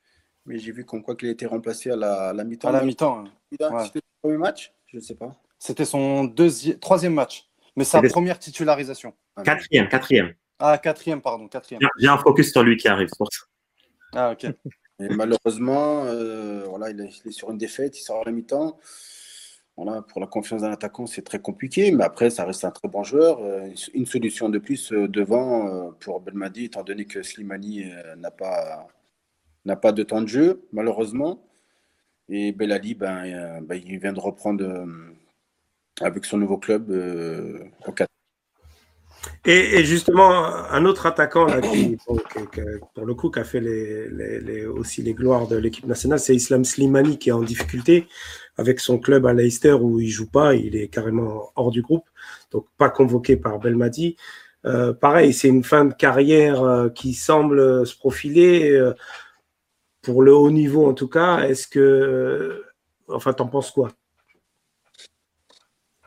[0.46, 2.68] mais j'ai vu comme quoi qu'il a été remplacé à la, la mi-temps.
[2.68, 3.24] À la mi-temps.
[3.50, 4.72] C'était le premier match?
[4.86, 5.36] Je ne sais pas.
[5.58, 7.48] C'était son deuxième, troisième match.
[7.76, 9.14] Mais sa première titularisation.
[9.44, 10.34] Quatrième, quatrième.
[10.58, 11.80] Ah, quatrième, pardon, quatrième.
[11.98, 13.44] J'ai un focus sur lui qui arrive, pour ça.
[14.12, 14.44] Ah, ok.
[14.44, 18.78] Et malheureusement, euh, voilà, il est, sur une défaite, il sort à la mi-temps.
[20.08, 23.02] Pour la confiance d'un attaquant, c'est très compliqué, mais après, ça reste un très bon
[23.02, 23.40] joueur.
[23.40, 27.84] Euh, une solution de plus euh, devant pour Belmadi, étant donné que Slimani
[28.18, 28.88] n'a pas,
[29.64, 31.42] n'a pas de temps de jeu, malheureusement.
[32.28, 34.86] Et Belali, ben, ben, il vient de reprendre
[36.00, 37.92] avec son nouveau club euh, au
[39.44, 41.46] Et, justement, un autre attaquant
[42.06, 47.18] pour, le coup, qui a fait aussi les gloires de l'équipe nationale, c'est Islam Slimani
[47.18, 48.06] qui est en difficulté
[48.60, 52.08] avec son club à Leicester où il joue pas, il est carrément hors du groupe,
[52.50, 54.16] donc pas convoqué par Belmadi.
[54.66, 58.92] Euh, pareil, c'est une fin de carrière euh, qui semble se profiler
[60.02, 61.40] pour le haut niveau en tout cas.
[61.40, 62.64] Est-ce que,
[63.08, 63.90] enfin, t'en penses quoi?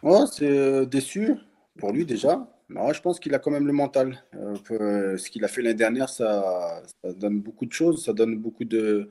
[0.03, 1.35] Ouais, c'est euh, déçu
[1.79, 2.45] pour lui déjà.
[2.69, 4.23] Mais je pense qu'il a quand même le mental.
[4.35, 8.65] Euh, ce qu'il a fait l'année dernière, ça, donne beaucoup de choses, ça donne beaucoup
[8.65, 9.09] de,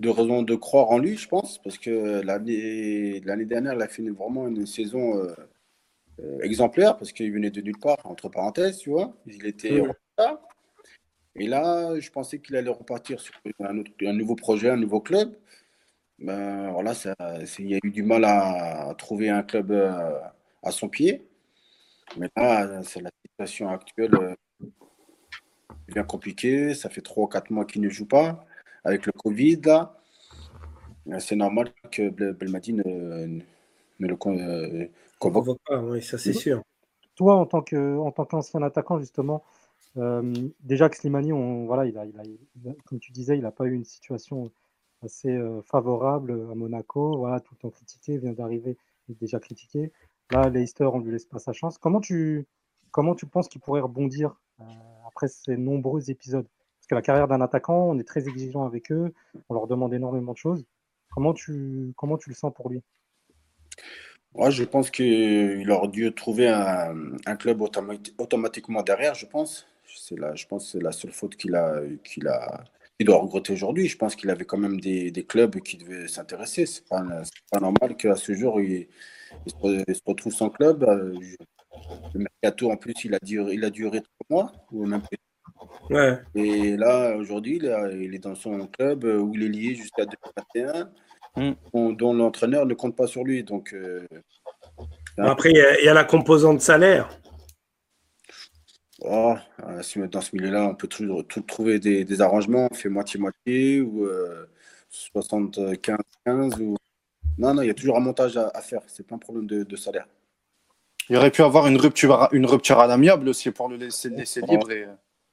[0.00, 4.08] de raisons de croire en lui, je pense, parce que l'année dernière, il a fait
[4.08, 9.14] vraiment une saison euh, exemplaire, parce qu'il venait de nulle part, entre parenthèses, tu vois.
[9.26, 9.82] Il était
[11.36, 15.34] Et là, je pensais qu'il allait repartir sur un, un, nouveau projet, un nouveau club
[16.20, 17.14] ben, voilà, ça,
[17.58, 20.18] il y a eu du mal à, trouver un club euh,
[20.62, 21.26] à son pied.
[22.18, 24.34] Mais là, c'est la situation actuelle euh,
[25.88, 26.74] bien compliquée.
[26.74, 28.44] Ça fait 3 ou 4 mois qu'il ne joue pas
[28.84, 29.60] avec le Covid.
[31.06, 33.40] Euh, c'est normal que Belmadi ne,
[33.98, 34.16] ne le
[35.18, 35.82] convoque pas.
[35.82, 36.62] Oui, ça c'est sûr.
[37.16, 39.42] Toi, en tant, que, en tant qu'ancien attaquant, justement,
[40.60, 43.66] déjà que Slimani, on, voilà, il a, il a, comme tu disais, il n'a pas
[43.66, 44.50] eu une situation
[45.02, 47.18] assez favorable à Monaco.
[47.18, 48.78] Voilà, tout le temps critiqué, vient d'arriver,
[49.08, 49.92] déjà critiqué.
[50.30, 51.76] Là, Leicester, on lui laisse pas sa chance.
[51.76, 52.46] Comment tu,
[52.90, 54.40] comment tu penses qu'il pourrait rebondir
[55.06, 56.46] après ces nombreux épisodes?
[56.90, 59.14] Que la carrière d'un attaquant, on est très exigeant avec eux,
[59.48, 60.64] on leur demande énormément de choses.
[61.08, 62.82] Comment tu, comment tu le sens pour lui?
[64.34, 67.62] Moi, je pense qu'il aurait dû trouver un, club
[68.18, 69.66] automatiquement derrière, je pense.
[70.12, 72.64] La, je pense que c'est la seule faute qu'il a, qu'il a,
[72.98, 73.88] il doit regretter aujourd'hui.
[73.88, 76.66] Je pense qu'il avait quand même des, des clubs qui devaient s'intéresser.
[76.66, 77.04] C'est pas,
[77.50, 78.88] pas normal qu'à ce jour, il,
[79.46, 80.84] se, retrouve sans club.
[80.84, 81.14] Euh,
[82.14, 85.02] le mercato, en plus, il a duré, il a duré trois mois ou même
[85.90, 86.18] Ouais.
[86.34, 90.90] Et là, aujourd'hui, il est dans son club où il est lié jusqu'à 2021
[91.36, 91.96] mm.
[91.96, 93.42] dont l'entraîneur ne compte pas sur lui.
[93.42, 94.06] Donc, euh,
[95.18, 97.08] Après, il y, a la composante salaire.
[99.02, 99.34] Oh,
[99.66, 102.68] euh, dans ce milieu-là, on peut toujours tout trouver des, arrangements.
[102.70, 104.06] On fait moitié-moitié ou
[105.14, 105.98] 75-15.
[106.28, 106.76] Euh, ou...
[107.38, 108.82] Non, non, il y a toujours un montage à, faire.
[108.86, 110.06] C'est pas un problème de, salaire.
[111.08, 114.42] Il aurait pu avoir une rupture, une rupture à l'amiable aussi pour le laisser, laisser
[114.42, 114.70] libre.
[114.70, 114.86] Et...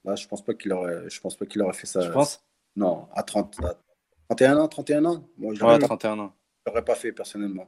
[0.08, 2.00] Là, je pense pas qu'il aurait, je pense pas qu'il aurait fait ça.
[2.00, 2.42] Je pense
[2.78, 3.60] Non, à 30,
[4.30, 5.24] 31 ans, 31 ans.
[5.38, 6.34] Moi, je ouais, 31 ans.
[6.66, 7.68] Je l'aurais pas fait personnellement.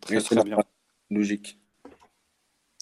[0.00, 0.58] Très, très bien.
[1.08, 1.60] Logique.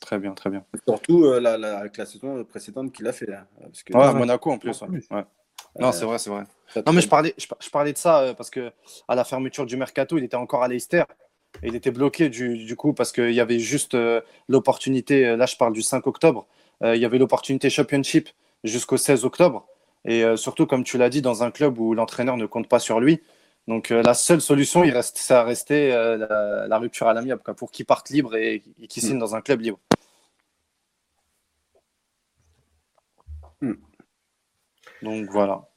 [0.00, 0.64] Très bien, très bien.
[0.86, 3.30] Surtout euh, la, avec la saison précédente qu'il a fait.
[3.30, 3.92] Hein, parce que...
[3.92, 4.80] Ouais, Monaco en plus.
[4.80, 5.24] Ouais.
[5.78, 6.44] Non, c'est vrai, c'est vrai.
[6.86, 8.72] Non, mais je parlais, je, parlais de ça euh, parce que
[9.08, 11.04] à la fermeture du mercato, il était encore à Leicester.
[11.62, 15.36] Et il était bloqué du, du coup parce qu'il y avait juste euh, l'opportunité.
[15.36, 16.46] Là, je parle du 5 octobre.
[16.82, 18.28] Il y avait l'opportunité Championship
[18.64, 19.66] jusqu'au 16 octobre.
[20.04, 23.00] Et surtout, comme tu l'as dit, dans un club où l'entraîneur ne compte pas sur
[23.00, 23.20] lui.
[23.66, 27.84] Donc la seule solution, il reste, ça a resté la, rupture à l'amiable pour qu'il
[27.84, 29.20] parte libre et, qu'il signe mm.
[29.20, 29.78] dans un club libre.
[33.60, 33.74] Hmm.
[35.02, 35.68] Donc voilà.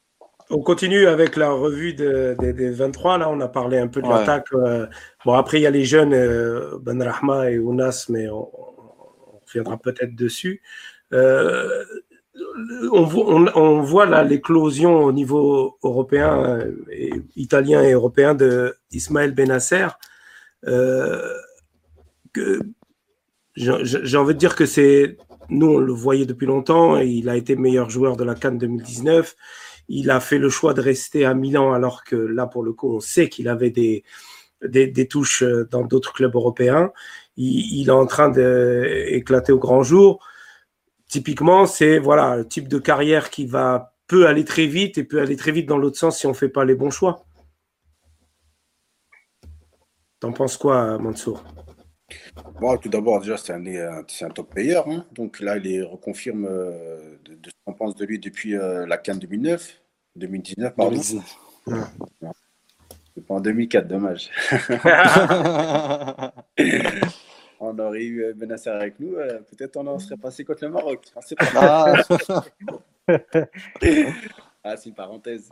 [0.49, 3.19] On continue avec la revue des 23.
[3.19, 4.47] Là, on a parlé un peu de l'attaque.
[4.53, 4.85] Euh,
[5.25, 8.49] bon, après, il y a les jeunes, euh, Ben Rahma et Ounas, mais on,
[9.51, 10.61] reviendra peut-être dessus.
[11.13, 11.83] Euh,
[12.91, 19.87] on, voit l'éclosion au niveau européen, et, italien et européen de Ismaël Benasser.
[23.55, 25.17] J'ai envie de dire que c'est
[25.51, 29.35] nous, on le voyait depuis longtemps il a été meilleur joueur de la Cannes 2019.
[29.89, 32.95] Il a fait le choix de rester à Milan alors que là, pour le coup,
[32.95, 34.05] on sait qu'il avait des,
[34.63, 36.91] des, touches dans d'autres clubs européens.
[37.37, 40.25] Il, est en train d'éclater au grand jour.
[41.07, 45.21] Typiquement, c'est voilà, le type de carrière qui va peut aller très vite et peut
[45.21, 47.25] aller très vite dans l'autre sens si on ne fait pas les bons choix.
[50.19, 51.43] T'en penses quoi, Mansour?
[52.59, 54.81] Bon, tout d'abord, déjà, c'est un, un, top player.
[54.85, 55.05] Hein.
[55.13, 59.19] Donc là, il reconfirme euh, de, ce qu'on pense de lui depuis euh, la Cannes
[59.19, 59.81] 2009.
[60.15, 60.91] 2019, pardon.
[60.91, 61.37] 2019.
[63.21, 64.31] C'est pas en 2004, dommage.
[67.59, 71.05] on aurait eu euh, Benasser avec nous, peut-être on en serait passé contre le Maroc.
[71.55, 71.93] Ah,
[74.63, 75.49] ah c'est une parenthèse.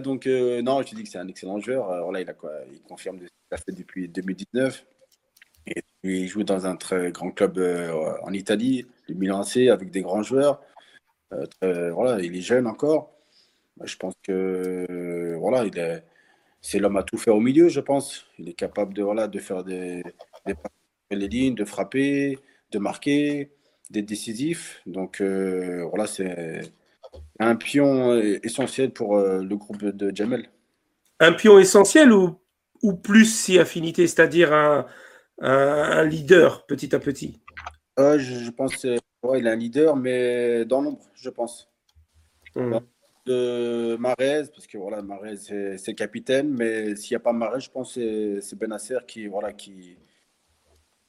[0.00, 1.90] donc, non, je dis que c'est un excellent joueur.
[1.90, 4.84] Alors là, il, a quoi, il confirme ce qu'il a fait depuis 2019
[6.02, 10.02] il joue dans un très grand club euh, en Italie, le Milan AC, avec des
[10.02, 10.60] grands joueurs.
[11.62, 13.12] Euh, voilà, il est jeune encore.
[13.84, 16.02] Je pense que voilà, il est,
[16.68, 18.26] c'est l'homme à tout faire au milieu, je pense.
[18.38, 20.02] Il est capable de, voilà, de faire des,
[20.46, 20.54] des
[21.10, 22.38] les lignes, de frapper,
[22.72, 23.52] de marquer,
[23.88, 24.82] d'être décisif.
[24.84, 26.60] Donc euh, voilà, c'est
[27.40, 30.50] un pion essentiel pour le groupe de Jamel.
[31.20, 32.38] Un pion essentiel ou,
[32.82, 34.84] ou plus si affinité, c'est-à-dire un,
[35.40, 37.40] un, leader petit à petit?
[37.98, 41.70] Euh, je, pense qu'il ouais, est un leader, mais dans l'ombre, je pense.
[42.54, 42.78] Hmm.
[43.28, 47.60] De Marez, parce que voilà, Marez, c'est le capitaine, mais s'il n'y a pas Marez,
[47.60, 49.98] je pense que c'est Benasser qui, voilà, qui,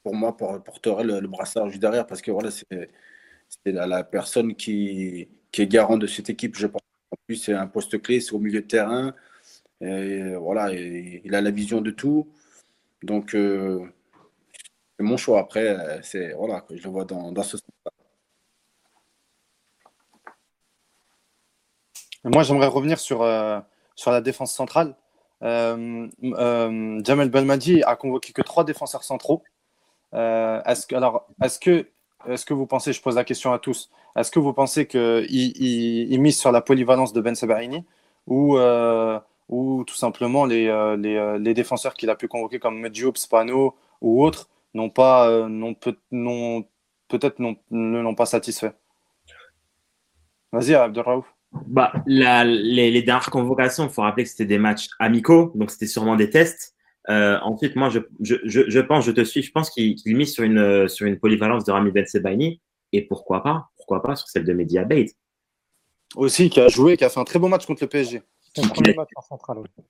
[0.02, 2.66] pour moi, porterait le, brassard juste derrière, parce que voilà, c'est
[3.64, 6.82] la, personne qui, qui est garant de cette équipe, je pense.
[7.10, 9.14] En plus, c'est un poste clé, c'est au milieu de terrain.
[9.80, 12.28] Et voilà, il a la vision de tout.
[13.02, 13.86] Donc, euh,
[15.02, 15.40] mon choix.
[15.40, 17.89] Après, euh, c'est voilà, je le vois dans, ce sens-là.
[22.24, 23.60] Moi, j'aimerais revenir sur, euh,
[23.94, 24.94] sur la défense centrale.
[25.42, 26.08] Euh,
[27.04, 29.42] Jamel Belmadi a convoqué que trois défenseurs centraux.
[30.12, 31.86] est-ce que, alors, est-ce que,
[32.28, 35.26] est-ce que vous pensez, je pose la question à tous, est-ce que vous pensez qu'il
[35.30, 37.84] il, mise sur la polyvalence de Ben Sebaini
[38.26, 38.58] ou,
[39.48, 40.66] ou tout simplement les,
[40.98, 45.48] les, les défenseurs qu'il a pu convoquer comme Medjoub, Spano ou autres n'ont pas, euh,
[45.48, 46.64] non, peut, non,
[47.08, 48.72] peut-être non, ne l'ont pas satisfait?
[50.52, 51.26] Vas-y, Abdelraouf.
[51.52, 55.70] Bah, la, les, les, dernières convocations, il faut rappeler que c'était des matchs amicaux, donc
[55.70, 56.74] c'était sûrement des tests.
[57.08, 60.32] Euh, ensuite, moi, je, je, je, pense, je te suis, je pense qu'il qu mise
[60.32, 62.60] sur une, sur une polyvalence de Rami Ben Sebaini,
[62.92, 65.10] et pourquoi pas, pourquoi pas sur celle de Media Bate.
[66.16, 68.22] Aussi, qui a joué, qui a fait un très bon match contre le PSG.
[68.54, 69.84] Son premier match en central, oui.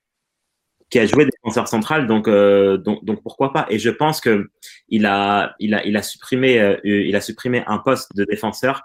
[0.89, 3.65] Qui a joué défenseur central, donc, euh, donc, donc pourquoi pas.
[3.69, 4.49] Et je pense que
[4.89, 8.83] il a, il a, il a supprimé, euh, il a supprimé un poste de défenseur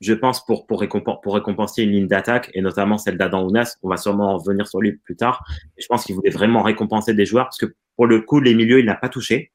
[0.00, 3.76] je pense, pour, pour, récompenser, pour récompenser une ligne d'attaque, et notamment celle d'Adam Ounas.
[3.82, 5.44] On va sûrement revenir sur lui plus tard.
[5.78, 8.80] je pense qu'il voulait vraiment récompenser des joueurs, parce que pour le coup, les milieux,
[8.80, 9.52] il n'a pas touché.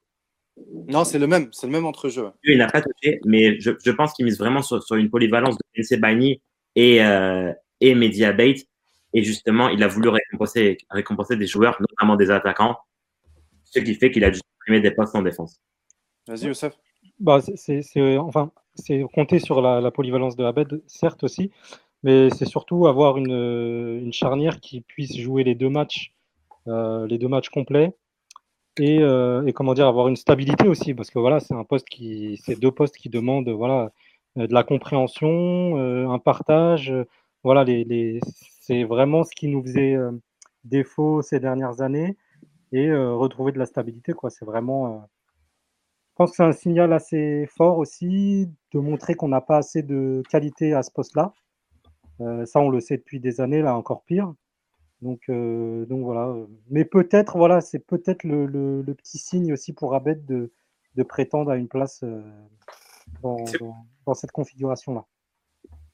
[0.88, 2.30] Non, c'est le même, c'est le même entre jeux.
[2.43, 5.57] Il n'a pas touché, mais je, je pense qu'il mise vraiment sur, sur, une polyvalence
[5.57, 6.41] de NC Bani
[6.76, 8.55] et, euh, et Media Bait.
[9.13, 12.77] Et justement, il a voulu récompenser, récompenser des joueurs, notamment des attaquants,
[13.63, 15.59] ce qui fait qu'il a dû supprimer des postes en défense.
[16.27, 16.77] Vas-y, Youssef.
[17.19, 17.84] Bah, c'est,
[18.19, 18.51] enfin,
[18.82, 21.52] c'est compter sur la, polyvalence de Abed, certes aussi,
[22.03, 26.14] mais c'est surtout avoir une, charnière qui puisse jouer les deux matchs,
[26.68, 27.95] euh, les deux matchs complets,
[28.80, 31.88] et, euh, et, comment dire, avoir une stabilité aussi, parce que voilà, c'est un poste
[31.88, 33.91] qui, c'est deux postes qui demandent, voilà,
[34.38, 35.78] euh, de la compréhension,
[36.10, 36.94] un partage,
[37.44, 38.20] voilà, les, les,
[38.62, 39.98] c'est vraiment ce qui nous faisait
[40.64, 42.18] défaut ces dernières années,
[42.74, 44.30] et retrouver de la stabilité, quoi.
[44.30, 45.06] C'est vraiment
[46.11, 49.81] je pense que c'est un signal assez fort aussi de montrer qu'on n'a pas assez
[49.81, 51.33] de qualité à ce poste-là.
[52.19, 54.33] Euh, ça, on le sait depuis des années, là encore pire.
[55.01, 56.35] Donc, euh, donc voilà.
[56.69, 60.51] Mais peut-être, voilà, c'est peut-être le, le, le, petit signe aussi pour Abed de,
[60.95, 62.21] de prétendre à une place euh,
[63.23, 63.75] dans, dans,
[64.05, 65.05] dans, cette configuration-là.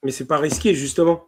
[0.04, 1.28] Mais c'est pas risqué, justement.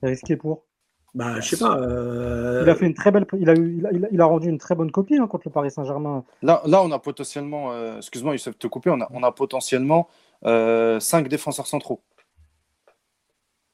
[0.00, 0.66] C'est risqué pour
[1.14, 1.76] bah, je sais pas.
[1.76, 2.62] Euh...
[2.64, 3.26] Il a fait une très belle.
[3.38, 5.52] Il a, eu, il a, il a rendu une très bonne copie hein, contre le
[5.52, 6.24] Paris Saint-Germain.
[6.42, 7.72] Là, là, on a potentiellement.
[7.72, 8.90] Euh, Excuse-moi, Youssef, te couper.
[8.90, 10.08] On a, on a potentiellement
[10.44, 12.00] euh, cinq défenseurs centraux.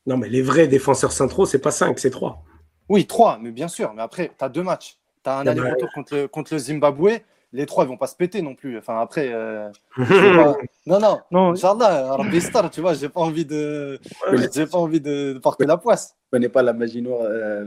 [0.06, 2.44] Non, mais les vrais défenseurs centraux, c'est pas cinq, c'est trois.
[2.88, 3.92] Oui, trois, mais bien sûr.
[3.94, 4.98] Mais après, tu as deux matchs.
[5.24, 7.10] Tu as un aller-retour contre le, contre le Zimbabwe
[7.52, 8.78] les trois ils vont pas se péter non plus.
[8.78, 10.56] Enfin après, euh, pas...
[10.86, 11.52] non non, non.
[11.52, 13.98] Inch'Allah, Star, tu vois, j'ai pas envie de,
[14.30, 16.16] ouais, j'ai pas envie de porter la poisse.
[16.26, 17.22] Je connais pas la magie noire.
[17.22, 17.64] Euh,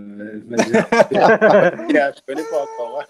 [0.47, 0.87] magie noire.
[1.11, 3.03] je connais pas encore.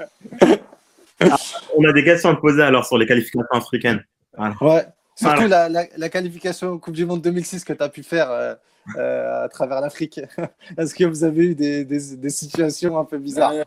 [1.22, 1.36] Ah,
[1.76, 4.04] on a des questions à te poser alors sur les qualifications africaines.
[4.38, 4.56] Voilà.
[4.62, 4.86] Ouais.
[5.16, 5.68] Surtout voilà.
[5.68, 8.54] la, la, la, qualification Coupe du Monde 2006 que tu as pu faire euh,
[8.96, 10.22] euh, à travers l'Afrique.
[10.78, 13.66] Est-ce que vous avez eu des, des, des situations un peu bizarres?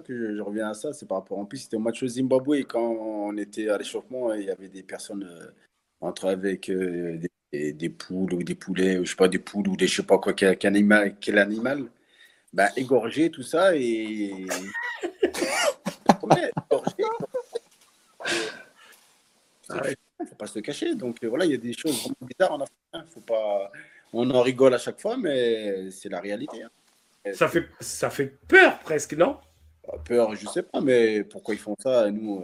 [0.00, 1.38] Que je, je, reviens à ça, c'est par rapport.
[1.38, 4.68] En plus, c'était au match au Zimbabwe, quand on était à l'échauffement, il y avait
[4.68, 5.50] des personnes euh,
[6.00, 7.18] entre avec euh,
[7.52, 9.96] des, des, poules ou des poulets, ou je sais pas, des poules ou des je
[9.96, 11.88] sais pas quoi, quel, quel animal, quel animal
[12.52, 14.46] bah, égorgé, tout ça, et.
[16.22, 16.94] ouais, égorgé.
[19.70, 20.94] Il ne faut pas se le cacher.
[20.94, 22.76] Donc voilà, il y a des choses vraiment bizarres en Afrique.
[22.92, 23.04] Hein.
[23.12, 23.70] Faut pas...
[24.12, 26.62] On en rigole à chaque fois, mais c'est la réalité.
[26.62, 26.70] Hein.
[27.34, 29.36] Ça fait, ça fait peur presque, non?
[30.04, 32.42] Peur, je sais pas, mais pourquoi ils font ça Nous,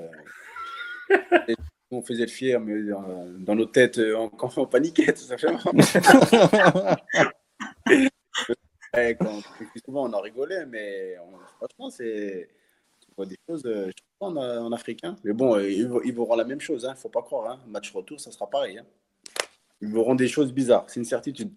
[1.11, 1.55] euh,
[1.91, 5.59] on faisait le fier, mais dans, dans nos têtes, on, on paniquait, tout simplement.
[8.95, 9.41] ouais, quand,
[9.85, 12.49] souvent, on en rigolait, mais on, franchement, c'est
[13.19, 15.17] des choses je en, en africain.
[15.25, 17.51] Mais bon, ils, ils verront la même chose, il hein, faut pas croire.
[17.51, 17.61] Hein.
[17.69, 18.79] Match retour, ça sera pareil.
[18.79, 18.87] Hein.
[19.81, 21.53] Ils verront des choses bizarres, c'est une certitude.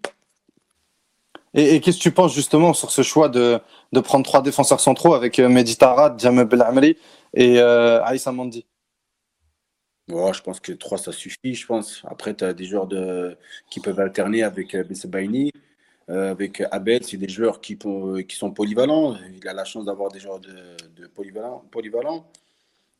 [1.54, 3.58] Et, et qu'est-ce que tu penses justement sur ce choix de,
[3.92, 6.96] de prendre trois défenseurs centraux avec euh, Mehdi Tarat, Jamel Belamri
[7.34, 8.66] et euh, Aïssa Mandi
[10.10, 12.02] oh, Je pense que trois, ça suffit, je pense.
[12.06, 13.36] Après, tu as des joueurs de,
[13.70, 15.52] qui peuvent alterner avec euh, Bessebaini,
[16.10, 17.04] euh, avec Abed.
[17.04, 19.16] C'est des joueurs qui, qui sont polyvalents.
[19.34, 22.26] Il a la chance d'avoir des joueurs de, de polyvalents, polyvalents.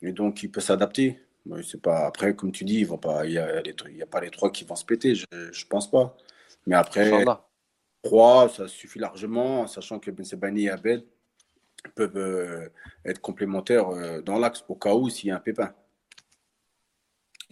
[0.03, 1.21] Et donc, il peut s'adapter.
[1.63, 4.77] C'est pas après, comme tu dis, il n'y a, a, pas les trois qui vont
[4.77, 5.15] se péter.
[5.15, 6.15] Je ne pense pas.
[6.67, 7.11] Mais après.
[7.11, 7.48] Inch'Allah.
[8.03, 11.05] 3, ça suffit largement, sachant que Ben Sebani et Abed
[11.95, 12.69] peuvent euh,
[13.05, 15.73] être complémentaires euh, dans l'axe au cas où s'il y a un pépin.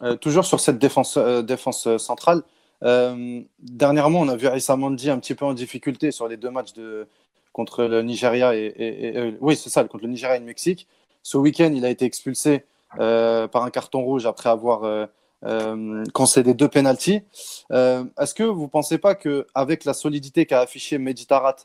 [0.02, 2.42] Euh, toujours sur cette défense, défense centrale,
[2.82, 6.74] dernièrement, on a vu Aïssa Mandi un petit peu en difficulté sur les deux matchs
[6.74, 7.08] de,
[7.52, 10.86] contre le Nigeria et oui, c'est ça, contre le Nigeria et le Mexique.
[11.22, 15.08] Ce week-end, il a été expulsé par un carton rouge après avoir
[15.44, 17.22] euh, concédé deux pénalties.
[17.70, 21.56] Euh, Est-ce que vous ne pensez pas qu'avec la solidité qu'a affiché Meditarat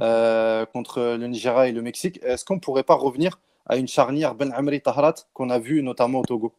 [0.00, 3.88] euh, contre le Nigeria et le Mexique, est-ce qu'on ne pourrait pas revenir à une
[3.88, 6.54] charnière Ben Amri Tahrat qu'on a vu notamment au Togo?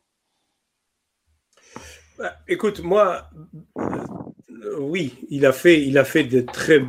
[2.17, 3.29] Bah, Écoute, moi,
[3.77, 6.81] euh, oui, il a fait, il a fait de très,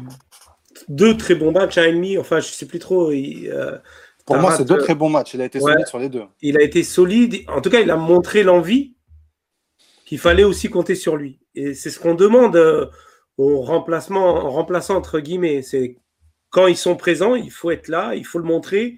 [0.88, 2.18] deux très bons matchs, un et demi.
[2.18, 3.10] Enfin, je ne sais plus trop.
[3.10, 3.52] Il,
[4.26, 5.34] Pour moi, c'est deux très bons matchs.
[5.34, 6.24] Il a été solide sur les deux.
[6.40, 7.44] Il a été solide.
[7.48, 8.94] En tout cas, il a montré l'envie
[10.12, 11.40] qu'il fallait aussi compter sur lui.
[11.54, 12.84] Et c'est ce qu'on demande euh,
[13.38, 15.62] au remplacement, en remplaçant entre guillemets.
[15.62, 15.96] C'est
[16.50, 18.96] quand ils sont présents, il faut être là, il faut le montrer,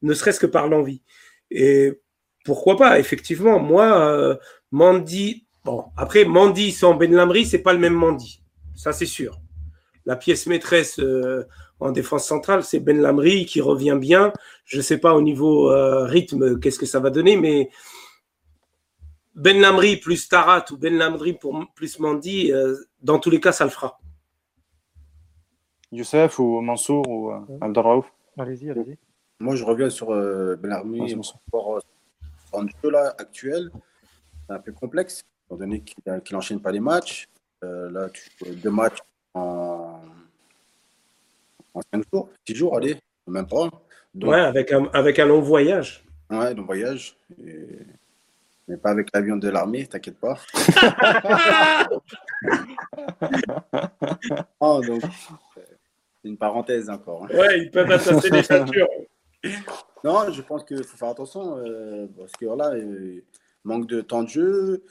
[0.00, 1.02] ne serait-ce que par l'envie.
[1.50, 2.00] Et
[2.46, 4.36] pourquoi pas, effectivement, moi, euh,
[4.70, 8.42] Mandy, bon, après, Mandy sans Ben Lamry, c'est pas le même Mandy.
[8.74, 9.42] Ça, c'est sûr.
[10.06, 11.44] La pièce maîtresse euh,
[11.78, 14.32] en défense centrale, c'est Ben Lamry qui revient bien.
[14.64, 15.70] Je ne sais pas au niveau
[16.06, 17.68] rythme, qu'est-ce que ça va donner, mais
[19.34, 20.98] Ben Lamry plus Tarat ou Ben
[21.40, 22.52] pour, plus Mandy,
[23.02, 23.98] dans tous les cas, ça le fera.
[25.90, 28.98] Youssef ou Mansour ou Abdelraouf Allez-y, allez-y.
[29.40, 31.80] Moi, je reviens sur euh, Ben Armi, rapport
[32.52, 33.70] en jeu là, actuel.
[34.46, 36.02] C'est un peu complexe, étant donné qu'il
[36.32, 37.26] n'enchaîne pas les matchs.
[37.62, 38.98] Euh, là, tu joues deux matchs
[39.34, 40.00] en,
[41.74, 42.96] en cinq jours, six jours, allez,
[43.26, 43.68] même pas.
[44.14, 46.04] ouais, avec un, avec un long voyage.
[46.30, 47.16] Ouais, long voyage.
[48.68, 50.38] Mais pas avec l'avion de l'armée, t'inquiète pas.
[54.60, 55.02] oh, donc,
[56.22, 57.24] c'est une parenthèse encore.
[57.24, 57.36] Hein.
[57.36, 58.88] Ouais, ils peuvent attacher les ceintures.
[60.04, 63.22] Non, je pense qu'il faut faire attention euh, parce que voilà, euh,
[63.64, 64.84] manque de temps de jeu,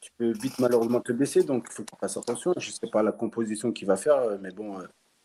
[0.00, 2.54] tu peux vite malheureusement te blesser, donc il faut qu'il fasse attention.
[2.56, 4.78] Je ne sais pas la composition qu'il va faire, euh, mais bon,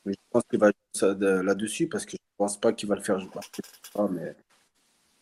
[0.06, 3.18] je pense qu'il va là-dessus parce que je ne pense pas qu'il va le faire.
[4.12, 4.36] mais...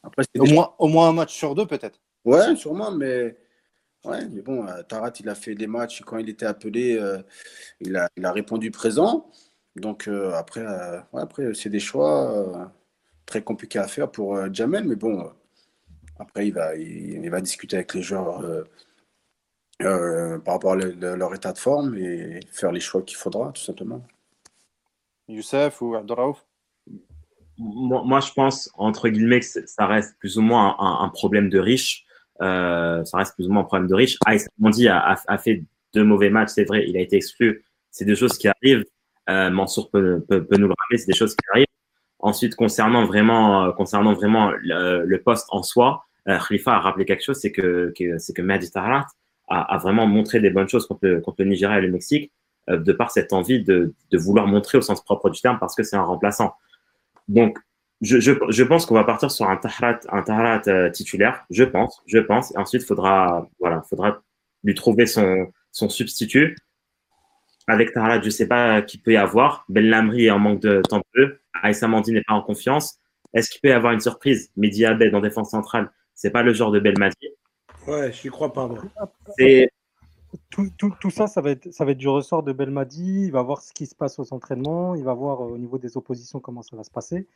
[0.03, 1.99] Après, au, moins, au moins un match sur deux peut-être.
[2.25, 3.37] Ouais, sûrement, mais
[4.03, 6.99] Ouais, mais bon, Tarat, il a fait des matchs quand il était appelé,
[7.81, 9.29] il, a, il, a, répondu présent.
[9.75, 10.65] Donc après,
[11.13, 12.71] après c'est des choix
[13.31, 15.29] très compliqué à faire pour euh, Jamel, mais bon, euh,
[16.19, 18.41] après, il va, il, va discuter avec les joueurs
[19.81, 23.61] euh, par rapport à leur état de forme et faire les choix qu'il faudra, tout
[23.61, 24.05] simplement.
[25.27, 26.45] Youssef ou Abdoraouf
[27.63, 31.59] moi, je pense, entre guillemets, que ça reste plus ou moins un, problème de
[32.41, 33.05] riche.
[33.07, 34.17] ça reste plus ou moins un problème de riche.
[34.25, 35.63] Aïs Mondi a, a, fait
[35.93, 37.63] deux mauvais matchs, c'est vrai, il a été exclu.
[37.89, 38.85] C'est des choses qui arrivent.
[39.27, 41.67] Mansour peut, peut, peut nous le rappeler, c'est des choses qui arrivent.
[42.21, 47.23] Ensuite, concernant vraiment, euh, concernant vraiment le, poste en soi, euh, Khalifa a rappelé quelque
[47.23, 49.07] chose, c'est que, c'est que Mehdi Taharat
[49.49, 52.31] a, vraiment montré des bonnes choses contre contre le Nigeria et le Mexique,
[52.69, 55.75] euh, de par cette envie de, de, vouloir montrer au sens propre du terme, parce
[55.75, 56.53] que c'est un remplaçant.
[57.27, 57.57] Donc,
[58.01, 62.17] je, je, je pense qu'on va partir sur un Taharat euh, titulaire, je pense, je
[62.17, 62.53] pense.
[62.53, 64.21] Et ensuite, faudra, voilà, faudra
[64.63, 66.57] lui trouver son, son substitut.
[67.67, 69.65] Avec Taharat, je sais pas qui peut y avoir.
[69.69, 71.41] Ben Lamri est en manque de temps jeu.
[71.61, 72.97] Aïssa Mandi n'est pas en confiance.
[73.33, 74.51] Est-ce qu'il peut y avoir une surprise?
[74.57, 77.29] Mehdi Abed en défense centrale, c'est pas le genre de Belmadi.
[77.87, 78.67] Ouais, je n'y crois pas.
[78.67, 78.79] Moi.
[80.49, 83.25] Tout, tout, tout, ça, ça va, être, ça va être du ressort de Belmadi.
[83.25, 84.95] Il va voir ce qui se passe aux entraînements.
[84.95, 87.27] Il va voir euh, au niveau des oppositions comment ça va se passer.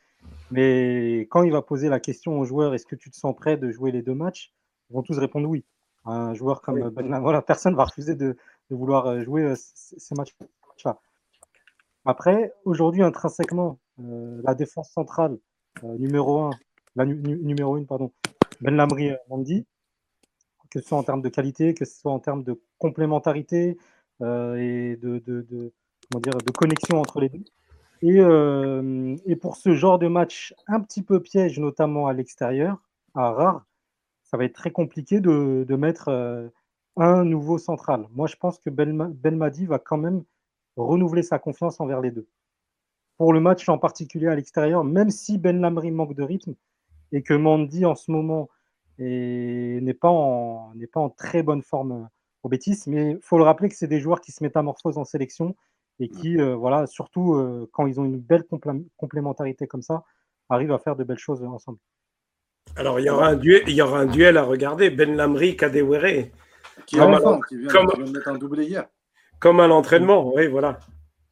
[0.50, 3.56] Mais quand il va poser la question aux joueurs est-ce que tu te sens prêt
[3.56, 4.52] de jouer les deux matchs?
[4.90, 5.64] Ils vont tous répondre oui.
[6.04, 6.90] Un joueur comme oui.
[6.90, 8.36] Ben, voilà, personne ne va refuser de,
[8.70, 10.98] de, vouloir euh, jouer euh, ces matchs-là.
[12.06, 15.38] Après, aujourd'hui, intrinsèquement, euh, la défense centrale,
[15.82, 16.50] euh, numéro 1,
[16.94, 18.12] la numéro 1, pardon,
[18.60, 19.66] Ben Lamri Mandi,
[20.70, 23.76] que ce soit en termes de qualité, que ce soit en termes de complémentarité
[24.22, 25.72] euh, et de, de,
[26.10, 27.44] comment dire, de connexion entre les deux.
[28.02, 32.78] Et, euh, et, pour ce genre de match un petit peu piège, notamment à l'extérieur,
[33.14, 33.66] à rare,
[34.22, 36.48] ça va être très compliqué de, de mettre euh,
[36.96, 38.06] un nouveau central.
[38.12, 40.24] Moi, je pense que Belmadi va quand même
[40.76, 42.26] renouveler sa confiance envers les deux.
[43.16, 46.54] Pour le match en particulier à l'extérieur, même si Ben Lamri manque de rythme
[47.12, 48.48] et que Mandy en ce moment
[48.98, 52.08] n'est pas, en, pas en très bonne forme
[52.46, 55.04] au Bétis, mais il faut le rappeler que c'est des joueurs qui se métamorphosent en
[55.04, 55.56] sélection
[55.98, 58.44] et qui, euh, voilà, surtout euh, quand ils ont une belle
[58.96, 60.04] complémentarité comme ça,
[60.48, 61.78] arrivent à faire de belles choses ensemble.
[62.76, 65.56] Alors, il y aura un duel, il y aura un duel à regarder, Ben Lamri,
[65.56, 66.30] Kadewere.
[66.86, 68.86] Qui, comme, à, qui vient, comme, de mettre un doublé hier.
[69.40, 70.78] Comme à l'entraînement, oui, voilà.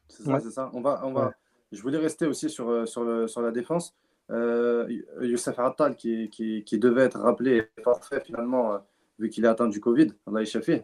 [0.09, 0.41] C'est ça, ouais.
[0.41, 0.71] c'est ça.
[0.73, 1.27] On va, on va...
[1.27, 1.33] Ouais.
[1.71, 3.95] Je voulais rester aussi sur, euh, sur, le, sur la défense.
[4.31, 4.89] Euh,
[5.21, 8.79] Youssef Attal, qui, qui, qui, devait être rappelé, parfait finalement, euh,
[9.19, 10.09] vu qu'il est atteint du Covid.
[10.41, 10.83] Échappé.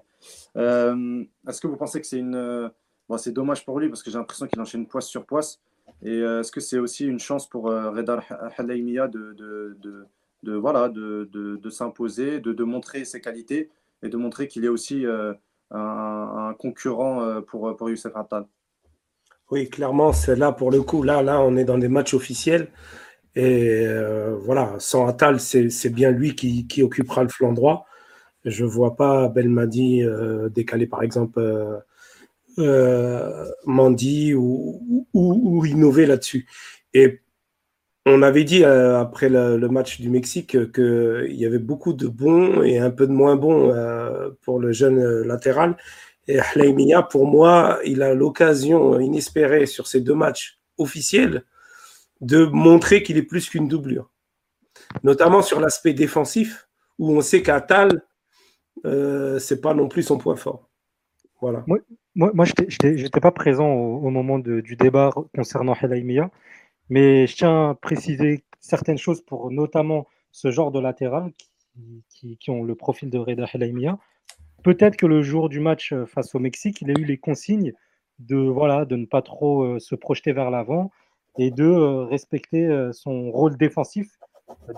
[0.56, 2.34] Euh, est-ce que vous pensez que c'est une.
[2.34, 2.68] Euh,
[3.08, 5.60] bon, c'est dommage pour lui parce que j'ai l'impression qu'il enchaîne poisse sur poisse.
[6.02, 8.22] Et euh, est-ce que c'est aussi une chance pour Reda
[8.56, 10.06] Halaimia de, de,
[10.42, 13.70] de, voilà, de, de, s'imposer, de, montrer ses qualités
[14.02, 15.36] et de montrer qu'il est aussi un,
[15.70, 18.46] un, concurrent pour, pour Youssef Attal?
[19.50, 21.02] Oui, clairement, c'est là pour le coup.
[21.02, 22.68] Là, là, on est dans des matchs officiels.
[23.34, 27.86] Et euh, voilà, sans Attal, c'est bien lui qui, qui, occupera le flanc droit.
[28.44, 31.78] Je vois pas Belmadi euh, décaler, par exemple, euh,
[32.58, 36.46] euh Mandi ou, ou, ou innover là-dessus.
[36.94, 37.20] Et
[38.06, 42.08] on avait dit euh, après le, le, match du Mexique qu'il y avait beaucoup de
[42.08, 45.76] bons et un peu de moins bons euh, pour le jeune latéral.
[46.26, 51.44] Et Hlaimia, pour moi, il a l'occasion inespérée sur ces deux matchs officiels
[52.20, 54.10] de montrer qu'il est plus qu'une doublure.
[55.02, 56.68] Notamment sur l'aspect défensif,
[56.98, 58.02] où on sait qu'Atal,
[58.84, 60.68] euh, c'est pas non plus son point fort.
[61.40, 61.64] Voilà.
[61.66, 61.78] Moi,
[62.14, 62.52] moi, je
[62.86, 66.30] n'étais pas présent au, moment du débat concernant Helaimia,
[66.90, 71.32] mais je tiens à préciser certaines choses pour notamment ce genre de latéral
[72.08, 73.98] qui, ont le profil de Reda Helaimia.
[74.62, 77.72] Peut-être que le jour du match face au Mexique, il a eu les consignes
[78.20, 80.90] de, voilà, de ne pas trop euh, se projeter vers l'avant
[81.38, 84.18] et de euh, respecter euh, son rôle défensif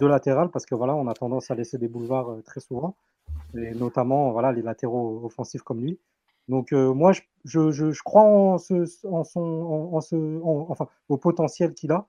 [0.00, 2.96] de latéral parce que voilà, on a tendance à laisser des boulevards très souvent
[3.54, 5.98] et notamment voilà les latéraux offensifs comme lui.
[6.48, 12.08] Donc moi, je, je, je, crois en son, en, enfin, au potentiel qu'il a,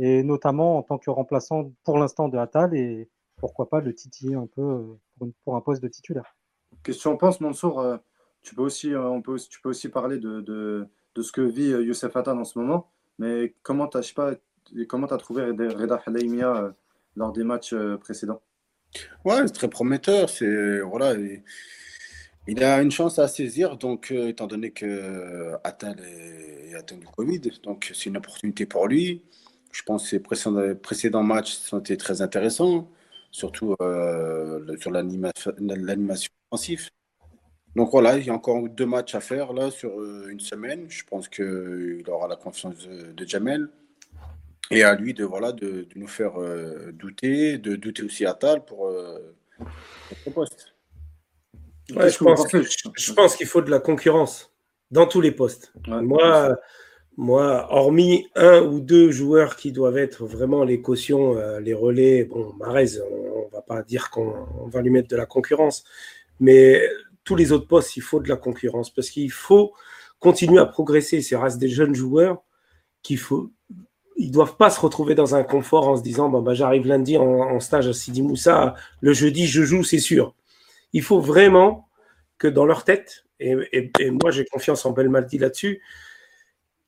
[0.00, 4.34] et notamment en tant que remplaçant pour l'instant de Atal, et pourquoi pas le titiller
[4.34, 6.36] un peu pour, pour un poste de titulaire.
[6.82, 7.98] Question pense, Mansour,
[8.42, 11.70] tu peux aussi, on peut tu peux aussi parler de, de, de ce que vit
[11.70, 12.90] Youssef Atal en ce moment.
[13.18, 16.70] Mais comment tu as, trouvé Reda Halaimia euh,
[17.16, 18.40] lors des matchs euh, précédents?
[19.24, 20.30] Ouais, c'est très prometteur.
[20.30, 21.14] C'est voilà,
[22.46, 23.76] il, a une chance à saisir.
[23.76, 28.88] Donc, euh, étant donné que Attal est, atteint du Covid, donc c'est une opportunité pour
[28.88, 29.22] lui.
[29.72, 32.90] Je pense que ses précédents, matchs ont été très intéressants,
[33.30, 33.76] surtout
[34.78, 36.88] sur l'animation offensive.
[37.78, 40.86] Donc voilà, il y a encore deux matchs à faire là sur euh, une semaine.
[40.88, 43.68] Je pense qu'il aura la confiance de, Jamel.
[44.70, 48.64] Et à lui de, voilà, de, nous faire euh, douter, de douter aussi à Tal
[48.64, 49.18] pour euh,
[50.34, 50.74] poste.
[51.88, 54.52] je, pense, qu'il faut de la concurrence
[54.90, 55.72] dans tous les postes.
[55.86, 56.58] moi,
[57.16, 62.52] moi, hormis un ou deux joueurs qui doivent être vraiment les cautions, les relais, bon,
[62.58, 65.84] Marez, on, ne va pas dire qu'on va lui mettre de la concurrence,
[66.40, 66.88] mais
[67.24, 69.74] tous les autres postes, il faut de la concurrence parce qu'il faut
[70.18, 71.20] continuer à progresser.
[71.20, 72.42] C'est reste des jeunes joueurs
[73.02, 73.52] qu'il faut.
[74.18, 77.60] Ils doivent pas se retrouver dans un confort en se disant bah, j'arrive lundi en,
[77.60, 80.34] stage à Sidi Moussa, le jeudi je joue, c'est sûr.
[80.92, 81.88] Il faut vraiment
[82.36, 83.54] que dans leur tête, et,
[84.10, 85.80] moi j'ai confiance en Belmaldi là-dessus,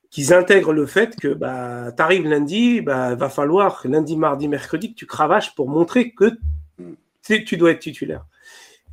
[0.09, 4.93] qu'ils intègrent le fait que bah, tu arrives lundi, bah, va falloir lundi, mardi, mercredi
[4.93, 6.31] que tu cravaches pour montrer que
[7.23, 8.25] tu dois être titulaire.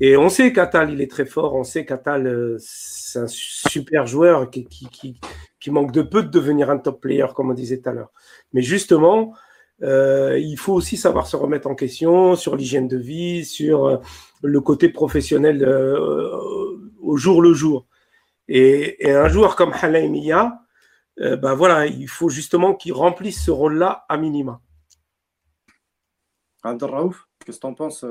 [0.01, 1.55] Et on sait qu'Atal, il est très fort.
[1.55, 5.19] On sait qu'Atal, euh, c'est un super joueur qui, qui,
[5.67, 8.13] manque de peu de devenir un top player, comme on disait tout à l'heure.
[8.53, 9.35] Mais justement,
[9.83, 13.99] euh, il faut aussi savoir se remettre en question sur l'hygiène de vie, sur euh,
[14.43, 15.67] le côté professionnel
[17.01, 17.87] au jour le jour.
[18.49, 20.63] Et, un joueur comme Halaimia,
[21.19, 24.61] ben voilà, il faut justement qu'il remplisse ce rôle-là à minima.
[26.63, 28.05] Raouf, qu'est-ce que tu en penses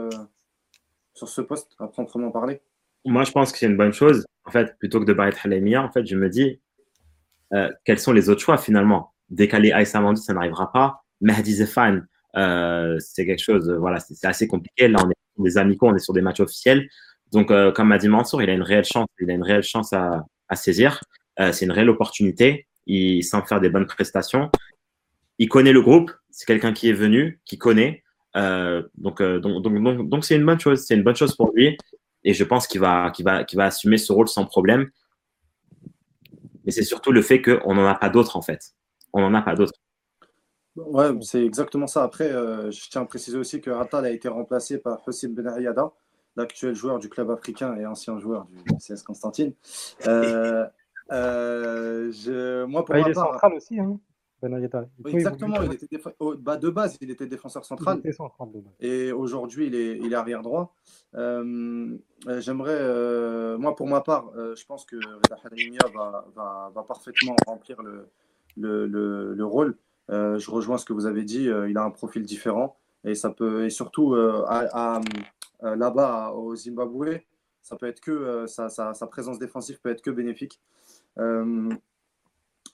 [1.14, 2.62] sur ce poste à proprement parler?
[3.06, 4.26] Moi, je pense que c'est une bonne chose.
[4.46, 6.62] En fait, plutôt que de battre Halemia, en fait, je me dis
[7.54, 9.14] euh, quels sont les autres choix finalement?
[9.30, 11.04] Décaler Aïssa Mandi, ça n'arrivera pas.
[11.22, 12.02] Mehdi Zefan,
[12.36, 14.88] euh, c'est quelque chose, voilà, c'est assez compliqué.
[14.88, 16.88] Là, on est sur des amicaux, on est sur des matchs officiels.
[17.32, 19.64] Donc, euh, comme m'a dit Mansour, il a une réelle chance, il a une réelle
[19.64, 21.04] chance à, saisir.
[21.38, 22.68] c'est une réelle opportunité.
[22.86, 24.50] Il semble faire des bonnes prestations.
[25.40, 26.12] Il connaît le groupe.
[26.32, 28.04] C'est quelqu'un qui est venu, qui connaît.
[28.36, 30.86] Euh, donc, euh, donc, donc, donc, c'est une bonne chose.
[30.86, 31.78] C'est une bonne chose pour lui.
[32.24, 34.90] Et je pense qu'il va, qu'il va, qu'il va assumer ce rôle sans problème.
[36.68, 38.76] Mais c'est surtout le fait qu'on n'en a pas d'autres, en fait.
[39.14, 39.74] On n'en a pas d'autres.
[40.76, 42.04] Ouais, c'est exactement ça.
[42.04, 45.92] Après, euh, je tiens à préciser aussi que Atal a été remplacé par Hossein Benayada,
[46.36, 49.54] l'actuel joueur du club africain et ancien joueur du CS Constantine.
[50.02, 50.66] je,
[52.66, 53.80] moi, pour ah, il est central aussi.
[53.80, 53.98] Hein
[55.06, 56.00] exactement, il était
[56.40, 58.02] bah, de base, il était défenseur central.
[58.80, 60.76] et aujourd'hui, il est, il est arrière droit.
[61.16, 61.98] Euh,
[62.28, 66.84] euh, j'aimerais, euh, moi pour ma part, je pense que Reda Halimia va, va, va,
[66.84, 68.08] parfaitement remplir le,
[68.58, 69.76] le, le, rôle.
[70.10, 72.78] je rejoins ce que vous avez dit, il a un profil différent.
[73.04, 75.02] Et, ça peut, et surtout, à,
[75.62, 77.22] là-bas, au Zimbabwe,
[77.62, 80.62] ça peut être que, sa, sa, sa, présence défensive peut être que bénéfique.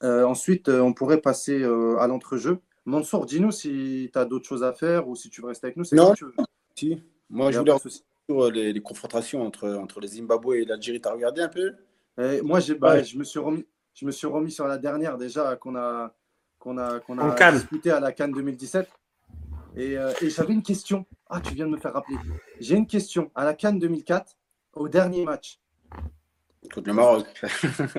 [0.03, 2.59] Euh, ensuite, euh, on pourrait passer euh, à l'entrejeu.
[2.85, 5.77] Mansour, dis-nous si tu as d'autres choses à faire ou si tu veux rester avec
[5.77, 5.85] nous.
[5.93, 6.13] Non,
[6.75, 7.01] si.
[7.29, 7.71] Moi, je voulais
[8.29, 11.01] sur les, les, confrontations entre, entre les Zimbabwe et l'Algérie.
[11.01, 11.73] Tu as regardé un peu?
[12.43, 15.75] Moi, bah, je, me suis remis, je me suis remis sur la dernière déjà qu'on
[15.75, 16.13] a,
[16.59, 18.87] qu'on a, qu'on a discuté à la Cannes 2017.
[19.75, 21.05] Et, et j'avais une question.
[21.27, 22.17] Ah, tu viens de me faire rappeler.
[22.59, 23.31] J'ai une question.
[23.33, 24.35] À la Cannes 2004,
[24.73, 25.59] au dernier match,
[26.73, 27.27] Contre le Maroc.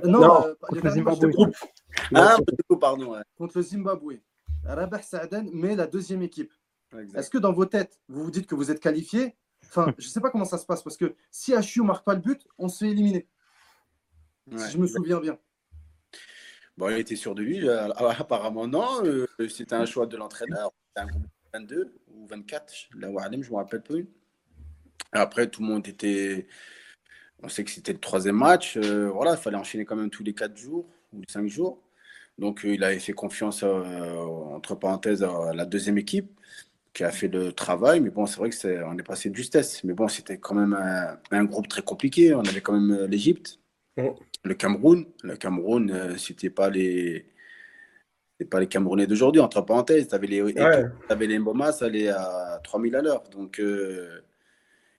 [0.05, 1.31] non, non euh, contre le Zimbabwe.
[2.15, 2.37] Ah,
[2.81, 3.23] pardon.
[3.37, 4.15] Contre le Zimbabwe.
[4.65, 6.53] Rabah Saaden met la deuxième équipe.
[7.15, 9.37] Est-ce que dans vos têtes, vous vous dites que vous êtes qualifié
[9.67, 12.05] Enfin, je ne sais pas comment ça se passe parce que si HU ne marque
[12.05, 13.27] pas le but, on se fait éliminer.
[14.57, 15.39] si je me souviens bien.
[16.77, 17.69] Bon, il était sûr de lui.
[18.19, 19.03] apparemment, non.
[19.49, 20.71] C'était un choix de l'entraîneur.
[20.89, 24.09] C'était un groupe 22 ou 24, là je ne me rappelle plus.
[25.13, 26.49] Après, tout le monde était.
[27.45, 28.77] On sait que c'était le troisième match.
[28.79, 31.79] voilà, il fallait enchaîner quand même tous les quatre jours ou les cinq jours.
[32.39, 36.29] Donc, il avait fait confiance, entre parenthèses, à la deuxième équipe
[36.95, 38.01] qui a fait le travail.
[38.01, 39.85] Mais bon, c'est vrai que c'est, on est passé de justesse.
[39.85, 40.75] Mais bon, c'était quand même
[41.31, 42.35] un, groupe très compliqué.
[42.35, 43.59] On avait quand même euh, l'Égypte,
[43.97, 45.05] le Cameroun.
[45.23, 47.27] Le Cameroun, euh, c'était pas les.
[48.39, 50.09] C'est pas les Camerounais d'aujourd'hui, entre parenthèses.
[50.09, 50.55] Tu avais les, ouais.
[51.09, 53.23] avais les Mboma, ça allait à 3000 à l'heure.
[53.31, 54.23] Donc, euh,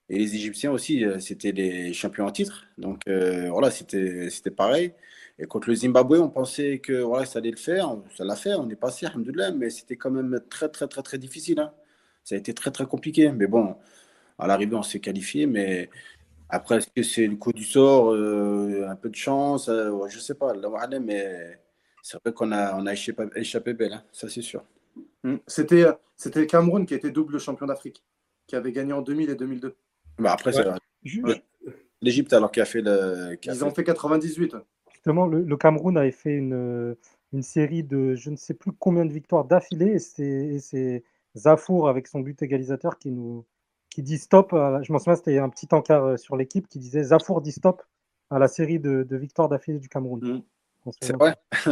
[0.09, 2.65] et les Égyptiens aussi, c'était les champions en titre.
[2.77, 4.93] Donc, voilà, c'était, pareil.
[5.37, 7.97] Et contre le Zimbabwe, on pensait que voilà, ça allait le faire.
[8.15, 9.07] Ça l'a fait, on est passé,
[9.55, 11.59] mais c'était quand même très, très, très, très difficile.
[11.59, 11.73] Hein.
[12.23, 13.31] Ça a été très très compliqué.
[13.31, 13.75] Mais bon,
[14.39, 15.45] à l'arrivée, on s'est qualifié.
[15.45, 15.89] Mais
[16.49, 20.17] après, est-ce que c'est le coup du sort, euh, un peu de chance euh, Je
[20.17, 20.53] ne sais pas.
[21.01, 21.59] Mais
[22.01, 24.03] c'est vrai qu'on a, on a échappé, belle, hein.
[24.11, 24.63] ça c'est sûr.
[25.23, 25.37] Hmm.
[25.47, 28.03] C'était, c'était Cameroun qui était double champion d'Afrique,
[28.47, 29.75] qui avait gagné en 2000 et 2002.
[30.17, 30.65] Bah après, c'est
[32.01, 33.37] l'Égypte alors qui a fait le.
[33.43, 34.55] Ils ont fait 98.
[34.91, 36.95] Justement, le, le, Cameroun avait fait une,
[37.33, 41.03] une série de je ne sais plus combien de victoires d'affilée et c'est
[41.35, 43.45] Zafour avec son but égalisateur qui nous
[43.89, 44.49] qui dit stop.
[44.51, 47.81] je m'en souviens, c'était un petit encart euh, sur l'équipe qui disait Zafour dit stop
[48.29, 50.43] à la série de, victoires d'affilée du Cameroun.
[50.85, 50.91] Mmh.
[51.01, 51.35] C'est vrai?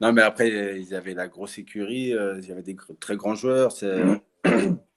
[0.00, 3.34] non, mais après, ils avaient la grosse écurie, euh, il y avait des très grands
[3.34, 3.74] joueurs.
[3.82, 4.20] Mmh.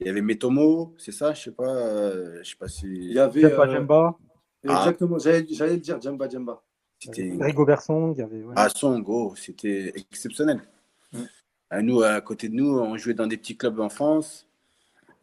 [0.00, 1.68] Il y avait Metomo, c'est ça Je sais pas.
[1.68, 2.86] Euh, je sais pas si.
[2.86, 3.42] Il y avait.
[3.42, 4.18] Djemba, Djemba.
[4.66, 4.78] Ah.
[4.78, 6.62] Exactement, j'allais le dire, Djemba, Djemba.
[7.06, 8.42] Rigo Song, il y avait.
[8.42, 8.54] Ouais.
[8.56, 10.60] Ah, Song, oh, c'était exceptionnel.
[11.12, 11.80] Mmh.
[11.82, 14.46] Nous, à côté de nous, on jouait dans des petits clubs en France.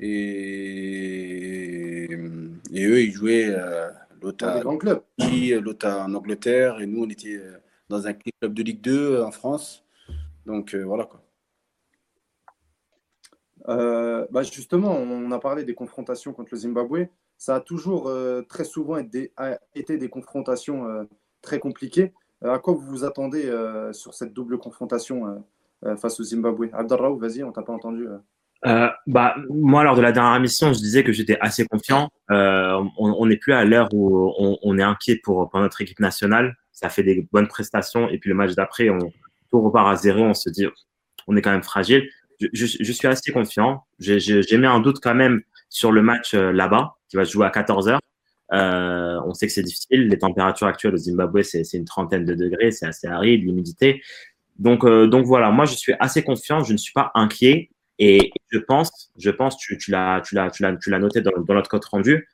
[0.01, 2.09] Et,
[2.73, 3.89] et eux, ils jouaient euh,
[4.21, 4.65] l'autre en
[6.15, 6.81] Angleterre.
[6.81, 7.57] Et nous, on était euh,
[7.87, 9.85] dans un club de Ligue 2 euh, en France.
[10.45, 11.23] Donc voilà quoi.
[13.67, 17.07] Bah justement, on a parlé des confrontations contre le Zimbabwe.
[17.37, 18.11] Ça a toujours
[18.47, 21.07] très souvent été des, confrontations
[21.41, 22.13] très compliquées.
[22.43, 23.51] à quoi vous vous attendez
[23.93, 25.43] sur cette double confrontation
[25.85, 26.69] euh, face au Zimbabwe?
[26.73, 28.07] Abdelraouf, vas-y, on t'a pas entendu.
[28.07, 28.17] Euh.
[28.67, 32.09] Euh, bah, moi, lors de la dernière mission, je disais que j'étais assez confiant.
[32.29, 36.55] on n'est plus à l'heure où on, est inquiet pour, notre équipe nationale.
[36.71, 38.09] Ça fait des bonnes prestations.
[38.09, 39.11] Et puis le match d'après, on
[39.51, 40.21] repart à zéro.
[40.21, 40.67] On se dit,
[41.27, 42.07] on est quand même fragile.
[42.53, 43.83] Je, suis assez confiant.
[43.99, 47.49] J'ai mis un doute quand même sur le match là-bas, qui va se jouer à
[47.49, 48.01] 14 heures.
[48.51, 50.07] on sait que c'est difficile.
[50.07, 54.01] Les températures actuelles au Zimbabwe, c'est une trentaine de degrés, c'est assez aride, l'humidité.
[54.61, 58.31] Donc, euh, donc voilà, moi je suis assez confiant, je ne suis pas inquiet et
[58.49, 60.21] je pense, je pense, tu, tu l'as,
[60.99, 62.27] noté dans, dans, notre code rendu.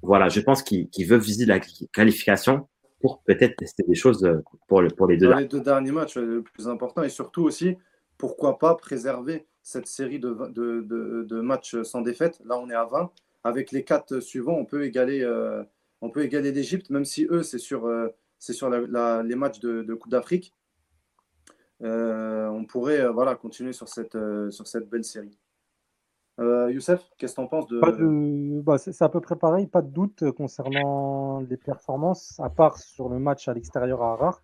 [0.00, 1.58] Voilà, je pense qu'il, veut viser la
[1.92, 2.68] qualification
[3.00, 5.30] pour peut-être tester des choses euh, pour, le, pour les deux.
[5.30, 7.76] Dans les deux derniers matchs, le plus important et surtout aussi,
[8.18, 10.82] pourquoi pas préserver cette série de, de,
[11.22, 12.40] de, matchs sans défaite.
[12.44, 13.10] Là, on est à 20.
[13.44, 15.62] Avec les quatre suivants, on peut égaler, euh,
[16.00, 17.90] on peut égaler l'Égypte, même si eux, c'est sur,
[18.38, 20.52] c'est sur les matchs de, Coupe d'Afrique.
[21.82, 25.38] Euh, on pourrait euh, voilà, continuer sur cette, euh, sur cette belle série.
[26.38, 28.60] Youssef, qu'est-ce que tu en penses de...
[28.60, 33.08] Bah, c'est à peu près pareil, pas de doute concernant les performances, à part sur
[33.08, 34.42] le match à l'extérieur à Harare.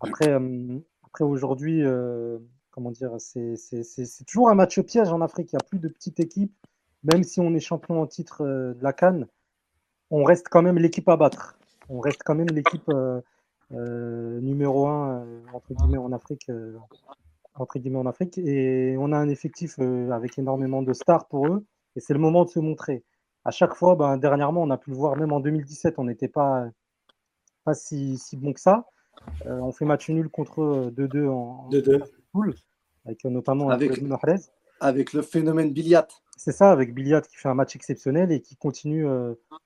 [0.00, 0.32] Après,
[1.04, 1.82] après aujourd'hui,
[2.76, 5.52] comment dire, c'est toujours un match piège en Afrique.
[5.52, 6.54] Il n'y a plus de petites équipes.
[7.12, 9.26] Même si on est champion en titre de la Cannes,
[10.10, 11.58] on reste quand même l'équipe à battre.
[11.88, 12.90] On reste quand même l'équipe
[13.72, 16.78] euh, numéro un euh, entre guillemets en Afrique euh,
[17.56, 19.80] entre guillemets en Afrique et on a un effectif
[20.12, 21.66] avec énormément de stars pour eux
[21.96, 23.02] et c'est le moment de se montrer
[23.44, 26.28] à chaque fois ben, dernièrement on a pu le voir même en 2017 on n'était
[26.28, 26.68] pas
[27.64, 28.84] pas si, bon que ça
[29.46, 31.82] on fait match nul contre 2-2 en, 2
[33.04, 34.02] avec notamment avec,
[34.80, 38.56] avec le phénomène Biliat c'est ça avec Biliat qui fait un match exceptionnel et qui
[38.56, 39.06] continue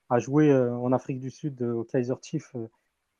[0.08, 2.54] à jouer en Afrique du Sud au Kaiser Chiefs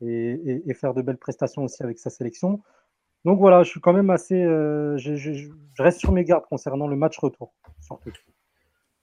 [0.01, 2.63] et, faire de belles prestations aussi avec sa sélection.
[3.25, 4.43] Donc voilà, je suis quand même assez.
[4.43, 8.11] Euh, je, reste sur mes gardes concernant le match retour, surtout.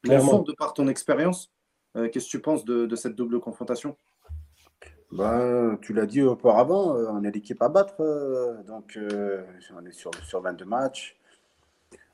[0.04, 0.40] Clairement.
[0.40, 1.54] de par ton expérience,
[1.96, 3.96] euh, qu'est-ce que tu penses de, cette double confrontation?
[5.12, 7.96] Ben, Tu l'as dit auparavant, euh, on est l'équipe à battre.
[8.68, 11.18] donc, on est sur, sur 22 matchs.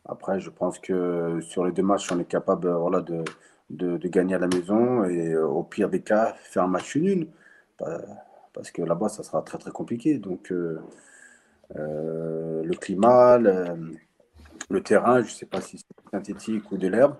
[0.05, 3.23] Après, je pense que sur les deux matchs, on est capable voilà, de,
[3.69, 7.27] de, gagner à la maison et au pire des cas, faire un match nul
[8.53, 10.17] parce que là-bas, ça sera très très compliqué.
[10.19, 10.79] Donc, euh,
[11.75, 17.15] euh, le climat, le, terrain, je ne sais pas si c'est synthétique ou de l'herbe,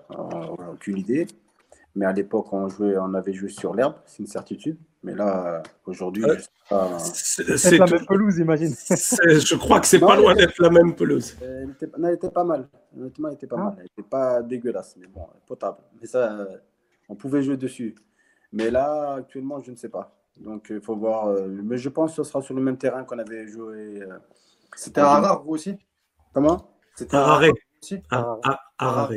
[0.72, 1.28] aucune idée.
[1.96, 4.78] Mais à l'époque, on, jouait, on avait joué sur l'herbe, c'est une certitude.
[5.04, 6.24] Mais là, aujourd'hui,
[6.72, 8.74] euh, c'est la même pelouse, imagine.
[8.90, 11.36] Je crois que c'est pas loin d'être la même pelouse.
[11.42, 12.70] Elle était, elle était pas mal.
[12.98, 13.64] Honnêtement, elle était pas ah.
[13.66, 13.76] mal.
[13.80, 15.80] Elle était pas dégueulasse, mais bon, potable.
[16.00, 16.48] Mais ça,
[17.10, 17.96] on pouvait jouer dessus.
[18.54, 20.16] Mais là, actuellement, je ne sais pas.
[20.40, 21.28] Donc, il faut voir.
[21.28, 24.02] Euh, mais je pense que ce sera sur le même terrain qu'on avait joué.
[24.02, 24.18] Euh,
[24.76, 25.78] C'était à Harare, vous aussi?
[26.34, 26.70] Comment?
[26.96, 27.52] C'était à Harare
[27.82, 28.02] aussi?
[28.10, 28.40] À
[28.78, 29.12] Harare.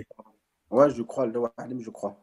[0.71, 1.29] Ouais, je crois.
[1.29, 2.19] je crois.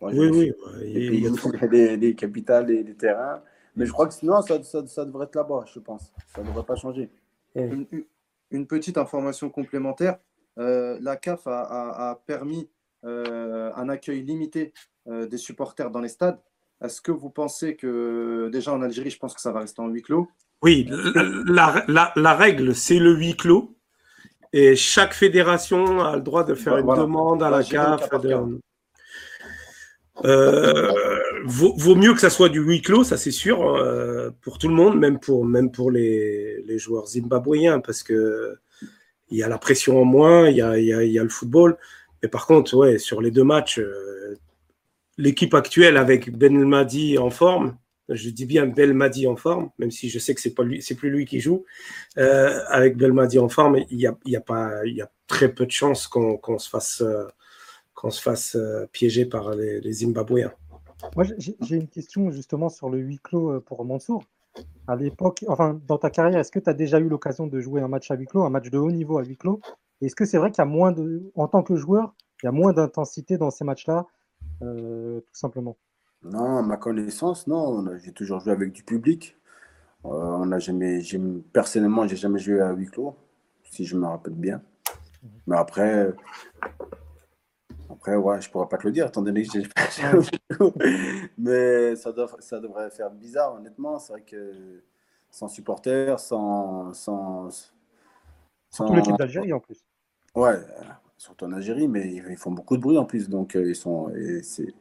[0.00, 0.52] Oui, oui.
[0.82, 3.42] Il y a des, capitales et des terrains.
[3.76, 6.12] Mais je crois que sinon, ça, ça, devrait être là-bas, je pense.
[6.34, 7.10] Ça ne devrait pas changer.
[7.54, 10.18] Une, petite information complémentaire.
[10.58, 12.68] Euh, la CAF a, permis
[13.04, 14.72] un accueil limité
[15.06, 16.38] des supporters dans les stades.
[16.82, 19.88] Est-ce que vous pensez que déjà en Algérie, je pense que ça va rester en
[19.88, 20.28] huis clos?
[20.62, 20.88] Oui,
[21.46, 23.76] la, règle, c'est le huis clos.
[24.52, 28.08] Et chaque fédération a le droit de faire une demande à la CAF.
[30.24, 30.92] Euh,
[31.44, 34.74] vaut, mieux que ça soit du huis clos, ça c'est sûr, euh, pour tout le
[34.74, 38.56] monde, même pour, même pour les, joueurs zimbabwéens, parce que
[39.30, 41.76] il y a la pression en moins, il y a, le football.
[42.22, 44.36] Mais par contre, ouais, sur les deux matchs, euh,
[45.18, 47.76] l'équipe actuelle avec Belmadi en forme,
[48.08, 51.26] je dis bien Belmadi en forme, même si je sais que c'est pas plus lui
[51.26, 51.64] qui joue.
[52.16, 54.42] Avec Belmadi en forme, il y a, y a
[54.86, 57.02] y a très peu de chances qu'on se fasse,
[57.98, 60.52] qu'on se fasse euh, piéger par les, Zimbabwéens.
[61.16, 64.22] Moi, j'ai une question justement sur le huis clos euh, pour Mansour.
[64.86, 67.80] À l'époque, enfin, dans ta carrière, est-ce que tu as déjà eu l'occasion de jouer
[67.80, 69.60] un match à huis clos, un match de haut niveau à huis clos?
[70.00, 72.48] Est-ce que c'est vrai qu'il y a moins de, en tant que joueur, il y
[72.48, 74.06] a moins d'intensité dans ces matchs-là
[74.62, 75.76] euh, tout simplement?
[76.22, 77.84] Non, à ma connaissance, non.
[78.04, 79.36] J'ai toujours joué avec du public.
[80.04, 81.02] Euh, on a jamais,
[81.52, 83.16] personnellement, j'ai jamais joué à huis clos,
[83.64, 84.62] si je me rappelle bien.
[85.48, 86.12] Mais après,
[87.90, 89.88] après, ouais, je pourrais pas te le dire, étant donné que j'ai pas
[91.38, 93.98] Mais ça, ça devrait faire bizarre, honnêtement.
[93.98, 94.82] C'est vrai que
[95.30, 96.92] sans supporters, sans.
[96.92, 97.48] sans,
[98.70, 98.94] sans...
[98.94, 99.84] l'équipe d'Algérie en plus.
[100.34, 100.58] Ouais,
[101.16, 103.28] surtout en Algérie, mais ils font beaucoup de bruit en plus.
[103.28, 104.12] Donc, euh, ils sont,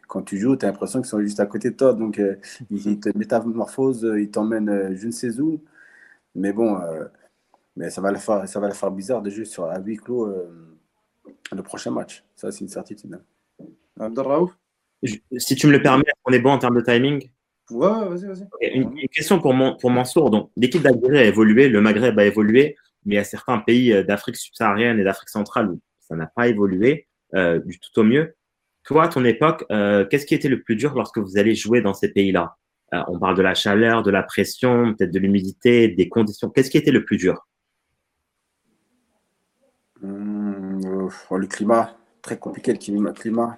[0.07, 1.93] quand tu joues, tu as l'impression qu'ils sont juste à côté de toi.
[1.93, 2.35] Donc, euh,
[2.71, 5.61] ils, te métamorphosent, euh, ils t'emmènent je ne sais où.
[6.35, 6.79] Mais bon,
[7.75, 9.97] mais ça va, le faire, ça va le faire bizarre de jouer sur un huis
[9.97, 10.31] clos
[11.55, 12.23] le prochain match.
[12.35, 13.19] Ça, c'est une certitude.
[13.99, 14.51] Abdelraouf
[15.37, 17.29] Si tu me le permets, on est bon en termes de timing?
[17.69, 18.47] Ouais, vas-y, vas-y.
[18.73, 20.29] Une, question pour, mon, pour Mansour.
[20.29, 22.75] Donc, l'équipe d'Algérie a évolué, le Maghreb a évolué,
[23.05, 26.47] mais il y a certains pays d'Afrique subsaharienne et d'Afrique centrale où ça n'a pas
[26.47, 28.35] évolué euh, du tout au mieux.
[28.83, 31.81] Toi, à ton époque, euh, qu'est-ce qui était le plus dur lorsque vous allez jouer
[31.81, 32.55] dans ces pays-là?
[32.93, 36.49] Euh, On parle de la chaleur, de la pression, peut-être de l'humidité, des conditions.
[36.49, 37.45] Qu'est-ce qui était le plus dur
[40.01, 40.79] mmh,
[41.31, 43.57] Le climat, très compliqué le climat.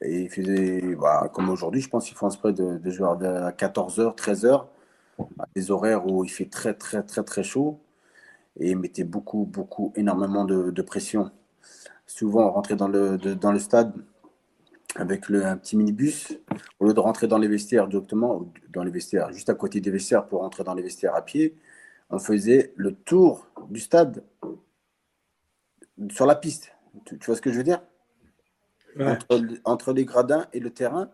[0.00, 3.50] Et il faisait, bah, comme aujourd'hui, je pense qu'il faut un de, de jouer à
[3.52, 4.66] 14h, 13h,
[5.38, 7.78] à des horaires où il fait très, très, très, très chaud.
[8.58, 11.30] Et il mettait beaucoup, beaucoup, énormément de pression
[12.12, 13.94] souvent rentrer dans le, dans le stade
[14.96, 16.38] avec le, un petit minibus,
[16.78, 19.90] au lieu de rentrer dans les vestiaires directement, dans les vestiaires, juste à côté des
[19.90, 21.56] vestiaires pour rentrer dans les vestiaires à pied,
[22.10, 24.22] on faisait le tour du stade
[26.10, 26.72] sur la piste.
[27.06, 27.82] Tu, vois ce que je veux dire
[29.64, 31.10] entre, les gradins et le terrain.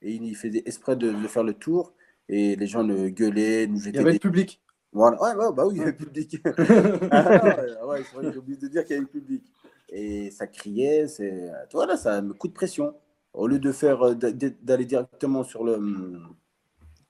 [0.00, 1.92] Et il faisait exprès de, faire le tour.
[2.28, 3.90] Et les gens le gueulaient, nous jetaient.
[3.90, 4.60] Il y avait le public.
[4.92, 5.20] Voilà.
[5.22, 6.42] Ouais, bah oui, il y avait le public.
[7.10, 9.44] ah, ouais, j'ai oublié de dire qu'il y avait le public
[9.92, 11.06] et ça criait.
[11.06, 12.94] C'est, voilà, ça me coup de pression.
[13.34, 15.78] Au lieu de faire euh, d'aller directement sur le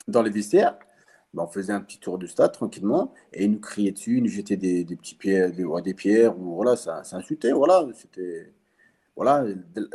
[0.09, 0.78] dans les vestiaires,
[1.35, 4.23] ben, on faisait un petit tour du stade tranquillement et ils nous criaient dessus, ils
[4.23, 7.53] nous jetaient des, des petits pierres, des, des pierres ou voilà, ça, ça insultait.
[7.53, 8.53] Voilà, c'était
[9.17, 9.45] voilà,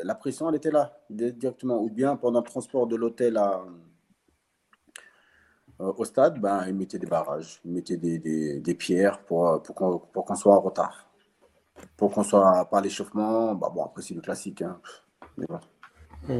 [0.03, 1.81] la pression elle était là directement.
[1.81, 3.63] Ou bien pendant le transport de l'hôtel à
[5.79, 9.61] euh, au stade, ben, ils mettaient des barrages, ils mettaient des, des, des pierres pour,
[9.63, 11.07] pour qu'on, pour qu'on soit en retard
[11.95, 13.55] pour qu'on soit pas l'échauffement.
[13.55, 14.61] Bah bon, après, c'est le classique.
[14.61, 14.79] Hein.
[15.37, 16.39] Hmm.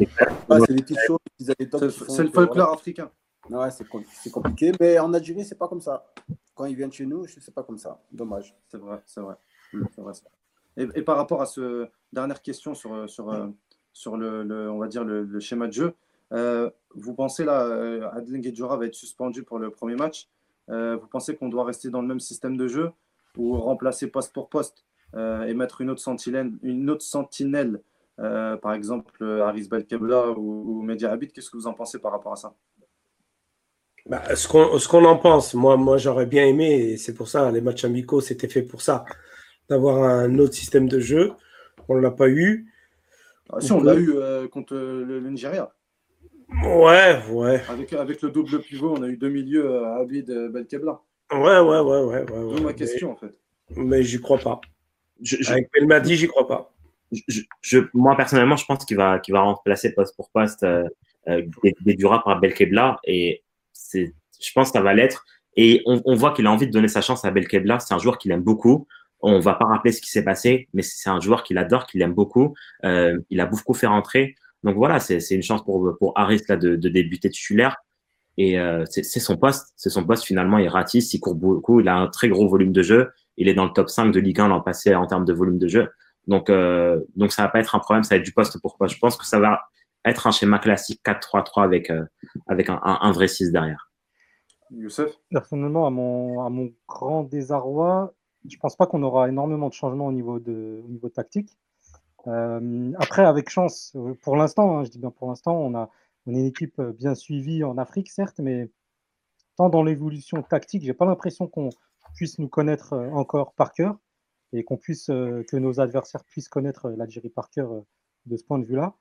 [0.66, 1.20] c'est des petites choses.
[1.40, 3.10] C'est le folklore africain.
[3.50, 6.06] Ouais, c'est compliqué, mais en Algérie, c'est pas comme ça.
[6.54, 8.00] Quand ils viennent chez nous, c'est pas comme ça.
[8.12, 8.56] Dommage.
[8.68, 9.36] C'est vrai, c'est vrai.
[9.74, 10.14] Vrai
[10.78, 13.52] et, et, par rapport à ce dernière question sur, sur,
[13.94, 15.94] sur le, on va dire le, schéma de jeu,
[16.34, 20.28] euh, vous pensez là, euh, Adeline Guedjura va être suspendu pour le premier match.
[20.70, 22.92] Euh, vous pensez qu'on doit rester dans le même système de jeu
[23.38, 27.82] ou remplacer poste pour poste euh, et mettre une autre sentinelle, une autre sentinelle
[28.20, 32.12] euh, par exemple Haris Belkebla ou, ou Media Habit, qu'est-ce que vous en pensez par
[32.12, 32.54] rapport à ça?
[34.10, 37.62] Bah, ce qu'on en pense, moi, moi j'aurais bien aimé, et c'est pour ça, les
[37.62, 39.06] matchs amicaux, c'était fait pour ça,
[39.70, 41.34] d'avoir un autre système de jeu.
[41.90, 42.68] On ne l'a pas eu.
[43.50, 45.72] Ah, si, on l'a eu euh, contre le, Nigeria.
[46.64, 47.62] Ouais, ouais.
[47.70, 51.00] Avec, avec le double pivot, on a eu deux milieux, Abid Belkebla.
[51.32, 52.32] Ouais, ouais, ouais, ouais.
[52.32, 53.34] ouais, ouais ma question, en fait.
[53.76, 54.62] Mais j'y crois pas.
[55.22, 55.52] Je, je...
[55.52, 56.72] Avec Belmadi, j'y crois pas.
[57.12, 60.88] Je, moi, personnellement, je pense qu'il va, qu'il va remplacer poste pour poste euh,
[61.28, 61.44] euh,
[61.82, 63.00] Dura par Belkebla.
[63.06, 63.44] Et
[63.94, 65.26] je pense que ça va l'être.
[65.56, 67.80] Et on, voit qu'il a envie de donner sa chance à Belkebla.
[67.80, 68.88] C'est un joueur qu'il aime beaucoup.
[69.22, 72.04] On va pas rappeler ce qui s'est passé, mais c'est un joueur qu'il adore, qu'il
[72.04, 72.54] aime beaucoup.
[72.86, 74.36] Euh, il a beaucoup fait rentrer.
[74.64, 77.78] Donc voilà, c'est une chance pour, pour Harris là, de, de débuter titulaire.
[78.38, 79.74] Et euh, c'est son poste.
[79.76, 80.60] C'est son poste finalement.
[80.60, 83.10] Il ratisse, il court beaucoup, il a un très gros volume de jeu.
[83.36, 85.58] Il est dans le top 5 de Ligue 1 l'an passé en termes de volume
[85.58, 85.90] de jeu.
[86.28, 88.78] Donc, euh, donc ça va pas être un problème, ça va être du poste pour
[88.78, 88.94] poste.
[88.94, 89.62] Je pense que ça va
[90.10, 92.06] être un schéma classique 4-3-3 avec, euh,
[92.48, 93.92] avec un, un, vrai 6 derrière.
[94.72, 95.12] Youssef?
[95.30, 98.14] Personnellement, à mon, à mon grand désarroi,
[98.50, 101.58] je pense pas qu'on aura énormément de changements au niveau, de, au niveau tactique.
[102.28, 105.90] Euh, après, avec chance, pour l'instant, hein, je dis bien pour l'instant, on a,
[106.26, 108.70] on est une équipe bien suivie en Afrique, certes, mais
[109.56, 111.70] tant dans l'évolution tactique, j'ai pas l'impression qu'on
[112.16, 113.98] puisse nous connaître encore par cœur
[114.54, 117.82] et qu'on puisse, euh, que nos adversaires puissent connaître euh, l'Algérie par cœur euh,
[118.26, 118.96] de ce point de vue-là.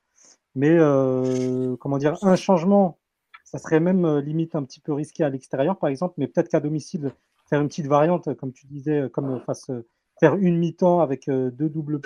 [0.54, 0.78] Mais
[1.80, 2.98] comment dire, un changement,
[3.44, 6.60] ça serait même limite un petit peu risqué à l'extérieur, par exemple, mais peut-être qu'à
[6.60, 7.12] domicile,
[7.48, 9.70] faire une petite variante, comme tu disais, comme face,
[10.18, 12.00] faire une mi-temps avec deux doubles,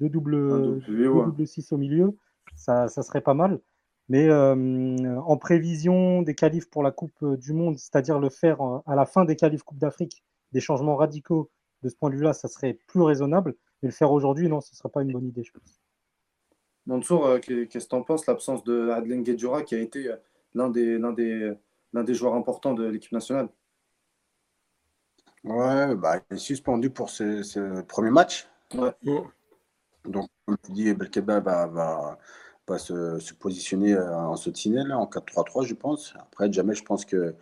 [0.00, 2.16] deux doubles, double 6 au milieu,
[2.56, 3.60] ça, ça, serait pas mal.
[4.08, 8.94] Mais euh, en prévision des qualifs pour la Coupe du Monde, c'est-à-dire le faire à
[8.94, 11.50] la fin des qualifs Coupe d'Afrique, des changements radicaux
[11.82, 13.54] de ce point de vue-là, ça serait plus raisonnable.
[13.82, 15.80] Mais le faire aujourd'hui, non, ce ne serait pas une bonne idée, je pense.
[16.86, 20.16] Mansour, euh, qu'est-ce que tu en penses, l'absence de Adlen Guedjura, qui a été euh,
[20.54, 21.54] l'un des, des,
[21.94, 23.48] des joueurs importants de l'équipe nationale?
[25.44, 28.48] Ouais, bah, il est suspendu pour ce, premier match.
[28.74, 28.94] Ouais.
[30.04, 32.18] Donc, comme tu dis, Belkeba va,
[32.66, 36.14] va, se, positionner euh, en sentinelle, en 4-3-3, je pense.
[36.18, 37.34] Après, jamais, je pense que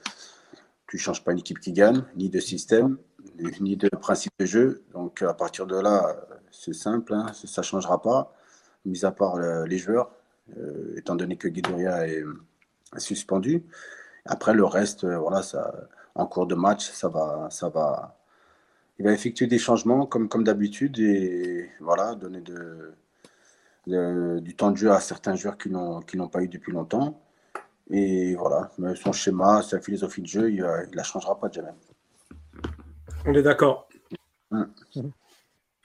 [0.87, 2.99] tu ne changes pas une équipe qui gagne, ni de système
[3.61, 4.85] ni de principe de jeu.
[4.93, 6.17] Donc à partir de là,
[6.51, 8.35] c'est simple, hein, ça ne changera pas,
[8.85, 10.11] mis à part les joueurs,
[10.59, 12.25] euh, étant donné que Guidoria est,
[12.99, 13.65] suspendu.
[14.25, 15.73] Après le reste, euh, voilà, ça,
[16.17, 18.19] en cours de match, ça va, ça va.
[18.99, 22.95] Il va effectuer des changements comme, comme d'habitude et voilà, donner de,
[24.41, 27.23] du temps de jeu à certains joueurs qui n'ont pas eu depuis longtemps.
[27.91, 31.73] Et voilà, mais son schéma, sa philosophie de jeu, il ne la changera pas jamais.
[33.25, 33.89] On est d'accord.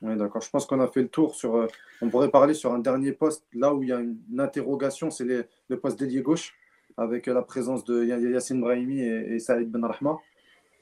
[0.01, 0.41] Oui, d'accord.
[0.41, 1.55] Je pense qu'on a fait le tour sur.
[1.55, 1.67] Euh,
[2.01, 5.25] on pourrait parler sur un dernier poste, là où il y a une, interrogation, c'est
[5.25, 6.53] le poste d'ailier gauche,
[6.97, 10.17] avec la présence de Yassine Brahimi et, Saïd Ben Rahma.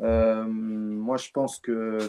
[0.02, 2.00] Euh, moi, je pense que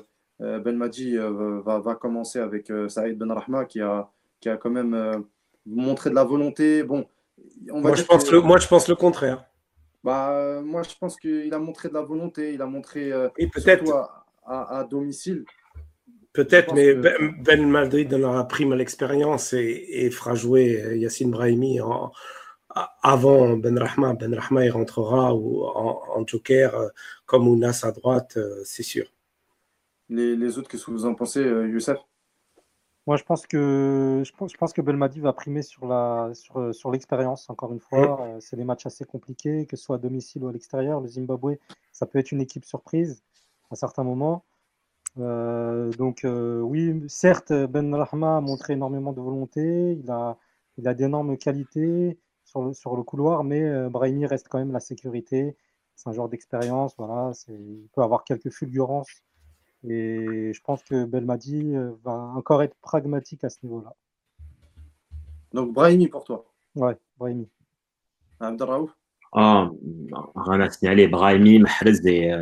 [0.41, 4.09] euh, Ben Madi va, commencer avec Saïd Ben Rahma, qui a,
[4.41, 5.25] qui a quand même
[5.67, 6.85] montré de la volonté.
[6.85, 7.07] Bon,
[7.67, 9.45] moi, je pense le, moi, je pense le contraire.
[10.03, 12.55] Bah, moi, je pense qu'il a montré de la volonté.
[12.55, 13.11] Il a montré.
[13.37, 14.09] et peut-être
[14.47, 15.45] à, domicile.
[16.35, 22.11] Peut-être, mais Ben Madrid donnera prime à l'expérience et, fera jouer Yassine Brahimi en,
[23.03, 24.15] avant Ben Rahma.
[24.15, 26.89] Ben Rahma, il rentrera en, joker euh,
[27.27, 29.07] comme Ounas à droite, euh, c'est sûr.
[30.09, 31.99] Les, autres, qu'est-ce que vous en pensez, euh, Youssef?
[33.07, 36.75] Moi, je pense que je pense, je pense que Belmadi va primer sur la sur,
[36.75, 37.51] sur l'expérience.
[37.51, 40.53] Encore une fois, c'est des matchs assez compliqués, que ce soit à domicile ou à
[40.53, 41.03] l'extérieur.
[41.03, 41.57] Le Zimbabwe,
[41.93, 43.23] ça peut être une équipe surprise
[43.71, 44.43] à certains moments.
[45.19, 50.37] Euh, donc euh, oui, certes, Ben Rahma a montré énormément de volonté, il a,
[50.77, 54.73] il a d'énormes qualités sur le, sur le couloir, mais euh, Brahimi reste quand même
[54.73, 55.57] la sécurité.
[55.95, 59.23] C'est un genre d'expérience, voilà, il peut avoir quelques fulgurances.
[59.87, 63.95] Et je pense que Belmadi va encore être pragmatique à ce niveau-là.
[65.53, 67.49] Donc Brahimi pour toi Ouais, Brahimi.
[68.41, 68.91] Abdelraouf
[69.33, 69.71] Ah,
[70.35, 71.07] rien à signaler.
[71.07, 72.33] Brahimi, Mahrez et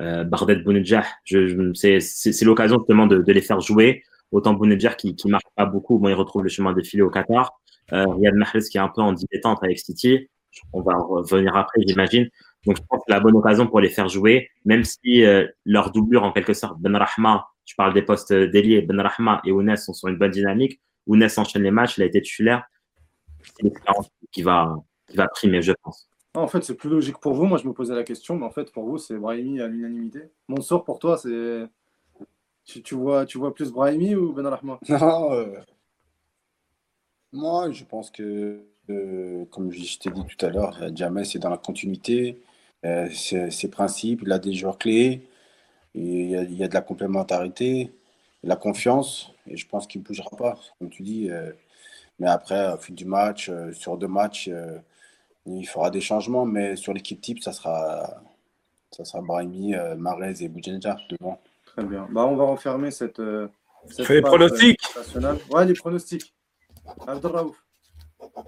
[0.00, 4.02] euh, Bardet Bounedjah, c'est l'occasion justement de, de, les faire jouer.
[4.32, 7.60] Autant Bounedjah qui ne marche pas beaucoup, bon, il retrouve le chemin défilé au Qatar.
[7.92, 10.28] Euh, Riyad Mahrez qui est un peu en dilettante avec City.
[10.72, 12.28] On va revenir après, j'imagine.
[12.66, 15.46] Donc, je pense que c'est la bonne occasion pour les faire jouer, même si euh,
[15.64, 19.52] leur doublure, en quelque sorte, Ben Rahma, je parle des postes déliés, Ben Rahma et
[19.52, 20.80] Ounes sont sur une bonne dynamique.
[21.06, 22.64] Ounes enchaîne les matchs, il a été titulaire.
[23.42, 24.74] C'est l'expérience qui va,
[25.08, 26.08] qui va primer, je pense.
[26.34, 27.44] En fait, c'est plus logique pour vous.
[27.44, 30.22] Moi, je me posais la question, mais en fait, pour vous, c'est Brahimi à l'unanimité.
[30.48, 31.68] Mon sort pour toi, c'est.
[32.64, 34.42] Tu, vois, tu vois plus Brahimi ou Ben
[34.88, 35.32] Non.
[35.32, 35.60] Euh,
[37.32, 41.50] moi, je pense que, euh, comme je t'ai dit tout à l'heure, Jamel, c'est dans
[41.50, 42.42] la continuité.
[42.84, 45.28] Euh, ses principes, il a des joueurs clés.
[45.94, 47.92] il, y a, de la complémentarité,
[48.42, 49.32] la confiance.
[49.46, 51.30] Et je pense qu'il ne bougera pas, comme tu dis.
[52.18, 54.50] mais après, au fil du match, sur deux matchs
[55.46, 58.22] il fera des changements, mais sur l'équipe type, ça sera,
[58.90, 61.40] ça sera Brahimi, euh, Marez et Boudjenja devant.
[61.66, 62.06] Très bien.
[62.10, 63.18] Bah, on va refermer cette.
[63.20, 63.48] euh,
[63.88, 64.80] cette Fais les page, pronostics.
[64.96, 65.38] euh, nationale.
[65.50, 66.34] Ouais, les pronostics.
[67.06, 67.60] Abdelraouf.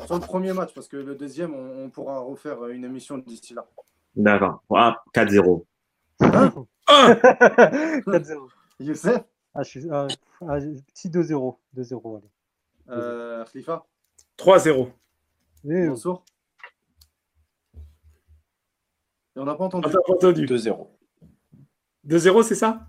[0.06, 3.52] Sur le premier match, parce que le deuxième, on, on pourra refaire une émission d'ici
[3.54, 3.66] là.
[4.14, 4.62] D'accord.
[4.74, 5.64] Ah, 4-0.
[6.20, 6.50] Ah
[6.88, 8.48] 4-0.
[8.80, 9.20] Youssef,
[9.54, 10.06] Ah, je suis, ah,
[10.48, 10.58] ah,
[10.94, 11.56] petit 2-0.
[11.76, 12.26] 2-0, allez.
[12.90, 13.84] euh, Khalifa,
[14.38, 14.88] 3-0.
[15.64, 16.24] Eh, Mansour.
[19.36, 19.86] Et on n'a pas entendu.
[19.86, 20.46] On t'a pas entendu.
[20.46, 20.88] 2-0.
[22.08, 22.86] 2-0, c'est ça?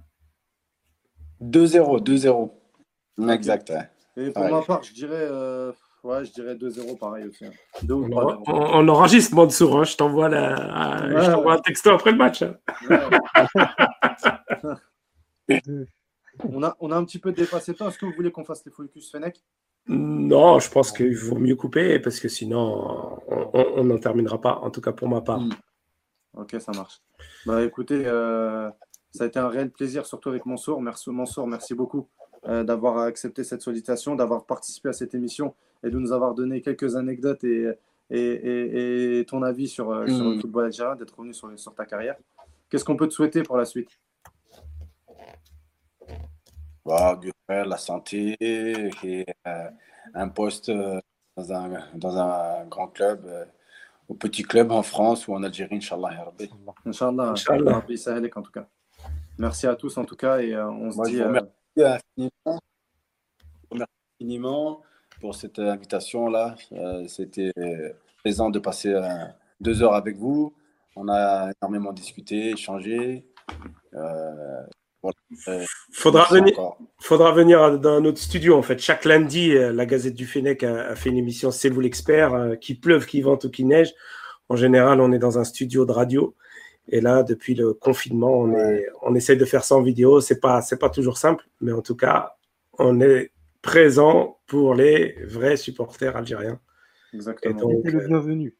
[1.41, 2.51] 2-0, 2-0.
[3.31, 3.89] Exact, ouais.
[4.27, 4.51] Et pour Ouais.
[4.51, 5.71] ma part, je dirais, euh,
[6.03, 7.45] ouais, je dirais 2-0 pareil aussi.
[7.45, 7.51] hein.
[7.89, 9.79] On, en- on- on enregistre, Mansour.
[9.79, 9.83] hein.
[9.83, 11.57] Je t'envoie la- Ouais, je t'envoie ouais.
[11.57, 12.41] un texto après le match.
[12.43, 12.55] hein.
[16.53, 17.87] On, a, on a un petit peu dépassé le temps.
[17.87, 19.41] Est-ce que vous voulez qu'on fasse les focus Fennec?
[19.87, 24.57] Non, je pense qu'il vaut mieux couper parce que sinon, on- n'en terminera pas.
[24.59, 25.41] En tout cas, pour ma part.
[26.37, 27.01] Ok, ça marche.
[27.45, 28.69] Bah écoutez, euh,
[29.11, 30.81] ça a été un réel plaisir, surtout avec Mansour.
[30.81, 32.07] Merci, Mansour, merci beaucoup
[32.47, 36.61] euh, d'avoir accepté cette sollicitation, d'avoir participé à cette émission et de nous avoir donné
[36.61, 37.71] quelques anecdotes et,
[38.09, 40.41] et, et- et ton avis sur, euh, sur le Mm.
[40.41, 42.15] football algérien, d'être revenu sur, sur ta carrière.
[42.69, 43.89] Qu'est-ce qu'on peut te souhaiter pour la suite?
[46.85, 49.69] Frère, la santé et euh,
[50.13, 53.25] un poste dans un, dans un grand club,
[54.09, 56.23] euh, au petit club en France ou en Algérie, Inch'Allah.
[56.25, 56.49] Rabbi.
[56.85, 57.83] Inch'Allah, Inch'Allah.
[58.35, 58.67] En tout cas.
[59.37, 62.31] Merci à tous en tout cas et euh, on se Moi, dit euh, remercie.
[64.19, 64.81] infiniment.
[65.19, 66.55] Pour cette invitation-là.
[66.73, 67.51] Euh, C'était
[68.21, 69.25] plaisant de passer euh,
[69.59, 70.53] deux heures avec vous.
[70.95, 73.25] On a énormément discuté, échangé.
[75.07, 75.13] Euh,
[75.45, 75.59] voilà.
[75.61, 76.53] Euh, Faudra venir,
[76.99, 78.79] faudra venir dans notre studio en fait.
[78.79, 82.33] Chaque lundi, euh, la Gazette du Fennec a, a fait une émission C'est vous l'expert,
[82.33, 83.93] euh, qu'il pleuve, qu'il vente ou qu'il neige.
[84.49, 86.35] En général, on est dans un studio de radio.
[86.89, 90.21] Et là, depuis le confinement, on, est, on essaie de faire ça en vidéo.
[90.21, 92.37] C'est pas, c'est pas toujours simple, mais en tout cas,
[92.79, 93.31] on est
[93.61, 96.59] présent pour les vrais supporters algériens.
[97.11, 97.59] Et exactement.
[97.59, 98.55] donc, C'était le bienvenu.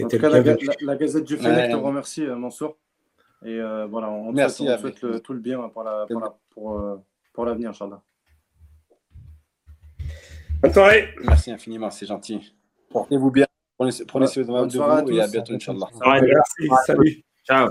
[0.00, 0.66] En tout cas, la, bienvenu.
[0.80, 1.70] la- la Gazette du Fennec Ouais.
[1.70, 2.78] te remercie, Mansour.
[3.44, 5.68] Et euh, voilà, on te Merci, souhaite, on te avec souhaite le- tout le bien
[5.70, 6.96] pour la- pour la- pour, euh,
[7.32, 8.02] pour l'avenir, Inch'Allah.
[10.62, 11.08] Bonne soirée.
[11.24, 12.54] Merci infiniment, c'est gentil.
[12.90, 13.46] Portez-vous bien.
[13.78, 15.86] Prenez, prenez Ouais, soin de vous et à bientôt, Inch'Allah.
[16.06, 16.68] Ouais, Merci.
[16.86, 17.22] Salut.
[17.46, 17.70] Ciao.